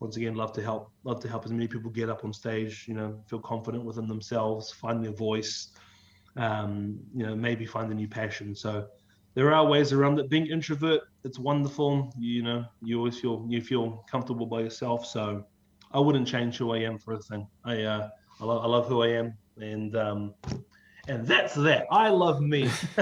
once 0.00 0.16
again 0.16 0.34
love 0.34 0.52
to 0.54 0.62
help 0.62 0.90
love 1.04 1.20
to 1.20 1.28
help 1.28 1.44
as 1.44 1.52
many 1.52 1.66
people 1.66 1.90
get 1.90 2.08
up 2.08 2.24
on 2.24 2.32
stage 2.32 2.84
you 2.88 2.94
know 2.94 3.22
feel 3.28 3.40
confident 3.40 3.84
within 3.84 4.06
themselves 4.06 4.72
find 4.72 5.04
their 5.04 5.12
voice 5.12 5.72
um, 6.36 6.98
you 7.14 7.24
know 7.26 7.34
maybe 7.34 7.66
find 7.66 7.90
a 7.90 7.94
new 7.94 8.08
passion. 8.08 8.54
So 8.54 8.86
there 9.34 9.52
are 9.52 9.64
ways 9.66 9.92
around 9.92 10.18
it. 10.18 10.28
Being 10.28 10.46
introvert 10.46 11.02
it's 11.24 11.38
wonderful. 11.38 12.12
You 12.18 12.42
know 12.42 12.64
you 12.82 12.98
always 12.98 13.18
feel 13.18 13.44
you 13.48 13.60
feel 13.60 14.04
comfortable 14.10 14.46
by 14.46 14.60
yourself. 14.60 15.06
So 15.06 15.44
I 15.92 16.00
wouldn't 16.00 16.26
change 16.26 16.56
who 16.56 16.72
I 16.72 16.78
am 16.78 16.98
for 16.98 17.14
a 17.14 17.18
thing. 17.18 17.46
I 17.64 17.82
uh, 17.82 18.08
I, 18.40 18.44
love, 18.44 18.64
I 18.64 18.66
love 18.66 18.88
who 18.88 19.02
I 19.02 19.08
am. 19.08 19.34
And 19.58 19.94
um, 19.96 20.34
and 21.10 21.26
that's 21.26 21.54
that. 21.54 21.86
I 21.90 22.08
love 22.10 22.40
me. 22.40 22.70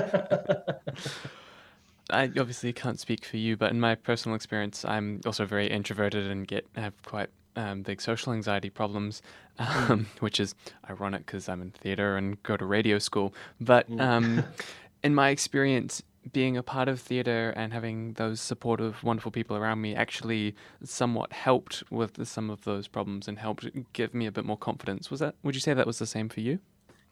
I 2.10 2.22
obviously 2.24 2.72
can't 2.72 2.98
speak 2.98 3.26
for 3.26 3.36
you, 3.36 3.54
but 3.56 3.70
in 3.70 3.78
my 3.78 3.94
personal 3.96 4.34
experience, 4.34 4.82
I'm 4.82 5.20
also 5.26 5.44
very 5.44 5.66
introverted 5.66 6.26
and 6.26 6.48
get 6.48 6.66
have 6.74 6.94
quite 7.02 7.28
um, 7.54 7.82
big 7.82 8.00
social 8.00 8.32
anxiety 8.32 8.70
problems, 8.70 9.20
um, 9.58 10.06
which 10.20 10.40
is 10.40 10.54
ironic 10.88 11.26
because 11.26 11.50
I'm 11.50 11.60
in 11.60 11.70
theater 11.70 12.16
and 12.16 12.42
go 12.44 12.56
to 12.56 12.64
radio 12.64 12.98
school. 12.98 13.34
But 13.60 13.90
mm. 13.90 14.00
um, 14.00 14.42
in 15.04 15.14
my 15.14 15.28
experience, 15.28 16.02
being 16.32 16.56
a 16.56 16.62
part 16.62 16.88
of 16.88 17.00
theater 17.00 17.52
and 17.56 17.74
having 17.74 18.14
those 18.14 18.40
supportive, 18.40 19.04
wonderful 19.04 19.32
people 19.32 19.54
around 19.54 19.82
me 19.82 19.94
actually 19.94 20.54
somewhat 20.82 21.34
helped 21.34 21.82
with 21.90 22.26
some 22.26 22.48
of 22.48 22.64
those 22.64 22.88
problems 22.88 23.28
and 23.28 23.38
helped 23.38 23.68
give 23.92 24.14
me 24.14 24.24
a 24.24 24.32
bit 24.32 24.46
more 24.46 24.56
confidence. 24.56 25.10
Was 25.10 25.20
that? 25.20 25.34
Would 25.42 25.54
you 25.54 25.60
say 25.60 25.74
that 25.74 25.86
was 25.86 25.98
the 25.98 26.06
same 26.06 26.30
for 26.30 26.40
you? 26.40 26.58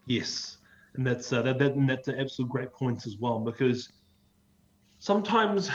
Yes, 0.07 0.57
and 0.95 1.05
that's 1.05 1.31
uh, 1.31 1.41
that, 1.41 1.59
that 1.59 1.73
and 1.73 1.89
that's 1.89 2.07
an 2.07 2.19
absolute 2.19 2.49
great 2.49 2.71
point 2.73 3.05
as 3.05 3.17
well 3.17 3.39
because 3.39 3.91
sometimes, 4.99 5.69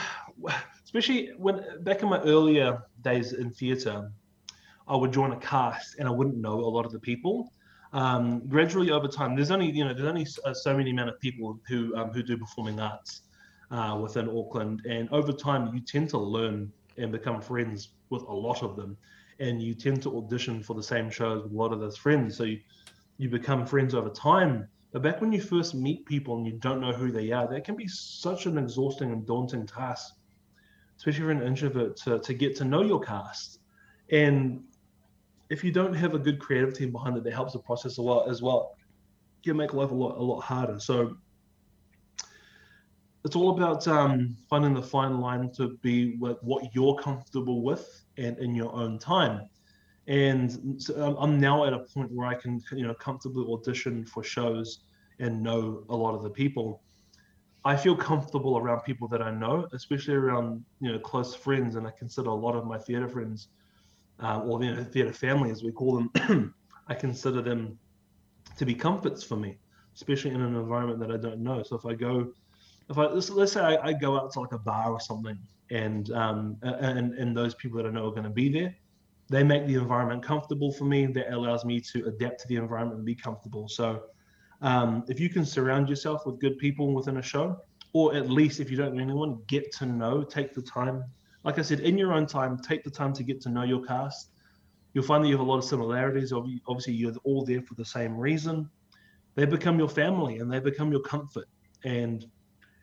especially 0.85 1.31
when 1.37 1.65
back 1.83 2.03
in 2.03 2.09
my 2.09 2.21
earlier 2.21 2.83
days 3.03 3.33
in 3.33 3.51
theatre, 3.51 4.11
I 4.89 4.97
would 4.97 5.13
join 5.13 5.33
a 5.33 5.37
cast 5.37 5.97
and 5.99 6.09
I 6.09 6.11
wouldn't 6.11 6.37
know 6.37 6.61
a 6.61 6.71
lot 6.71 6.85
of 6.85 6.93
the 6.93 7.01
people. 7.01 7.53
Um, 7.93 8.47
gradually 8.49 8.91
over 8.91 9.07
time, 9.07 9.37
there's 9.37 9.51
only 9.51 9.71
you 9.71 9.85
know 9.85 9.93
there's 9.93 10.09
only 10.09 10.25
so, 10.25 10.43
uh, 10.45 10.55
so 10.55 10.77
many 10.77 10.91
amount 10.91 11.11
of 11.11 11.21
people 11.21 11.61
who 11.69 11.95
um, 11.97 12.11
who 12.11 12.23
do 12.23 12.37
performing 12.39 12.81
arts 12.81 13.23
uh, 13.71 13.99
within 14.01 14.29
Auckland, 14.29 14.83
and 14.89 15.11
over 15.11 15.33
time 15.33 15.75
you 15.75 15.81
tend 15.81 16.09
to 16.11 16.19
learn 16.19 16.73
and 16.97 17.13
become 17.13 17.41
friends 17.41 17.91
with 18.11 18.23
a 18.23 18.33
lot 18.33 18.63
of 18.63 18.77
them, 18.77 18.97
and 19.41 19.63
you 19.63 19.75
tend 19.75 20.03
to 20.03 20.17
audition 20.17 20.63
for 20.63 20.75
the 20.75 20.83
same 20.83 21.11
shows 21.11 21.43
with 21.43 21.53
a 21.53 21.57
lot 21.57 21.73
of 21.73 21.81
those 21.81 21.97
friends. 21.97 22.37
So 22.37 22.45
you, 22.45 22.61
you 23.19 23.29
become 23.29 23.67
friends 23.67 23.95
over 23.95 24.09
time. 24.09 24.69
But 24.93 25.03
back 25.03 25.21
when 25.21 25.33
you 25.33 25.41
first 25.41 25.75
meet 25.75 26.05
people 26.05 26.37
and 26.37 26.47
you 26.47 26.53
don't 26.53 26.81
know 26.81 26.93
who 26.93 27.11
they 27.11 27.33
are, 27.33 27.49
that 27.49 27.65
can 27.65 27.77
be 27.77 27.89
such 27.89 28.45
an 28.45 28.59
exhausting 28.59 29.11
and 29.11 29.27
daunting 29.27 29.67
task, 29.67 30.15
especially 30.99 31.25
for 31.25 31.31
an 31.31 31.43
introvert 31.43 31.97
to, 31.99 32.19
to 32.19 32.35
get 32.35 32.55
to 32.57 32.65
know 32.65 32.83
your 32.83 33.01
cast. 33.01 33.61
And 34.11 34.63
if 35.49 35.65
you 35.65 35.73
don't 35.73 35.95
have 35.95 36.15
a 36.15 36.19
good 36.19 36.39
creative 36.39 36.75
team 36.75 36.93
behind 36.93 37.17
it 37.17 37.25
that 37.25 37.33
helps 37.33 37.55
the 37.55 37.59
process 37.59 37.97
a 37.97 38.03
lot 38.03 38.29
as 38.29 38.43
well, 38.43 38.77
it 39.41 39.49
can 39.49 39.57
make 39.57 39.73
life 39.73 39.91
a 39.91 39.95
lot 39.95 40.19
a 40.19 40.23
lot 40.23 40.41
harder. 40.41 40.79
So 40.79 41.17
it's 43.25 43.35
all 43.35 43.51
about 43.57 43.89
um, 43.89 44.37
finding 44.51 44.75
the 44.75 44.83
fine 44.83 45.21
line 45.21 45.51
to 45.53 45.79
be 45.81 46.17
what, 46.17 46.43
what 46.45 46.75
you're 46.75 46.97
comfortable 46.97 47.63
with 47.63 48.05
and 48.19 48.37
in 48.39 48.55
your 48.55 48.75
own 48.75 48.99
time 48.99 49.49
and 50.09 50.83
so 50.83 51.17
I'm 51.19 51.39
now 51.39 51.65
at 51.65 51.73
a 51.73 51.81
point 51.95 52.11
where 52.11 52.27
I 52.27 52.35
can 52.35 52.61
you 52.73 52.87
know 52.87 52.95
comfortably 52.95 53.45
audition 53.53 54.05
for 54.05 54.23
shows 54.23 54.81
and 55.21 55.43
know 55.43 55.85
a 55.89 55.97
lot 55.97 56.15
of 56.15 56.23
the 56.23 56.31
people. 56.31 56.83
I 57.65 57.77
feel 57.77 57.95
comfortable 57.95 58.59
around 58.59 58.81
people 58.81 59.07
that 59.09 59.23
I 59.23 59.31
know, 59.31 59.69
especially 59.73 60.15
around 60.15 60.65
you 60.81 60.93
know 60.93 60.99
close 60.99 61.35
friends, 61.35 61.77
and 61.77 61.87
I 61.87 61.93
consider 61.97 62.31
a 62.31 62.35
lot 62.35 62.57
of 62.57 62.67
my 62.67 62.79
theatre 62.79 63.09
friends, 63.09 63.49
uh, 64.21 64.41
or 64.41 64.63
you 64.63 64.75
know, 64.75 64.85
theatre 64.85 65.13
family 65.13 65.51
as 65.51 65.63
we 65.63 65.71
call 65.71 65.95
them. 65.95 66.55
I 66.89 66.95
consider 66.95 67.41
them 67.41 67.79
to 68.57 68.67
be 68.67 68.75
comforts 68.75 69.23
for 69.23 69.37
me, 69.37 69.59
especially 69.95 70.33
in 70.33 70.41
an 70.41 70.57
environment 70.57 70.99
that 71.01 71.13
I 71.13 71.17
don't 71.17 71.41
know. 71.41 71.63
So 71.63 71.77
if 71.77 71.87
I 71.87 71.95
go, 71.95 72.33
if 72.91 72.99
I 72.99 73.07
let's, 73.07 73.31
let's 73.31 73.53
say 73.53 73.61
I, 73.61 73.91
I 73.91 73.93
go 73.93 74.19
out 74.19 74.33
to 74.33 74.41
like 74.41 74.53
a 74.53 74.59
bar 74.59 74.91
or 74.91 75.01
something, 75.01 75.39
and 75.71 76.11
um 76.11 76.57
and 76.63 77.15
and 77.15 77.37
those 77.37 77.55
people 77.55 77.77
that 77.79 77.87
I 77.87 77.93
know 77.93 78.09
are 78.09 78.11
going 78.11 78.25
to 78.25 78.31
be 78.31 78.49
there, 78.49 78.75
they 79.33 79.43
make 79.43 79.67
the 79.67 79.75
environment 79.75 80.23
comfortable 80.23 80.71
for 80.71 80.85
me. 80.85 81.07
That 81.07 81.33
allows 81.33 81.65
me 81.65 81.81
to 81.93 82.05
adapt 82.05 82.41
to 82.43 82.49
the 82.49 82.57
environment 82.57 82.99
and 82.99 83.07
be 83.07 83.15
comfortable. 83.15 83.67
So, 83.67 84.03
um, 84.61 85.05
if 85.09 85.19
you 85.19 85.31
can 85.31 85.45
surround 85.47 85.89
yourself 85.89 86.27
with 86.27 86.39
good 86.39 86.59
people 86.59 86.95
within 86.95 87.17
a 87.17 87.23
show, 87.23 87.59
or 87.95 88.15
at 88.15 88.29
least 88.29 88.61
if 88.61 88.71
you 88.71 88.77
don't 88.77 88.95
know 88.95 89.03
anyone, 89.03 89.41
get 89.49 89.73
to 89.79 89.87
know, 89.87 90.23
take 90.23 90.55
the 90.55 90.63
time. 90.63 91.03
Like 91.45 91.59
I 91.59 91.63
said, 91.63 91.81
in 91.81 91.97
your 91.97 92.13
own 92.13 92.27
time, 92.27 92.59
take 92.59 92.85
the 92.85 92.91
time 92.91 93.15
to 93.15 93.23
get 93.23 93.41
to 93.43 93.49
know 93.49 93.65
your 93.65 93.85
cast. 93.85 94.31
You'll 94.93 95.05
find 95.05 95.25
that 95.25 95.29
you 95.29 95.35
have 95.35 95.47
a 95.47 95.51
lot 95.51 95.59
of 95.59 95.65
similarities. 95.65 96.33
Obviously, 96.33 96.93
you're 96.93 97.15
all 97.25 97.45
there 97.45 97.63
for 97.63 97.75
the 97.75 97.85
same 97.85 98.17
reason. 98.17 98.69
They 99.35 99.47
become 99.47 99.79
your 99.79 99.89
family 99.89 100.39
and 100.39 100.53
they 100.53 100.61
become 100.61 100.93
your 100.93 101.01
comfort. 101.01 101.49
And 101.85 102.27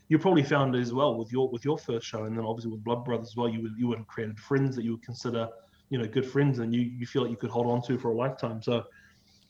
you 0.08 0.18
probably 0.18 0.44
found 0.44 0.76
as 0.76 0.92
well 0.92 1.16
with 1.16 1.32
your 1.32 1.48
with 1.50 1.64
your 1.64 1.78
first 1.78 2.08
show, 2.08 2.24
and 2.26 2.36
then 2.36 2.44
obviously 2.44 2.72
with 2.72 2.84
Blood 2.84 3.06
Brothers 3.06 3.30
as 3.30 3.36
well. 3.36 3.48
You 3.48 3.62
would 3.62 3.74
you 3.78 3.88
would 3.88 4.00
have 4.00 4.08
created 4.08 4.40
friends 4.40 4.76
that 4.76 4.84
you 4.84 4.94
would 4.94 5.04
consider 5.04 5.48
you 5.90 5.98
know 5.98 6.06
good 6.06 6.26
friends 6.26 6.60
and 6.60 6.74
you 6.74 6.82
you 6.82 7.06
feel 7.06 7.24
like 7.24 7.32
you 7.32 7.38
could 7.38 7.50
hold 7.50 7.68
on 7.68 7.82
to 7.84 7.98
for 7.98 8.12
a 8.12 8.16
lifetime. 8.16 8.62
So 8.62 8.86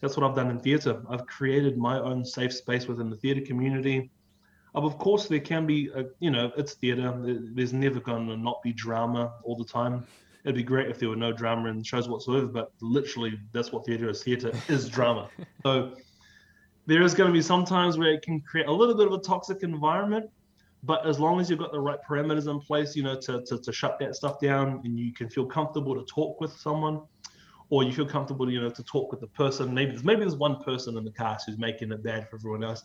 that's 0.01 0.15
what 0.15 0.29
I've 0.29 0.35
done 0.35 0.49
in 0.49 0.59
theatre. 0.59 1.01
I've 1.09 1.25
created 1.27 1.77
my 1.77 1.99
own 1.99 2.23
safe 2.23 2.53
space 2.53 2.87
within 2.87 3.09
the 3.09 3.17
theatre 3.17 3.41
community. 3.41 4.09
Of 4.75 4.97
course, 4.97 5.27
there 5.27 5.39
can 5.39 5.65
be, 5.65 5.89
a, 5.95 6.05
you 6.19 6.29
know, 6.29 6.51
it's 6.55 6.73
theatre. 6.75 7.13
There's 7.53 7.73
never 7.73 7.99
going 7.99 8.27
to 8.27 8.37
not 8.37 8.61
be 8.61 8.71
drama 8.71 9.33
all 9.43 9.57
the 9.57 9.65
time. 9.65 10.05
It'd 10.43 10.55
be 10.55 10.63
great 10.63 10.89
if 10.89 10.99
there 10.99 11.09
were 11.09 11.15
no 11.15 11.33
drama 11.33 11.69
in 11.69 11.83
shows 11.83 12.07
whatsoever, 12.07 12.45
but 12.45 12.71
literally, 12.79 13.39
that's 13.51 13.71
what 13.71 13.85
theatre 13.85 14.09
is. 14.09 14.23
Theatre 14.23 14.53
is 14.69 14.87
drama. 14.87 15.27
So 15.63 15.95
there 16.85 17.01
is 17.01 17.13
going 17.13 17.27
to 17.27 17.33
be 17.33 17.41
some 17.41 17.65
times 17.65 17.97
where 17.97 18.13
it 18.13 18.21
can 18.21 18.39
create 18.41 18.67
a 18.67 18.71
little 18.71 18.95
bit 18.95 19.07
of 19.07 19.13
a 19.13 19.19
toxic 19.19 19.63
environment, 19.63 20.29
but 20.83 21.05
as 21.05 21.19
long 21.19 21.39
as 21.39 21.49
you've 21.49 21.59
got 21.59 21.71
the 21.71 21.79
right 21.79 21.99
parameters 22.07 22.49
in 22.49 22.59
place, 22.59 22.95
you 22.95 23.03
know, 23.03 23.19
to, 23.19 23.43
to, 23.45 23.57
to 23.57 23.71
shut 23.71 23.97
that 23.99 24.15
stuff 24.15 24.39
down 24.39 24.81
and 24.85 24.97
you 24.97 25.13
can 25.13 25.29
feel 25.29 25.45
comfortable 25.45 25.93
to 25.93 26.05
talk 26.05 26.39
with 26.39 26.53
someone 26.53 27.01
or 27.69 27.83
you 27.83 27.91
feel 27.91 28.05
comfortable, 28.05 28.49
you 28.49 28.61
know, 28.61 28.69
to 28.69 28.83
talk 28.83 29.11
with 29.11 29.19
the 29.19 29.27
person. 29.27 29.73
Maybe 29.73 29.91
there's 29.91 30.03
maybe 30.03 30.21
there's 30.21 30.37
one 30.37 30.63
person 30.63 30.97
in 30.97 31.03
the 31.03 31.11
cast 31.11 31.45
who's 31.45 31.57
making 31.57 31.91
it 31.91 32.01
bad 32.01 32.29
for 32.29 32.37
everyone 32.37 32.63
else. 32.63 32.83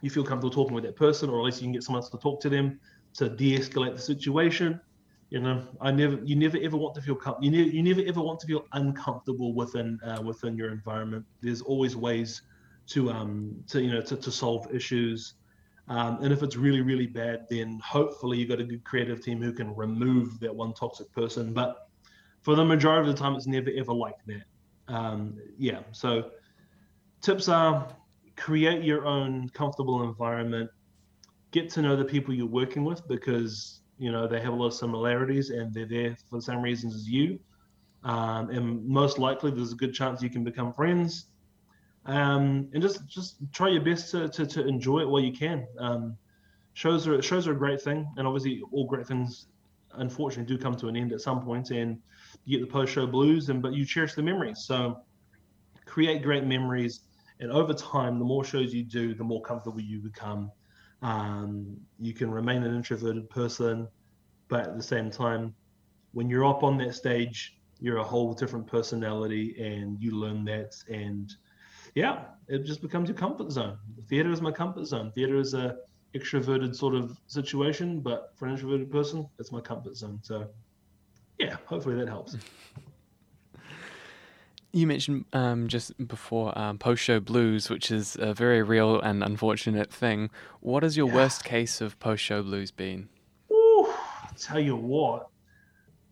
You 0.00 0.10
feel 0.10 0.24
comfortable 0.24 0.50
talking 0.50 0.74
with 0.74 0.84
that 0.84 0.96
person, 0.96 1.28
or 1.28 1.38
at 1.38 1.44
least 1.44 1.60
you 1.60 1.66
can 1.66 1.72
get 1.72 1.82
someone 1.82 2.02
else 2.02 2.10
to 2.10 2.18
talk 2.18 2.40
to 2.42 2.48
them 2.48 2.80
to 3.14 3.28
de-escalate 3.28 3.94
the 3.94 4.00
situation. 4.00 4.80
You 5.28 5.40
know, 5.40 5.68
I 5.80 5.92
never, 5.92 6.18
you 6.24 6.34
never 6.34 6.58
ever 6.62 6.76
want 6.76 6.94
to 6.96 7.02
feel 7.02 7.14
com- 7.14 7.36
you 7.40 7.50
never, 7.50 7.68
you 7.68 7.82
never 7.82 8.00
ever 8.08 8.20
want 8.20 8.40
to 8.40 8.46
feel 8.46 8.64
uncomfortable 8.72 9.54
within 9.54 9.98
uh, 10.04 10.22
within 10.22 10.56
your 10.56 10.72
environment. 10.72 11.24
There's 11.42 11.60
always 11.60 11.94
ways 11.94 12.42
to 12.88 13.10
um 13.10 13.54
to 13.68 13.80
you 13.82 13.92
know 13.92 14.00
to, 14.00 14.16
to 14.16 14.32
solve 14.32 14.74
issues 14.74 15.34
um, 15.90 16.22
and 16.22 16.32
if 16.32 16.44
it's 16.44 16.54
really, 16.54 16.82
really 16.82 17.08
bad, 17.08 17.46
then 17.50 17.80
hopefully 17.84 18.38
you've 18.38 18.48
got 18.48 18.60
a 18.60 18.64
good 18.64 18.84
creative 18.84 19.20
team 19.20 19.42
who 19.42 19.52
can 19.52 19.74
remove 19.74 20.38
that 20.38 20.54
one 20.54 20.72
toxic 20.72 21.12
person. 21.12 21.52
But 21.52 21.88
for 22.42 22.54
the 22.54 22.64
majority 22.64 23.10
of 23.10 23.16
the 23.16 23.20
time, 23.20 23.34
it's 23.34 23.48
never 23.48 23.70
ever 23.76 23.92
like 23.92 24.14
that. 24.26 24.44
Um, 24.86 25.36
yeah. 25.58 25.80
So 25.90 26.30
tips 27.20 27.48
are 27.48 27.88
create 28.36 28.84
your 28.84 29.04
own 29.04 29.48
comfortable 29.48 30.04
environment. 30.04 30.70
Get 31.50 31.68
to 31.70 31.82
know 31.82 31.96
the 31.96 32.04
people 32.04 32.32
you're 32.32 32.46
working 32.46 32.84
with 32.84 33.06
because 33.08 33.80
you 33.98 34.12
know 34.12 34.28
they 34.28 34.40
have 34.40 34.52
a 34.52 34.56
lot 34.56 34.68
of 34.68 34.74
similarities 34.74 35.50
and 35.50 35.74
they're 35.74 35.86
there 35.86 36.16
for 36.28 36.36
the 36.36 36.42
same 36.42 36.62
reasons 36.62 36.94
as 36.94 37.08
you. 37.08 37.40
Um, 38.04 38.48
and 38.50 38.86
most 38.86 39.18
likely, 39.18 39.50
there's 39.50 39.72
a 39.72 39.76
good 39.76 39.92
chance 39.92 40.22
you 40.22 40.30
can 40.30 40.44
become 40.44 40.72
friends 40.72 41.29
um, 42.06 42.68
and 42.72 42.82
just 42.82 43.06
just 43.06 43.36
try 43.52 43.68
your 43.68 43.82
best 43.82 44.10
to, 44.12 44.28
to, 44.28 44.46
to 44.46 44.66
enjoy 44.66 45.00
it 45.00 45.08
while 45.08 45.22
you 45.22 45.32
can. 45.32 45.66
Um, 45.78 46.16
shows 46.74 47.06
are 47.06 47.20
shows 47.22 47.46
are 47.46 47.52
a 47.52 47.58
great 47.58 47.80
thing, 47.80 48.08
and 48.16 48.26
obviously 48.26 48.62
all 48.72 48.86
great 48.86 49.06
things 49.06 49.46
unfortunately 49.94 50.54
do 50.54 50.60
come 50.60 50.76
to 50.76 50.88
an 50.88 50.96
end 50.96 51.12
at 51.12 51.20
some 51.20 51.42
point, 51.42 51.70
and 51.70 51.98
you 52.44 52.58
get 52.58 52.66
the 52.66 52.72
post 52.72 52.92
show 52.92 53.06
blues, 53.06 53.48
and 53.48 53.60
but 53.62 53.72
you 53.72 53.84
cherish 53.84 54.14
the 54.14 54.22
memories. 54.22 54.64
So 54.64 55.00
create 55.84 56.22
great 56.22 56.44
memories. 56.44 57.00
And 57.40 57.50
over 57.50 57.72
time, 57.72 58.18
the 58.18 58.24
more 58.24 58.44
shows 58.44 58.72
you 58.74 58.84
do, 58.84 59.14
the 59.14 59.24
more 59.24 59.40
comfortable 59.40 59.80
you 59.80 59.98
become. 59.98 60.52
Um, 61.02 61.78
you 61.98 62.12
can 62.12 62.30
remain 62.30 62.62
an 62.62 62.76
introverted 62.76 63.30
person, 63.30 63.88
but 64.48 64.66
at 64.66 64.76
the 64.76 64.82
same 64.82 65.10
time, 65.10 65.54
when 66.12 66.28
you're 66.28 66.44
up 66.44 66.62
on 66.62 66.76
that 66.78 66.94
stage, 66.94 67.56
you're 67.78 67.96
a 67.96 68.04
whole 68.04 68.34
different 68.34 68.66
personality, 68.66 69.56
and 69.58 69.98
you 70.02 70.10
learn 70.12 70.44
that. 70.44 70.74
And 70.88 71.32
yeah, 71.94 72.24
it 72.48 72.64
just 72.64 72.82
becomes 72.82 73.08
your 73.08 73.16
comfort 73.16 73.50
zone. 73.50 73.78
Theater 74.08 74.30
is 74.30 74.40
my 74.40 74.52
comfort 74.52 74.86
zone. 74.86 75.12
Theater 75.12 75.36
is 75.36 75.54
a 75.54 75.78
extroverted 76.14 76.74
sort 76.74 76.94
of 76.94 77.16
situation, 77.26 78.00
but 78.00 78.32
for 78.36 78.46
an 78.46 78.52
introverted 78.52 78.90
person, 78.90 79.28
it's 79.38 79.52
my 79.52 79.60
comfort 79.60 79.96
zone. 79.96 80.18
So 80.22 80.48
yeah, 81.38 81.56
hopefully 81.66 81.96
that 81.96 82.08
helps. 82.08 82.36
You 84.72 84.86
mentioned 84.86 85.24
um, 85.32 85.66
just 85.66 86.06
before 86.06 86.56
um, 86.56 86.78
post 86.78 87.02
show 87.02 87.18
blues, 87.18 87.68
which 87.68 87.90
is 87.90 88.16
a 88.20 88.32
very 88.32 88.62
real 88.62 89.00
and 89.00 89.24
unfortunate 89.24 89.92
thing. 89.92 90.30
What 90.60 90.84
has 90.84 90.96
your 90.96 91.08
yeah. 91.08 91.14
worst 91.16 91.42
case 91.42 91.80
of 91.80 91.98
post 91.98 92.22
show 92.22 92.40
blues 92.44 92.70
been? 92.70 93.08
Ooh, 93.50 93.92
I'll 94.22 94.34
tell 94.38 94.60
you 94.60 94.76
what, 94.76 95.26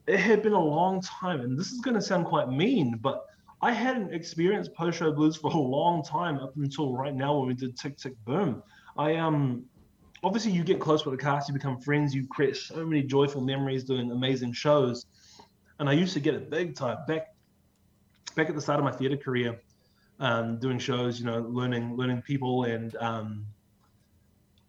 it 0.09 0.19
had 0.19 0.43
been 0.43 0.55
a 0.55 0.61
long 0.61 1.01
time, 1.03 1.43
and 1.43 1.57
this 1.57 1.71
is 1.71 1.81
going 1.81 1.95
to 1.95 2.03
sound 2.03 2.27
quite 2.27 2.49
mean, 2.49 2.99
but 3.01 3.28
I 3.61 3.73
hadn't 3.73 4.15
experienced 4.15 4.73
post 4.75 4.99
show 4.99 5.13
blues 5.13 5.37
for 5.37 5.51
a 5.51 5.59
long 5.59 6.03
time 6.03 6.39
up 6.39 6.57
until 6.57 6.95
right 6.97 7.15
now 7.15 7.39
when 7.39 7.49
we 7.49 7.55
did 7.55 7.77
Tick 7.77 7.97
Tick 7.97 8.15
Boom. 8.25 8.63
I 8.97 9.17
um 9.17 9.65
obviously 10.23 10.53
you 10.53 10.63
get 10.63 10.81
close 10.81 11.05
with 11.05 11.19
the 11.19 11.23
cast, 11.23 11.49
you 11.49 11.55
become 11.55 11.81
friends, 11.81 12.15
you 12.15 12.27
create 12.29 12.57
so 12.57 12.85
many 12.85 13.03
joyful 13.03 13.41
memories 13.41 13.85
doing 13.85 14.11
amazing 14.11 14.53
shows. 14.53 15.07
And 15.81 15.89
I 15.89 15.93
used 15.93 16.13
to 16.15 16.21
get 16.21 16.35
it 16.35 16.51
big 16.51 16.77
time 16.77 16.99
back 17.07 17.29
back 18.37 18.49
at 18.49 18.55
the 18.55 18.61
start 18.61 18.79
of 18.79 18.85
my 18.85 18.93
theater 18.93 19.17
career, 19.17 19.61
um, 20.21 20.59
doing 20.59 20.79
shows, 20.79 21.19
you 21.19 21.27
know, 21.27 21.41
learning 21.41 21.97
learning 21.97 22.23
people, 22.23 22.65
and 22.65 22.95
um, 22.97 23.45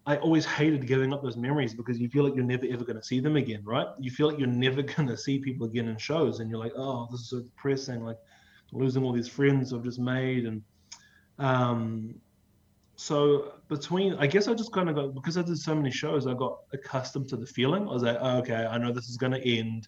I 0.08 0.18
always 0.18 0.46
hated 0.46 0.88
giving 0.88 1.14
up 1.14 1.22
those 1.22 1.38
memories 1.38 1.76
because 1.76 2.00
you 2.00 2.10
feel 2.10 2.24
like 2.24 2.36
you're 2.36 2.46
never 2.46 2.66
ever 2.72 2.84
going 2.84 2.98
to 2.98 3.04
see 3.04 3.20
them 3.20 3.36
again, 3.36 3.62
right? 3.64 3.88
You 4.00 4.10
feel 4.10 4.28
like 4.28 4.40
you're 4.40 4.48
never 4.48 4.82
going 4.94 5.08
to 5.08 5.18
see 5.18 5.38
people 5.38 5.68
again 5.68 5.88
in 5.88 5.98
shows, 5.98 6.40
and 6.40 6.50
you're 6.50 6.60
like, 6.60 6.74
oh, 6.76 7.08
this 7.12 7.22
is 7.22 7.30
so 7.30 7.42
depressing, 7.42 8.04
like 8.04 8.18
losing 8.72 9.04
all 9.04 9.12
these 9.12 9.28
friends 9.28 9.74
I've 9.74 9.84
just 9.84 10.00
made, 10.00 10.46
and 10.46 10.62
um, 11.40 12.16
so 12.96 13.54
between, 13.70 14.16
I 14.16 14.28
guess 14.28 14.50
I 14.50 14.54
just 14.54 14.74
kind 14.74 14.90
of 14.90 14.96
got 14.96 15.16
because 15.16 15.38
I 15.38 15.42
did 15.42 15.58
so 15.58 15.74
many 15.74 15.90
shows, 15.90 16.28
I 16.28 16.34
got 16.34 16.60
accustomed 16.74 17.30
to 17.30 17.38
the 17.38 17.46
feeling. 17.46 17.84
I 17.88 17.94
was 17.94 18.04
like, 18.04 18.18
oh, 18.20 18.40
okay, 18.40 18.66
I 18.66 18.78
know 18.78 18.92
this 18.92 19.08
is 19.08 19.16
going 19.16 19.32
to 19.32 19.48
end. 19.48 19.88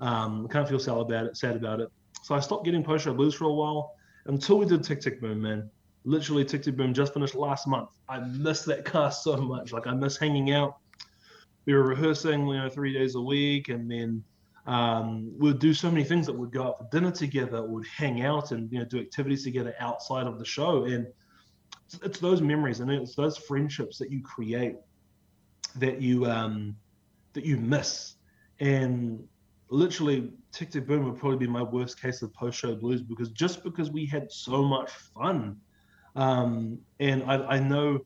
Um, 0.00 0.48
I 0.48 0.52
can't 0.52 0.68
feel 0.68 0.80
sad 0.80 0.96
about 0.96 1.26
it. 1.26 1.36
Sad 1.36 1.54
about 1.54 1.80
it. 1.80 1.90
So 2.22 2.34
I 2.34 2.40
stopped 2.40 2.64
getting 2.64 2.82
post 2.82 3.04
show 3.04 3.14
blues 3.14 3.34
for 3.34 3.44
a 3.44 3.52
while 3.52 3.94
until 4.26 4.58
we 4.58 4.66
did 4.66 4.82
Tick 4.82 5.00
Tick 5.00 5.20
Boom, 5.20 5.40
man. 5.40 5.70
Literally, 6.04 6.44
Tick 6.44 6.62
Tick 6.62 6.76
Boom 6.76 6.92
just 6.92 7.14
finished 7.14 7.34
last 7.34 7.68
month. 7.68 7.90
I 8.08 8.18
miss 8.18 8.64
that 8.64 8.84
cast 8.84 9.22
so 9.22 9.36
much. 9.36 9.72
Like 9.72 9.86
I 9.86 9.94
miss 9.94 10.16
hanging 10.16 10.52
out. 10.52 10.78
We 11.66 11.74
were 11.74 11.84
rehearsing, 11.84 12.48
you 12.48 12.54
know, 12.54 12.68
three 12.68 12.92
days 12.92 13.14
a 13.14 13.20
week, 13.20 13.68
and 13.68 13.88
then 13.88 14.24
um, 14.66 15.32
we'd 15.38 15.58
do 15.58 15.72
so 15.72 15.90
many 15.90 16.04
things 16.04 16.26
that 16.26 16.32
we'd 16.32 16.52
go 16.52 16.64
out 16.64 16.78
for 16.78 16.88
dinner 16.90 17.10
together, 17.10 17.62
we'd 17.62 17.86
hang 17.86 18.22
out 18.22 18.52
and 18.52 18.70
you 18.70 18.78
know 18.78 18.84
do 18.84 19.00
activities 19.00 19.44
together 19.44 19.74
outside 19.80 20.26
of 20.26 20.38
the 20.38 20.44
show, 20.44 20.84
and 20.84 21.06
it's, 21.86 21.98
it's 22.02 22.18
those 22.18 22.40
memories 22.40 22.80
and 22.80 22.90
it's 22.90 23.14
those 23.14 23.36
friendships 23.36 23.98
that 23.98 24.10
you 24.10 24.22
create 24.22 24.76
that 25.76 26.00
you 26.00 26.26
um, 26.26 26.76
that 27.32 27.44
you 27.44 27.56
miss, 27.56 28.14
and 28.60 29.22
literally 29.70 30.30
Tick 30.52 30.70
Tick 30.70 30.86
Boom 30.86 31.04
would 31.04 31.18
probably 31.18 31.38
be 31.38 31.46
my 31.46 31.62
worst 31.62 32.00
case 32.00 32.22
of 32.22 32.32
post 32.34 32.58
show 32.58 32.74
blues 32.74 33.02
because 33.02 33.30
just 33.30 33.62
because 33.62 33.90
we 33.90 34.04
had 34.06 34.30
so 34.30 34.62
much 34.62 34.90
fun. 34.90 35.56
Um, 36.16 36.80
and 36.98 37.22
I, 37.22 37.36
I 37.36 37.60
know 37.60 38.00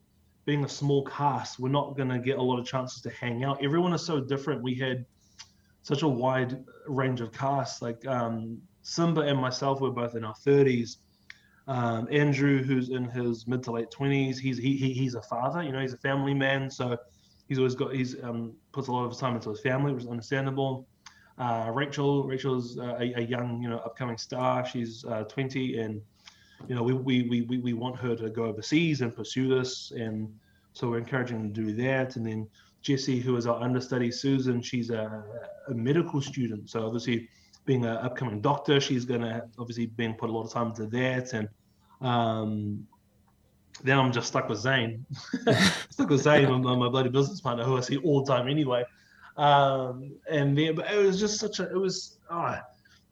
being 0.45 0.63
a 0.63 0.69
small 0.69 1.03
cast, 1.05 1.59
we're 1.59 1.69
not 1.69 1.97
going 1.97 2.09
to 2.09 2.19
get 2.19 2.37
a 2.37 2.41
lot 2.41 2.59
of 2.59 2.65
chances 2.67 3.01
to 3.01 3.09
hang 3.09 3.43
out. 3.43 3.63
Everyone 3.63 3.93
is 3.93 4.05
so 4.05 4.19
different. 4.19 4.61
We 4.61 4.75
had 4.75 5.05
such 5.85 6.01
a 6.01 6.07
wide 6.07 6.65
range 6.87 7.21
of 7.21 7.31
casts. 7.31 7.79
Like 7.79 8.05
um, 8.07 8.59
Simba 8.81 9.21
and 9.21 9.39
myself 9.39 9.81
were 9.81 9.91
both 9.91 10.15
in 10.15 10.25
our 10.25 10.33
30s. 10.33 10.97
Um, 11.67 12.07
Andrew, 12.11 12.63
who's 12.63 12.89
in 12.89 13.05
his 13.05 13.47
mid 13.47 13.61
to 13.63 13.71
late 13.71 13.91
20s, 13.91 14.39
he's 14.39 14.57
he, 14.57 14.75
he 14.75 14.93
he's 14.93 15.13
a 15.13 15.21
father. 15.21 15.61
You 15.61 15.71
know, 15.71 15.79
he's 15.79 15.93
a 15.93 15.97
family 15.97 16.33
man, 16.33 16.71
so 16.71 16.97
he's 17.47 17.59
always 17.59 17.75
got 17.75 17.93
he's 17.93 18.15
um, 18.23 18.53
puts 18.71 18.87
a 18.87 18.91
lot 18.91 19.03
of 19.03 19.11
his 19.11 19.19
time 19.19 19.35
into 19.35 19.51
his 19.51 19.61
family, 19.61 19.93
which 19.93 20.05
is 20.05 20.09
understandable. 20.09 20.87
Uh, 21.37 21.69
Rachel, 21.71 22.23
Rachel's 22.23 22.79
a, 22.79 23.13
a, 23.17 23.21
young, 23.21 23.61
you 23.61 23.69
know, 23.69 23.77
upcoming 23.79 24.17
star. 24.17 24.65
She's 24.65 25.05
uh, 25.05 25.25
20, 25.25 25.77
and 25.77 26.01
you 26.67 26.73
know, 26.73 26.81
we, 26.81 26.93
we 26.93 27.41
we 27.43 27.57
we 27.59 27.73
want 27.73 27.95
her 27.97 28.15
to 28.15 28.31
go 28.31 28.45
overseas 28.45 29.01
and 29.01 29.15
pursue 29.15 29.47
this, 29.49 29.91
and 29.95 30.33
so 30.73 30.89
we're 30.89 30.97
encouraging 30.97 31.53
to 31.53 31.61
do 31.61 31.73
that. 31.73 32.15
And 32.15 32.25
then 32.25 32.47
Jessie, 32.85 33.19
who 33.19 33.35
is 33.35 33.47
our 33.47 33.59
understudy, 33.59 34.11
Susan, 34.11 34.61
she's 34.61 34.91
a, 34.91 35.23
a 35.67 35.73
medical 35.73 36.21
student, 36.21 36.69
so 36.69 36.85
obviously 36.85 37.27
being 37.65 37.83
an 37.83 37.97
upcoming 37.97 38.41
doctor, 38.41 38.79
she's 38.79 39.05
gonna 39.05 39.47
obviously 39.57 39.87
been 39.87 40.13
put 40.13 40.29
a 40.29 40.31
lot 40.31 40.43
of 40.43 40.53
time 40.53 40.67
into 40.67 40.85
that, 40.85 41.33
and 41.33 41.49
um, 42.01 42.87
then 43.83 43.97
I'm 43.97 44.11
just 44.11 44.27
stuck 44.27 44.47
with 44.49 44.59
Zane, 44.59 45.03
stuck 45.89 46.09
with 46.09 46.21
Zane, 46.21 46.61
my, 46.61 46.75
my 46.75 46.87
bloody 46.87 47.09
business 47.09 47.41
partner, 47.41 47.63
who 47.63 47.75
I 47.75 47.81
see 47.81 47.97
all 47.97 48.23
the 48.23 48.31
time 48.31 48.47
anyway. 48.47 48.83
Um, 49.35 50.15
and 50.29 50.55
then, 50.55 50.75
but 50.75 50.89
it 50.91 51.03
was 51.03 51.19
just 51.19 51.39
such 51.39 51.59
a, 51.59 51.63
it 51.63 51.77
was 51.77 52.19
oh, 52.29 52.55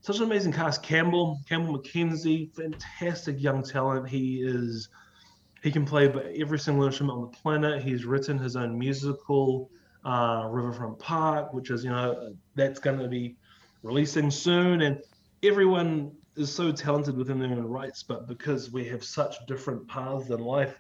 such 0.02 0.18
an 0.18 0.24
amazing 0.24 0.54
cast. 0.54 0.84
Campbell, 0.84 1.40
Campbell 1.50 1.80
McKenzie, 1.80 2.54
fantastic 2.56 3.42
young 3.42 3.64
talent. 3.64 4.08
He 4.08 4.44
is, 4.44 4.90
he 5.64 5.72
can 5.72 5.86
play 5.86 6.12
every 6.38 6.60
single 6.60 6.86
instrument 6.86 7.18
on 7.18 7.22
the 7.22 7.38
planet. 7.38 7.82
He's 7.82 8.04
written 8.04 8.38
his 8.38 8.58
own 8.58 8.78
musical, 8.78 9.72
uh, 10.04 10.46
Riverfront 10.50 11.00
Park, 11.00 11.54
which 11.54 11.72
is, 11.72 11.86
you 11.86 11.90
know, 11.90 12.36
that's 12.54 12.80
going 12.80 13.00
to 13.00 13.08
be 13.08 13.38
releasing 13.82 14.30
soon. 14.30 14.82
And 14.82 15.02
everyone 15.42 16.12
is 16.36 16.54
so 16.54 16.74
talented 16.74 17.16
within 17.16 17.40
their 17.40 17.52
own 17.52 17.64
rights, 17.64 18.04
but 18.04 18.28
because 18.28 18.72
we 18.72 18.84
have 18.90 19.06
such 19.06 19.38
different 19.48 19.88
paths 19.88 20.30
in 20.30 20.42
life, 20.42 20.76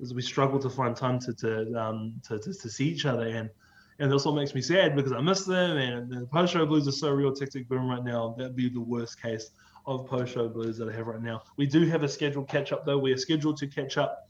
as 0.00 0.14
we 0.14 0.22
struggle 0.22 0.60
to 0.60 0.70
find 0.70 0.96
time 0.96 1.18
to 1.18 1.34
to, 1.34 1.74
um, 1.74 2.14
to, 2.26 2.38
to, 2.38 2.54
to 2.54 2.70
see 2.70 2.86
each 2.86 3.04
other 3.04 3.26
and 3.26 3.50
and 3.98 4.10
this 4.10 4.24
all 4.24 4.34
makes 4.34 4.54
me 4.54 4.62
sad 4.62 4.96
because 4.96 5.12
I 5.12 5.20
miss 5.20 5.44
them. 5.44 5.76
And 5.76 6.10
the 6.10 6.26
post 6.26 6.54
show 6.54 6.64
blues 6.64 6.88
are 6.88 6.92
so 6.92 7.10
real. 7.10 7.34
Tick 7.34 7.50
tick 7.50 7.68
boom 7.68 7.86
right 7.86 8.02
now. 8.02 8.34
That'd 8.38 8.56
be 8.56 8.70
the 8.70 8.80
worst 8.80 9.20
case 9.20 9.50
of 9.90 10.06
post 10.06 10.34
show 10.34 10.48
blues 10.48 10.78
that 10.78 10.88
I 10.88 10.92
have 10.92 11.06
right 11.06 11.20
now. 11.20 11.42
We 11.56 11.66
do 11.66 11.86
have 11.86 12.02
a 12.02 12.08
scheduled 12.08 12.48
catch 12.48 12.72
up 12.72 12.86
though. 12.86 12.98
We 12.98 13.12
are 13.12 13.16
scheduled 13.16 13.56
to 13.58 13.66
catch 13.66 13.98
up. 13.98 14.28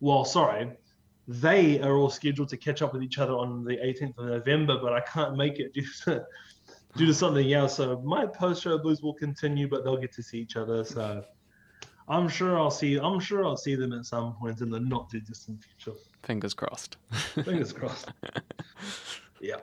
Well, 0.00 0.24
sorry, 0.24 0.70
they 1.26 1.80
are 1.80 1.96
all 1.96 2.10
scheduled 2.10 2.48
to 2.50 2.56
catch 2.56 2.80
up 2.82 2.92
with 2.92 3.02
each 3.02 3.18
other 3.18 3.34
on 3.34 3.64
the 3.64 3.76
18th 3.76 4.18
of 4.18 4.26
November, 4.26 4.78
but 4.80 4.92
I 4.92 5.00
can't 5.00 5.36
make 5.36 5.58
it 5.58 5.74
due 5.74 5.86
to, 6.04 6.24
due 6.96 7.06
to 7.06 7.14
something 7.14 7.52
else. 7.52 7.76
So 7.76 8.00
my 8.00 8.26
post 8.26 8.62
show 8.62 8.78
blues 8.78 9.02
will 9.02 9.14
continue, 9.14 9.68
but 9.68 9.84
they'll 9.84 9.98
get 9.98 10.12
to 10.14 10.22
see 10.22 10.38
each 10.38 10.56
other. 10.56 10.84
So 10.84 11.24
I'm 12.08 12.28
sure 12.28 12.58
I'll 12.58 12.70
see. 12.70 12.96
I'm 12.96 13.20
sure 13.20 13.44
I'll 13.44 13.56
see 13.56 13.74
them 13.74 13.92
at 13.92 14.06
some 14.06 14.34
point 14.34 14.60
in 14.60 14.70
the 14.70 14.80
not 14.80 15.10
too 15.10 15.20
distant 15.20 15.62
future. 15.62 15.98
Fingers 16.22 16.54
crossed. 16.54 16.96
Fingers 17.44 17.72
crossed. 17.72 18.10
yeah. 19.40 19.56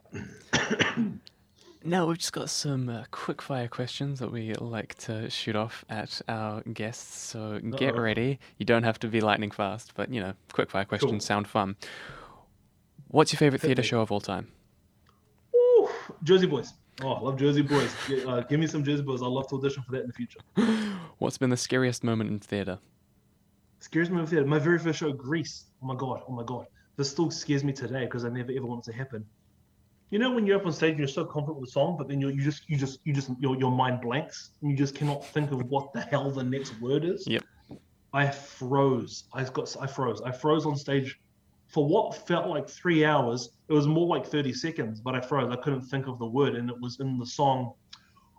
Now 1.85 2.07
we've 2.07 2.17
just 2.17 2.33
got 2.33 2.49
some 2.49 2.89
uh, 2.89 3.03
quick 3.11 3.41
fire 3.41 3.67
questions 3.67 4.19
that 4.19 4.31
we 4.31 4.53
like 4.55 4.95
to 4.95 5.29
shoot 5.29 5.55
off 5.55 5.85
at 5.89 6.21
our 6.27 6.61
guests. 6.61 7.17
So 7.19 7.59
Uh-oh. 7.63 7.77
get 7.77 7.95
ready. 7.95 8.39
You 8.57 8.65
don't 8.65 8.83
have 8.83 8.99
to 8.99 9.07
be 9.07 9.21
lightning 9.21 9.51
fast, 9.51 9.93
but 9.95 10.11
you 10.11 10.19
know, 10.19 10.33
quick 10.51 10.69
fire 10.71 10.85
questions 10.85 11.11
cool. 11.11 11.19
sound 11.19 11.47
fun. 11.47 11.75
What's 13.09 13.31
your 13.31 13.37
favorite 13.37 13.61
theater 13.61 13.83
show 13.83 14.01
of 14.01 14.11
all 14.11 14.19
time? 14.19 14.47
Ooh, 15.55 15.87
Jersey 16.23 16.47
Boys. 16.47 16.73
Oh, 17.01 17.13
I 17.13 17.19
love 17.19 17.37
Jersey 17.37 17.61
Boys. 17.61 17.93
Uh, 18.25 18.41
give 18.49 18.59
me 18.59 18.67
some 18.67 18.83
Jersey 18.83 19.03
Boys. 19.03 19.21
I'd 19.21 19.27
love 19.27 19.47
to 19.49 19.55
audition 19.55 19.83
for 19.83 19.91
that 19.93 20.01
in 20.01 20.07
the 20.07 20.13
future. 20.13 20.39
What's 21.19 21.37
been 21.37 21.49
the 21.49 21.57
scariest 21.57 22.03
moment 22.03 22.29
in 22.29 22.39
theater? 22.39 22.79
Scares 23.79 24.09
moment 24.09 24.29
in 24.29 24.31
theater. 24.31 24.47
My 24.47 24.59
very 24.59 24.79
first 24.79 24.99
show, 24.99 25.11
Grease. 25.11 25.65
Oh 25.83 25.85
my 25.87 25.95
god. 25.95 26.23
Oh 26.27 26.31
my 26.31 26.43
god. 26.43 26.65
This 26.97 27.11
still 27.11 27.29
scares 27.29 27.63
me 27.63 27.73
today 27.73 28.05
because 28.05 28.23
I 28.25 28.29
never 28.29 28.51
ever 28.55 28.65
want 28.65 28.87
it 28.87 28.91
to 28.91 28.97
happen. 28.97 29.25
You 30.11 30.19
know 30.19 30.31
when 30.31 30.45
you're 30.45 30.57
up 30.57 30.65
on 30.65 30.71
stage 30.71 30.91
and 30.91 30.99
you're 30.99 31.07
so 31.07 31.25
confident 31.25 31.59
with 31.59 31.69
the 31.69 31.71
song, 31.71 31.95
but 31.97 32.07
then 32.07 32.21
you 32.21 32.29
you 32.29 32.41
just 32.41 32.69
you 32.69 32.77
just 32.77 32.99
you 33.03 33.13
just 33.13 33.31
your 33.39 33.57
your 33.57 33.71
mind 33.71 34.01
blanks 34.01 34.51
and 34.61 34.69
you 34.69 34.77
just 34.77 34.95
cannot 34.95 35.25
think 35.25 35.51
of 35.51 35.63
what 35.69 35.91
the 35.93 36.01
hell 36.01 36.29
the 36.29 36.43
next 36.43 36.79
word 36.79 37.03
is. 37.03 37.25
Yep. 37.27 37.43
I 38.13 38.29
froze. 38.29 39.25
I 39.33 39.43
got 39.43 39.75
I 39.81 39.87
froze. 39.87 40.21
I 40.21 40.31
froze 40.31 40.65
on 40.65 40.75
stage 40.75 41.19
for 41.67 41.85
what 41.85 42.15
felt 42.27 42.47
like 42.47 42.69
three 42.69 43.03
hours. 43.03 43.49
It 43.67 43.73
was 43.73 43.87
more 43.87 44.07
like 44.07 44.25
30 44.25 44.53
seconds, 44.53 45.01
but 45.01 45.15
I 45.15 45.21
froze. 45.21 45.51
I 45.51 45.57
couldn't 45.57 45.81
think 45.81 46.07
of 46.07 46.19
the 46.19 46.25
word, 46.25 46.55
and 46.55 46.69
it 46.69 46.79
was 46.79 46.99
in 46.99 47.17
the 47.17 47.25
song 47.25 47.73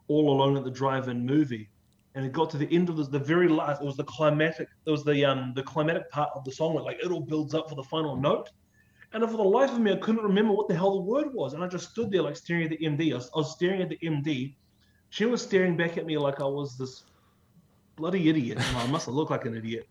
"All 0.09 0.31
Alone 0.33 0.57
at 0.57 0.65
the 0.65 0.71
Drive-In" 0.71 1.27
movie. 1.27 1.69
And 2.15 2.25
it 2.25 2.33
got 2.33 2.49
to 2.51 2.57
the 2.57 2.73
end 2.75 2.89
of 2.89 2.97
the, 2.97 3.05
the 3.05 3.19
very 3.19 3.49
last. 3.49 3.83
It 3.83 3.85
was 3.85 3.99
the 3.99 4.05
climatic. 4.05 4.69
It 4.87 4.91
was 4.91 5.05
the 5.05 5.25
um 5.25 5.53
the 5.55 5.63
climatic 5.63 6.11
part 6.11 6.31
of 6.35 6.45
the 6.45 6.53
song 6.53 6.75
where 6.75 6.85
like 6.85 6.99
it 7.05 7.11
all 7.11 7.21
builds 7.21 7.53
up 7.53 7.69
for 7.69 7.75
the 7.75 7.85
final 7.85 8.17
note. 8.17 8.49
And 9.17 9.31
for 9.31 9.39
the 9.39 9.43
life 9.43 9.73
of 9.73 9.81
me, 9.81 9.93
I 9.93 9.97
couldn't 9.97 10.23
remember 10.23 10.53
what 10.53 10.69
the 10.69 10.75
hell 10.75 10.93
the 10.93 11.01
word 11.01 11.33
was. 11.33 11.55
And 11.55 11.65
I 11.65 11.69
just 11.69 11.91
stood 11.91 12.11
there 12.11 12.21
like 12.21 12.37
staring 12.37 12.65
at 12.65 12.71
the 12.71 12.77
MD. 12.77 13.13
I 13.13 13.15
was, 13.15 13.31
I 13.35 13.39
was 13.39 13.51
staring 13.51 13.81
at 13.81 13.89
the 13.89 13.97
MD. 14.03 14.55
She 15.09 15.25
was 15.25 15.41
staring 15.41 15.75
back 15.75 15.97
at 15.97 16.05
me 16.05 16.19
like 16.19 16.43
I 16.43 16.45
was 16.45 16.77
this 16.77 17.05
bloody 17.97 18.29
idiot. 18.29 18.59
I 18.77 18.87
must 18.89 19.07
have 19.07 19.15
looked 19.15 19.31
like 19.31 19.47
an 19.47 19.57
idiot. 19.57 19.89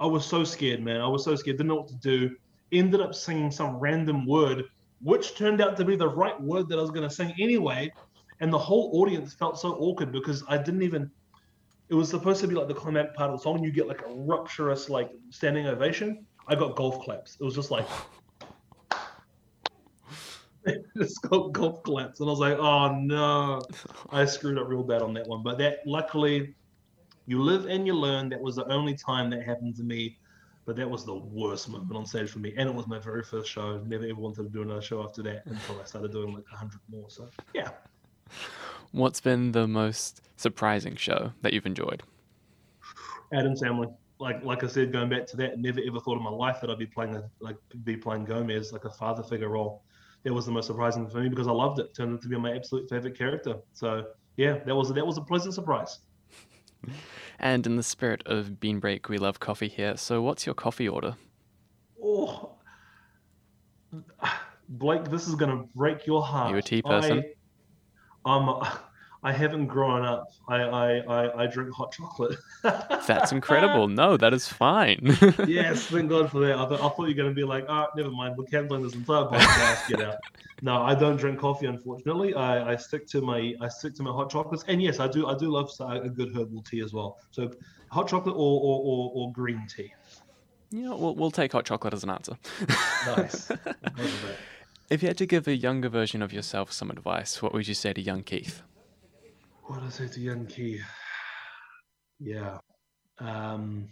I 0.00 0.06
was 0.06 0.26
so 0.26 0.42
scared, 0.42 0.82
man. 0.82 1.00
I 1.00 1.06
was 1.06 1.22
so 1.22 1.36
scared. 1.36 1.58
Didn't 1.58 1.68
know 1.68 1.76
what 1.76 1.86
to 1.86 1.94
do. 1.94 2.34
Ended 2.72 3.00
up 3.00 3.14
singing 3.14 3.52
some 3.52 3.76
random 3.76 4.26
word, 4.26 4.64
which 5.02 5.36
turned 5.36 5.60
out 5.60 5.76
to 5.76 5.84
be 5.84 5.94
the 5.94 6.08
right 6.08 6.38
word 6.42 6.68
that 6.70 6.80
I 6.80 6.82
was 6.82 6.90
going 6.90 7.08
to 7.08 7.14
sing 7.14 7.32
anyway. 7.38 7.92
And 8.40 8.52
the 8.52 8.58
whole 8.58 8.90
audience 8.94 9.34
felt 9.34 9.56
so 9.56 9.74
awkward 9.74 10.10
because 10.10 10.42
I 10.48 10.58
didn't 10.58 10.82
even. 10.82 11.08
It 11.90 11.94
was 11.94 12.10
supposed 12.10 12.40
to 12.40 12.48
be 12.48 12.56
like 12.56 12.66
the 12.66 12.74
climatic 12.74 13.14
part 13.14 13.30
of 13.30 13.38
the 13.38 13.42
song. 13.44 13.62
You 13.62 13.70
get 13.70 13.86
like 13.86 14.00
a 14.00 14.10
rupturous, 14.10 14.90
like 14.90 15.12
standing 15.30 15.68
ovation. 15.68 16.26
I 16.48 16.56
got 16.56 16.74
golf 16.74 17.04
claps. 17.04 17.36
It 17.40 17.44
was 17.44 17.54
just 17.54 17.70
like. 17.70 17.86
just 20.98 21.22
got 21.22 21.52
golf 21.52 21.82
claps, 21.82 22.20
and 22.20 22.28
I 22.28 22.30
was 22.30 22.40
like, 22.40 22.58
"Oh 22.58 22.94
no, 22.94 23.60
I 24.10 24.24
screwed 24.24 24.58
up 24.58 24.68
real 24.68 24.82
bad 24.82 25.02
on 25.02 25.14
that 25.14 25.26
one." 25.26 25.42
But 25.42 25.58
that, 25.58 25.78
luckily, 25.86 26.54
you 27.26 27.42
live 27.42 27.66
and 27.66 27.86
you 27.86 27.94
learn. 27.94 28.28
That 28.28 28.40
was 28.40 28.56
the 28.56 28.66
only 28.72 28.94
time 28.94 29.30
that 29.30 29.42
happened 29.42 29.76
to 29.76 29.82
me, 29.82 30.18
but 30.64 30.76
that 30.76 30.88
was 30.88 31.04
the 31.04 31.14
worst 31.14 31.68
moment 31.68 31.96
on 31.96 32.06
stage 32.06 32.30
for 32.30 32.38
me, 32.38 32.54
and 32.56 32.68
it 32.68 32.74
was 32.74 32.86
my 32.86 32.98
very 32.98 33.22
first 33.22 33.50
show. 33.50 33.78
Never 33.86 34.04
ever 34.04 34.20
wanted 34.20 34.44
to 34.44 34.48
do 34.48 34.62
another 34.62 34.82
show 34.82 35.02
after 35.02 35.22
that 35.24 35.44
until 35.46 35.80
I 35.80 35.84
started 35.84 36.12
doing 36.12 36.34
like 36.34 36.44
a 36.52 36.56
hundred 36.56 36.80
more. 36.88 37.10
So 37.10 37.28
yeah. 37.52 37.70
What's 38.92 39.20
been 39.20 39.52
the 39.52 39.66
most 39.66 40.22
surprising 40.36 40.96
show 40.96 41.32
that 41.42 41.52
you've 41.52 41.66
enjoyed? 41.66 42.02
Addams 43.32 43.60
Family. 43.60 43.88
Like 44.18 44.42
like 44.42 44.64
I 44.64 44.68
said, 44.68 44.92
going 44.92 45.10
back 45.10 45.26
to 45.26 45.36
that, 45.38 45.58
never 45.58 45.80
ever 45.86 46.00
thought 46.00 46.16
in 46.16 46.22
my 46.22 46.30
life 46.30 46.62
that 46.62 46.70
I'd 46.70 46.78
be 46.78 46.86
playing 46.86 47.16
a, 47.16 47.28
like 47.40 47.56
be 47.84 47.96
playing 47.96 48.24
Gomez 48.24 48.72
like 48.72 48.86
a 48.86 48.90
father 48.90 49.22
figure 49.22 49.50
role 49.50 49.82
it 50.24 50.30
was 50.30 50.46
the 50.46 50.52
most 50.52 50.66
surprising 50.66 51.08
for 51.08 51.18
me 51.18 51.28
because 51.28 51.46
I 51.46 51.52
loved 51.52 51.78
it. 51.78 51.86
it 51.86 51.94
turned 51.96 52.14
out 52.14 52.22
to 52.22 52.28
be 52.28 52.36
my 52.36 52.54
absolute 52.54 52.88
favorite 52.88 53.16
character. 53.16 53.56
So 53.72 54.04
yeah, 54.36 54.58
that 54.66 54.74
was 54.74 54.92
that 54.92 55.06
was 55.06 55.18
a 55.18 55.22
pleasant 55.22 55.54
surprise. 55.54 55.98
And 57.38 57.66
in 57.66 57.76
the 57.76 57.82
spirit 57.82 58.22
of 58.24 58.60
Bean 58.60 58.78
Break, 58.78 59.10
we 59.10 59.18
love 59.18 59.40
coffee 59.40 59.68
here. 59.68 59.98
So 59.98 60.22
what's 60.22 60.46
your 60.46 60.54
coffee 60.54 60.88
order? 60.88 61.16
Oh, 62.02 62.56
Blake, 64.68 65.04
this 65.10 65.28
is 65.28 65.34
gonna 65.34 65.64
break 65.74 66.06
your 66.06 66.22
heart. 66.22 66.50
You 66.50 66.56
a 66.56 66.62
tea 66.62 66.80
person? 66.82 67.22
I, 68.24 68.36
um, 68.36 68.62
I 69.26 69.32
haven't 69.32 69.66
grown 69.66 70.04
up. 70.04 70.30
I 70.46 70.62
I, 70.62 70.98
I, 70.98 71.42
I 71.42 71.46
drink 71.48 71.72
hot 71.72 71.90
chocolate. 71.90 72.38
That's 72.62 73.32
incredible. 73.32 73.88
No, 73.88 74.16
that 74.16 74.32
is 74.32 74.46
fine. 74.46 75.00
yes, 75.48 75.86
thank 75.86 76.10
God 76.10 76.30
for 76.30 76.38
that. 76.46 76.56
I, 76.56 76.68
th- 76.68 76.80
I 76.80 76.88
thought 76.88 76.96
you 76.98 77.06
were 77.08 77.22
going 77.22 77.30
to 77.30 77.34
be 77.34 77.42
like, 77.42 77.64
oh, 77.68 77.88
never 77.96 78.12
mind. 78.12 78.36
We're 78.36 78.44
canceling 78.44 78.84
this 78.84 78.94
entire 78.94 79.24
podcast. 79.24 79.88
Get 79.88 80.00
out. 80.00 80.18
No, 80.62 80.80
I 80.80 80.94
don't 80.94 81.18
drink 81.18 81.38
coffee. 81.38 81.66
Unfortunately, 81.66 82.32
I, 82.32 82.72
I 82.72 82.76
stick 82.76 83.06
to 83.08 83.20
my 83.20 83.54
I 83.60 83.68
stick 83.68 83.94
to 83.96 84.02
my 84.02 84.10
hot 84.10 84.30
chocolates. 84.30 84.64
And 84.68 84.80
yes, 84.80 85.00
I 85.00 85.06
do 85.06 85.26
I 85.26 85.36
do 85.36 85.50
love 85.50 85.70
a 85.80 86.08
good 86.08 86.34
herbal 86.34 86.62
tea 86.62 86.80
as 86.80 86.94
well. 86.94 87.18
So 87.30 87.50
hot 87.90 88.08
chocolate 88.08 88.34
or 88.34 88.60
or, 88.62 88.80
or, 88.80 89.12
or 89.14 89.32
green 89.32 89.66
tea. 89.68 89.92
Yeah, 90.70 90.94
we'll 90.94 91.14
we'll 91.14 91.30
take 91.30 91.52
hot 91.52 91.66
chocolate 91.66 91.92
as 91.92 92.04
an 92.04 92.10
answer. 92.10 92.38
nice. 93.06 93.52
If 94.88 95.02
you 95.02 95.08
had 95.08 95.18
to 95.18 95.26
give 95.26 95.46
a 95.46 95.54
younger 95.54 95.90
version 95.90 96.22
of 96.22 96.32
yourself 96.32 96.72
some 96.72 96.90
advice, 96.90 97.42
what 97.42 97.52
would 97.52 97.68
you 97.68 97.74
say 97.74 97.92
to 97.92 98.00
young 98.00 98.22
Keith? 98.22 98.62
What 99.66 99.80
did 99.80 99.86
I 99.88 99.90
say 99.90 100.06
to 100.06 100.20
young 100.20 100.46
Keith? 100.46 100.84
Yeah. 102.20 102.58
Um, 103.18 103.88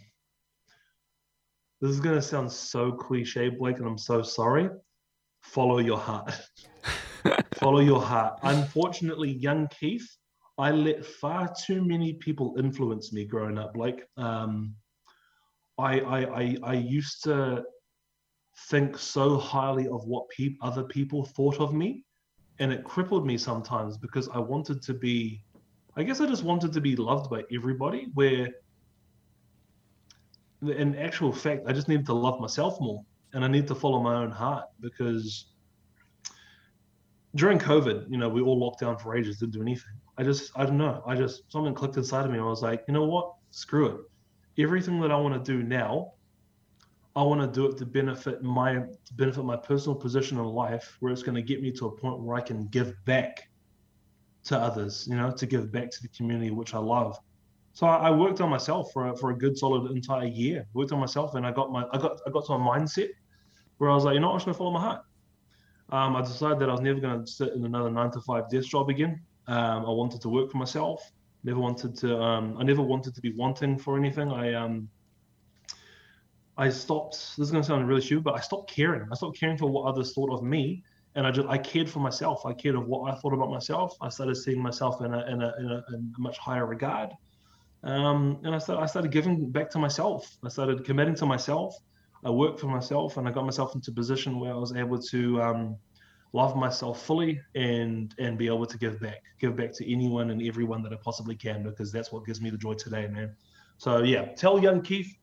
this 1.81 1.91
is 1.91 1.99
going 1.99 2.15
to 2.15 2.21
sound 2.21 2.49
so 2.49 2.93
cliche, 2.93 3.49
Blake, 3.49 3.79
and 3.79 3.85
I'm 3.85 3.97
so 3.97 4.21
sorry. 4.21 4.69
Follow 5.41 5.79
your 5.79 5.97
heart. 5.97 6.33
Follow 7.55 7.81
your 7.81 8.01
heart. 8.01 8.39
Unfortunately, 8.43 9.31
young 9.31 9.67
Keith, 9.77 10.07
I 10.57 10.71
let 10.71 11.05
far 11.05 11.53
too 11.65 11.83
many 11.83 12.13
people 12.13 12.55
influence 12.57 13.11
me 13.11 13.25
growing 13.25 13.57
up, 13.57 13.73
Blake. 13.73 14.01
Um, 14.15 14.75
I, 15.77 15.99
I, 15.99 16.19
I, 16.41 16.57
I 16.63 16.73
used 16.75 17.21
to 17.25 17.65
think 18.69 18.97
so 18.97 19.37
highly 19.37 19.89
of 19.89 20.05
what 20.05 20.29
pe- 20.29 20.55
other 20.61 20.83
people 20.83 21.25
thought 21.25 21.59
of 21.59 21.73
me, 21.73 22.05
and 22.59 22.71
it 22.71 22.85
crippled 22.85 23.27
me 23.27 23.37
sometimes 23.37 23.97
because 23.97 24.29
I 24.29 24.39
wanted 24.39 24.81
to 24.83 24.93
be 24.93 25.41
I 25.97 26.03
guess 26.03 26.19
I 26.19 26.25
just 26.25 26.43
wanted 26.43 26.73
to 26.73 26.81
be 26.81 26.95
loved 26.95 27.29
by 27.29 27.43
everybody. 27.53 28.07
Where, 28.13 28.49
in 30.61 30.95
actual 30.97 31.31
fact, 31.31 31.63
I 31.67 31.73
just 31.73 31.87
needed 31.87 32.05
to 32.07 32.13
love 32.13 32.39
myself 32.39 32.79
more, 32.81 33.03
and 33.33 33.45
I 33.45 33.47
need 33.47 33.67
to 33.67 33.75
follow 33.75 34.01
my 34.01 34.15
own 34.15 34.31
heart 34.31 34.65
because 34.81 35.45
during 37.35 37.59
COVID, 37.59 38.09
you 38.09 38.17
know, 38.17 38.29
we 38.29 38.41
all 38.41 38.57
locked 38.57 38.79
down 38.79 38.97
for 38.97 39.15
ages, 39.15 39.39
didn't 39.39 39.53
do 39.53 39.61
anything. 39.61 39.93
I 40.17 40.23
just, 40.23 40.51
I 40.55 40.65
don't 40.65 40.77
know, 40.77 41.03
I 41.05 41.15
just 41.15 41.43
something 41.51 41.73
clicked 41.73 41.97
inside 41.97 42.25
of 42.25 42.31
me. 42.31 42.39
I 42.39 42.43
was 42.43 42.61
like, 42.61 42.83
you 42.87 42.93
know 42.93 43.03
what? 43.03 43.33
Screw 43.51 43.85
it. 43.87 44.61
Everything 44.61 44.99
that 45.01 45.11
I 45.11 45.17
want 45.17 45.33
to 45.33 45.51
do 45.51 45.63
now, 45.63 46.13
I 47.15 47.23
want 47.23 47.41
to 47.41 47.47
do 47.47 47.69
it 47.69 47.77
to 47.77 47.85
benefit 47.85 48.41
my 48.41 48.73
to 48.73 49.13
benefit 49.13 49.43
my 49.43 49.57
personal 49.57 49.95
position 49.95 50.37
in 50.37 50.45
life, 50.45 50.97
where 50.99 51.11
it's 51.11 51.23
going 51.23 51.35
to 51.35 51.41
get 51.41 51.61
me 51.61 51.71
to 51.73 51.87
a 51.87 51.91
point 51.91 52.19
where 52.21 52.35
I 52.35 52.41
can 52.41 52.67
give 52.67 52.93
back 53.05 53.49
to 54.45 54.57
others, 54.57 55.07
you 55.09 55.15
know, 55.15 55.31
to 55.31 55.45
give 55.45 55.71
back 55.71 55.91
to 55.91 56.01
the 56.01 56.07
community, 56.09 56.51
which 56.51 56.73
I 56.73 56.77
love. 56.79 57.19
So 57.73 57.87
I, 57.87 58.07
I 58.07 58.11
worked 58.11 58.39
on 58.41 58.49
myself 58.49 58.91
for 58.93 59.09
a, 59.09 59.17
for 59.17 59.31
a 59.31 59.37
good 59.37 59.57
solid 59.57 59.91
entire 59.91 60.27
year. 60.27 60.65
Worked 60.73 60.91
on 60.93 60.99
myself, 60.99 61.35
and 61.35 61.45
I 61.45 61.51
got 61.51 61.71
my 61.71 61.85
I 61.91 61.97
got 61.97 62.21
I 62.25 62.29
got 62.31 62.45
to 62.45 62.53
a 62.53 62.59
mindset 62.59 63.09
where 63.77 63.89
I 63.89 63.93
was 63.93 64.05
like, 64.05 64.13
you 64.13 64.21
know, 64.21 64.31
I'm 64.31 64.37
just 64.37 64.45
gonna 64.45 64.57
follow 64.57 64.71
my 64.71 64.81
heart. 64.81 65.01
Um, 65.89 66.15
I 66.15 66.21
decided 66.21 66.59
that 66.59 66.69
I 66.69 66.71
was 66.71 66.81
never 66.81 66.99
gonna 66.99 67.27
sit 67.27 67.53
in 67.53 67.65
another 67.65 67.91
nine 67.91 68.11
to 68.11 68.21
five 68.21 68.49
desk 68.49 68.69
job 68.69 68.89
again. 68.89 69.21
Um, 69.47 69.85
I 69.85 69.89
wanted 69.89 70.21
to 70.21 70.29
work 70.29 70.51
for 70.51 70.57
myself. 70.57 71.11
Never 71.43 71.59
wanted 71.59 71.95
to. 71.97 72.17
Um, 72.17 72.55
I 72.57 72.63
never 72.63 72.81
wanted 72.81 73.13
to 73.15 73.21
be 73.21 73.31
wanting 73.33 73.77
for 73.77 73.97
anything. 73.97 74.31
I 74.31 74.53
um. 74.53 74.89
I 76.57 76.69
stopped. 76.69 77.35
This 77.37 77.47
is 77.47 77.51
gonna 77.51 77.63
sound 77.63 77.87
really 77.87 78.01
stupid, 78.01 78.23
but 78.23 78.35
I 78.35 78.39
stopped 78.39 78.71
caring. 78.71 79.07
I 79.11 79.15
stopped 79.15 79.37
caring 79.37 79.57
for 79.57 79.69
what 79.69 79.83
others 79.83 80.13
thought 80.13 80.31
of 80.31 80.41
me, 80.41 80.83
and 81.15 81.25
I 81.25 81.31
just 81.31 81.47
I 81.47 81.57
cared 81.57 81.89
for 81.89 81.99
myself. 81.99 82.45
I 82.45 82.53
cared 82.53 82.75
of 82.75 82.87
what 82.87 83.11
I 83.11 83.15
thought 83.15 83.33
about 83.33 83.49
myself. 83.49 83.95
I 84.01 84.09
started 84.09 84.35
seeing 84.35 84.61
myself 84.61 85.01
in 85.01 85.13
a 85.13 85.25
in 85.25 85.41
a, 85.41 85.53
in 85.59 85.65
a, 85.71 85.83
in 85.93 86.13
a 86.15 86.19
much 86.19 86.37
higher 86.37 86.65
regard, 86.65 87.11
um, 87.83 88.39
and 88.43 88.53
I 88.53 88.57
started 88.57 88.83
I 88.83 88.85
started 88.85 89.11
giving 89.11 89.49
back 89.49 89.69
to 89.71 89.79
myself. 89.79 90.37
I 90.43 90.49
started 90.49 90.83
committing 90.83 91.15
to 91.15 91.25
myself. 91.25 91.75
I 92.23 92.29
worked 92.29 92.59
for 92.59 92.67
myself, 92.67 93.17
and 93.17 93.27
I 93.27 93.31
got 93.31 93.45
myself 93.45 93.75
into 93.75 93.91
a 93.91 93.93
position 93.93 94.39
where 94.39 94.51
I 94.51 94.57
was 94.57 94.75
able 94.75 94.99
to 94.99 95.41
um, 95.41 95.77
love 96.33 96.55
myself 96.55 97.05
fully 97.05 97.39
and 97.55 98.13
and 98.19 98.37
be 98.37 98.47
able 98.47 98.65
to 98.65 98.77
give 98.77 98.99
back, 98.99 99.21
give 99.39 99.55
back 99.55 99.71
to 99.73 99.91
anyone 99.91 100.31
and 100.31 100.41
everyone 100.43 100.83
that 100.83 100.91
I 100.91 100.97
possibly 100.97 101.35
can, 101.35 101.63
because 101.63 101.91
that's 101.91 102.11
what 102.11 102.25
gives 102.25 102.41
me 102.41 102.49
the 102.49 102.57
joy 102.57 102.73
today, 102.73 103.07
man. 103.07 103.35
So 103.77 104.03
yeah, 104.03 104.33
tell 104.33 104.59
young 104.59 104.81
Keith, 104.81 105.15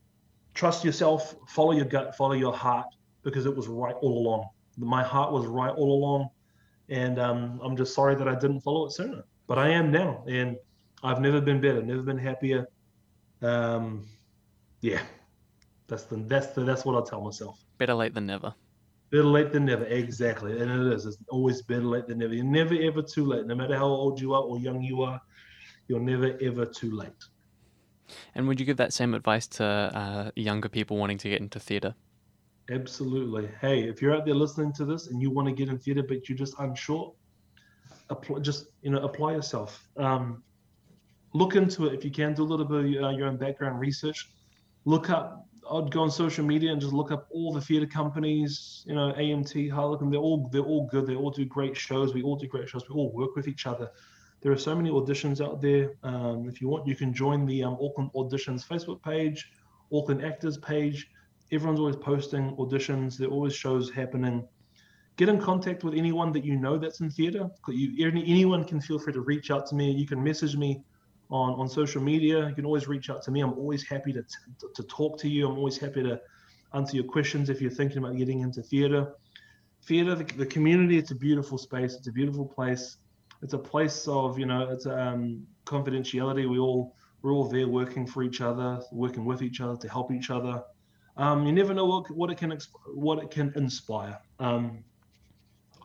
trust 0.55 0.83
yourself, 0.83 1.35
follow 1.47 1.73
your 1.73 1.85
gut, 1.85 2.15
follow 2.15 2.33
your 2.33 2.53
heart, 2.53 2.87
because 3.23 3.45
it 3.45 3.55
was 3.55 3.67
right 3.67 3.95
all 4.01 4.17
along 4.17 4.45
my 4.77 5.03
heart 5.03 5.31
was 5.31 5.45
right 5.45 5.73
all 5.73 5.93
along, 5.99 6.29
and 6.89 7.19
um, 7.19 7.59
I'm 7.63 7.75
just 7.77 7.93
sorry 7.93 8.15
that 8.15 8.27
I 8.27 8.35
didn't 8.35 8.61
follow 8.61 8.85
it 8.85 8.91
sooner. 8.91 9.23
But 9.47 9.59
I 9.59 9.69
am 9.69 9.91
now, 9.91 10.23
and 10.27 10.57
I've 11.03 11.19
never 11.19 11.41
been 11.41 11.59
better, 11.59 11.81
never 11.81 12.01
been 12.01 12.17
happier. 12.17 12.67
Um, 13.41 14.07
yeah, 14.81 15.01
that's 15.87 16.03
the 16.03 16.17
that's 16.17 16.47
the 16.47 16.63
that's 16.63 16.85
what 16.85 17.01
I 17.01 17.07
tell 17.09 17.21
myself. 17.21 17.63
Better 17.77 17.93
late 17.93 18.13
than 18.13 18.25
never. 18.25 18.53
Better 19.09 19.23
late 19.23 19.51
than 19.51 19.65
never, 19.65 19.85
exactly, 19.85 20.59
and 20.59 20.71
it 20.71 20.93
is. 20.93 21.05
It's 21.05 21.17
always 21.29 21.61
better 21.61 21.83
late 21.83 22.07
than 22.07 22.19
never. 22.19 22.33
You're 22.33 22.45
never 22.45 22.75
ever 22.75 23.01
too 23.01 23.25
late. 23.25 23.45
No 23.45 23.55
matter 23.55 23.75
how 23.75 23.85
old 23.85 24.19
you 24.19 24.33
are 24.33 24.41
or 24.41 24.57
young 24.57 24.81
you 24.81 25.03
are, 25.03 25.21
you're 25.87 25.99
never 25.99 26.37
ever 26.41 26.65
too 26.65 26.95
late. 26.95 27.11
And 28.35 28.47
would 28.47 28.59
you 28.59 28.65
give 28.65 28.77
that 28.77 28.93
same 28.93 29.13
advice 29.13 29.47
to 29.47 29.63
uh, 29.63 30.31
younger 30.35 30.69
people 30.69 30.97
wanting 30.97 31.17
to 31.19 31.29
get 31.29 31.41
into 31.41 31.59
theatre? 31.59 31.95
Absolutely. 32.71 33.49
Hey, 33.59 33.83
if 33.83 34.01
you're 34.01 34.15
out 34.15 34.25
there 34.25 34.35
listening 34.35 34.71
to 34.73 34.85
this 34.85 35.07
and 35.07 35.21
you 35.21 35.29
want 35.29 35.47
to 35.49 35.53
get 35.53 35.69
in 35.69 35.77
theatre 35.77 36.03
but 36.03 36.29
you're 36.29 36.37
just 36.37 36.55
unsure, 36.59 37.13
apply, 38.09 38.39
just 38.39 38.67
you 38.81 38.91
know 38.91 38.99
apply 38.99 39.33
yourself. 39.33 39.85
Um, 39.97 40.43
look 41.33 41.55
into 41.55 41.87
it 41.87 41.93
if 41.93 42.05
you 42.05 42.11
can. 42.11 42.33
Do 42.33 42.43
a 42.43 42.45
little 42.45 42.65
bit 42.65 42.79
of 42.79 42.87
your, 42.87 43.03
uh, 43.05 43.11
your 43.11 43.27
own 43.27 43.37
background 43.37 43.79
research. 43.79 44.31
Look 44.85 45.09
up. 45.09 45.45
I'd 45.69 45.91
go 45.91 46.01
on 46.01 46.11
social 46.11 46.45
media 46.45 46.71
and 46.71 46.79
just 46.79 46.93
look 46.93 47.11
up 47.11 47.27
all 47.31 47.53
the 47.53 47.61
theatre 47.61 47.85
companies. 47.85 48.83
You 48.85 48.95
know, 48.95 49.13
AMT, 49.13 49.69
Harlequin. 49.69 50.09
They're 50.09 50.19
all 50.19 50.49
they're 50.51 50.61
all 50.61 50.87
good. 50.87 51.05
They 51.05 51.15
all 51.15 51.31
do 51.31 51.45
great 51.45 51.75
shows. 51.75 52.13
We 52.13 52.23
all 52.23 52.37
do 52.37 52.47
great 52.47 52.69
shows. 52.69 52.87
We 52.87 52.95
all 52.95 53.11
work 53.11 53.35
with 53.35 53.49
each 53.49 53.65
other. 53.65 53.89
There 54.41 54.51
are 54.53 54.57
so 54.57 54.75
many 54.75 54.89
auditions 54.89 55.45
out 55.45 55.61
there. 55.61 55.95
Um, 56.03 56.47
if 56.47 56.61
you 56.61 56.69
want, 56.69 56.87
you 56.87 56.95
can 56.95 57.13
join 57.13 57.45
the 57.45 57.63
um, 57.63 57.77
Auckland 57.81 58.11
Auditions 58.13 58.65
Facebook 58.67 59.01
page, 59.01 59.51
Auckland 59.91 60.23
Actors 60.23 60.57
page 60.57 61.09
everyone's 61.53 61.79
always 61.79 61.95
posting 61.95 62.55
auditions. 62.57 63.17
There 63.17 63.29
are 63.29 63.31
always 63.31 63.55
shows 63.55 63.91
happening. 63.91 64.47
Get 65.15 65.29
in 65.29 65.39
contact 65.39 65.83
with 65.83 65.93
anyone 65.93 66.31
that 66.33 66.43
you 66.43 66.55
know 66.57 66.77
that's 66.77 66.99
in 66.99 67.09
theatre. 67.11 67.47
You, 67.67 68.07
anyone 68.07 68.63
can 68.65 68.81
feel 68.81 68.99
free 68.99 69.13
to 69.13 69.21
reach 69.21 69.51
out 69.51 69.67
to 69.67 69.75
me. 69.75 69.91
You 69.91 70.07
can 70.07 70.23
message 70.23 70.55
me 70.57 70.81
on, 71.29 71.53
on 71.59 71.67
social 71.69 72.01
media. 72.01 72.49
You 72.49 72.55
can 72.55 72.65
always 72.65 72.87
reach 72.87 73.09
out 73.11 73.21
to 73.23 73.31
me. 73.31 73.41
I'm 73.41 73.53
always 73.53 73.87
happy 73.87 74.11
to, 74.13 74.23
to, 74.23 74.67
to 74.73 74.83
talk 74.83 75.19
to 75.19 75.29
you. 75.29 75.47
I'm 75.47 75.57
always 75.57 75.77
happy 75.77 76.01
to 76.03 76.19
answer 76.73 76.95
your 76.95 77.05
questions 77.05 77.49
if 77.49 77.61
you're 77.61 77.77
thinking 77.79 77.99
about 77.99 78.17
getting 78.17 78.39
into 78.41 78.63
theatre. 78.63 79.13
Theatre, 79.85 80.15
the, 80.15 80.23
the 80.23 80.45
community, 80.47 80.97
it's 80.97 81.11
a 81.11 81.15
beautiful 81.15 81.57
space. 81.57 81.93
It's 81.93 82.07
a 82.07 82.11
beautiful 82.11 82.45
place. 82.45 82.97
It's 83.43 83.53
a 83.53 83.59
place 83.59 84.07
of, 84.07 84.39
you 84.39 84.47
know, 84.47 84.69
it's 84.69 84.87
um, 84.87 85.45
confidentiality. 85.65 86.49
We 86.49 86.57
all 86.57 86.95
We're 87.21 87.33
all 87.33 87.47
there 87.47 87.67
working 87.67 88.05
for 88.07 88.23
each 88.23 88.41
other, 88.41 88.81
working 88.91 89.23
with 89.25 89.41
each 89.41 89.61
other 89.61 89.77
to 89.77 89.87
help 89.87 90.11
each 90.11 90.29
other. 90.29 90.55
Um, 91.17 91.45
you 91.45 91.53
never 91.53 91.73
know 91.73 91.85
what, 91.85 92.09
what 92.11 92.31
it 92.31 92.37
can 92.37 92.57
what 92.87 93.23
it 93.23 93.29
can 93.29 93.53
inspire. 93.55 94.17
Um, 94.39 94.83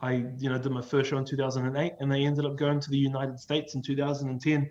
I 0.01 0.25
you 0.39 0.49
know 0.49 0.59
did 0.59 0.73
my 0.73 0.83
first 0.83 1.11
show 1.11 1.19
in 1.19 1.25
2008, 1.25 1.93
and 2.01 2.11
they 2.11 2.25
ended 2.25 2.47
up 2.47 2.57
going 2.57 2.81
to 2.81 2.91
the 2.91 2.99
United 2.99 3.39
States 3.39 3.75
in 3.75 3.83
2010 3.83 4.71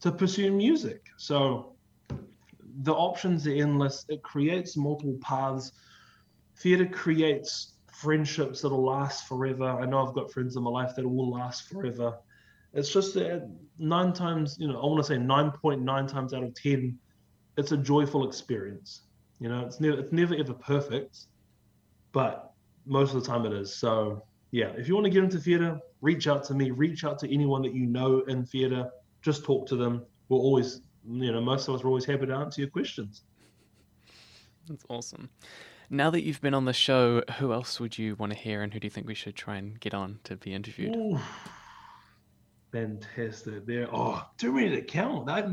to 0.00 0.12
pursue 0.12 0.52
music. 0.52 1.02
So 1.16 1.74
the 2.82 2.92
options 2.92 3.46
are 3.46 3.52
endless. 3.52 4.04
It 4.08 4.22
creates 4.22 4.76
multiple 4.76 5.18
paths. 5.20 5.72
Theatre 6.56 6.86
creates 6.86 7.74
friendships 7.92 8.62
that'll 8.62 8.84
last 8.84 9.26
forever. 9.26 9.64
I 9.64 9.84
know 9.84 10.06
I've 10.06 10.14
got 10.14 10.32
friends 10.32 10.56
in 10.56 10.62
my 10.62 10.70
life 10.70 10.94
that 10.96 11.06
will 11.06 11.30
last 11.30 11.68
forever. 11.68 12.16
It's 12.72 12.92
just 12.92 13.14
that 13.14 13.50
nine 13.78 14.12
times, 14.12 14.56
you 14.60 14.68
know, 14.68 14.80
I 14.80 14.86
want 14.86 14.98
to 14.98 15.04
say 15.04 15.16
9.9 15.16 16.08
times 16.08 16.34
out 16.34 16.44
of 16.44 16.54
10, 16.54 16.96
it's 17.56 17.72
a 17.72 17.76
joyful 17.76 18.28
experience. 18.28 19.02
You 19.40 19.48
know, 19.48 19.64
it's 19.64 19.80
never 19.80 19.98
it's 20.00 20.12
never 20.12 20.34
ever 20.34 20.54
perfect, 20.54 21.26
but 22.12 22.52
most 22.86 23.14
of 23.14 23.22
the 23.22 23.26
time 23.28 23.46
it 23.46 23.52
is. 23.52 23.74
So 23.74 24.24
yeah, 24.50 24.72
if 24.76 24.88
you 24.88 24.94
want 24.94 25.04
to 25.04 25.10
get 25.10 25.22
into 25.22 25.38
theatre, 25.38 25.78
reach 26.00 26.26
out 26.26 26.44
to 26.44 26.54
me. 26.54 26.70
Reach 26.70 27.04
out 27.04 27.18
to 27.20 27.32
anyone 27.32 27.62
that 27.62 27.74
you 27.74 27.86
know 27.86 28.20
in 28.22 28.44
theatre. 28.44 28.90
Just 29.22 29.44
talk 29.44 29.66
to 29.68 29.76
them. 29.76 30.04
We're 30.28 30.38
always, 30.38 30.80
you 31.06 31.32
know, 31.32 31.40
most 31.40 31.68
of 31.68 31.74
us 31.74 31.82
are 31.82 31.88
always 31.88 32.04
happy 32.04 32.26
to 32.26 32.34
answer 32.34 32.62
your 32.62 32.70
questions. 32.70 33.22
That's 34.68 34.84
awesome. 34.88 35.30
Now 35.90 36.10
that 36.10 36.22
you've 36.22 36.40
been 36.40 36.54
on 36.54 36.66
the 36.66 36.72
show, 36.72 37.22
who 37.38 37.52
else 37.52 37.80
would 37.80 37.96
you 37.96 38.14
want 38.16 38.32
to 38.32 38.38
hear, 38.38 38.62
and 38.62 38.72
who 38.72 38.80
do 38.80 38.86
you 38.86 38.90
think 38.90 39.06
we 39.06 39.14
should 39.14 39.34
try 39.34 39.56
and 39.56 39.78
get 39.80 39.94
on 39.94 40.18
to 40.24 40.36
be 40.36 40.52
interviewed? 40.52 40.94
Ooh, 40.94 41.18
fantastic! 42.72 43.64
There, 43.64 43.88
oh, 43.90 44.22
too 44.36 44.52
many 44.52 44.68
to 44.70 44.82
count. 44.82 45.30
I, 45.30 45.48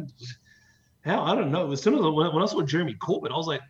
hell, 1.01 1.21
I 1.21 1.35
don't 1.35 1.51
know. 1.51 1.71
As 1.71 1.81
soon 1.81 1.95
as 1.95 2.01
I, 2.01 2.07
when 2.09 2.43
I 2.43 2.45
saw 2.45 2.61
Jeremy 2.63 2.95
Corbyn, 2.95 3.31
I 3.31 3.37
was 3.37 3.47
like, 3.47 3.61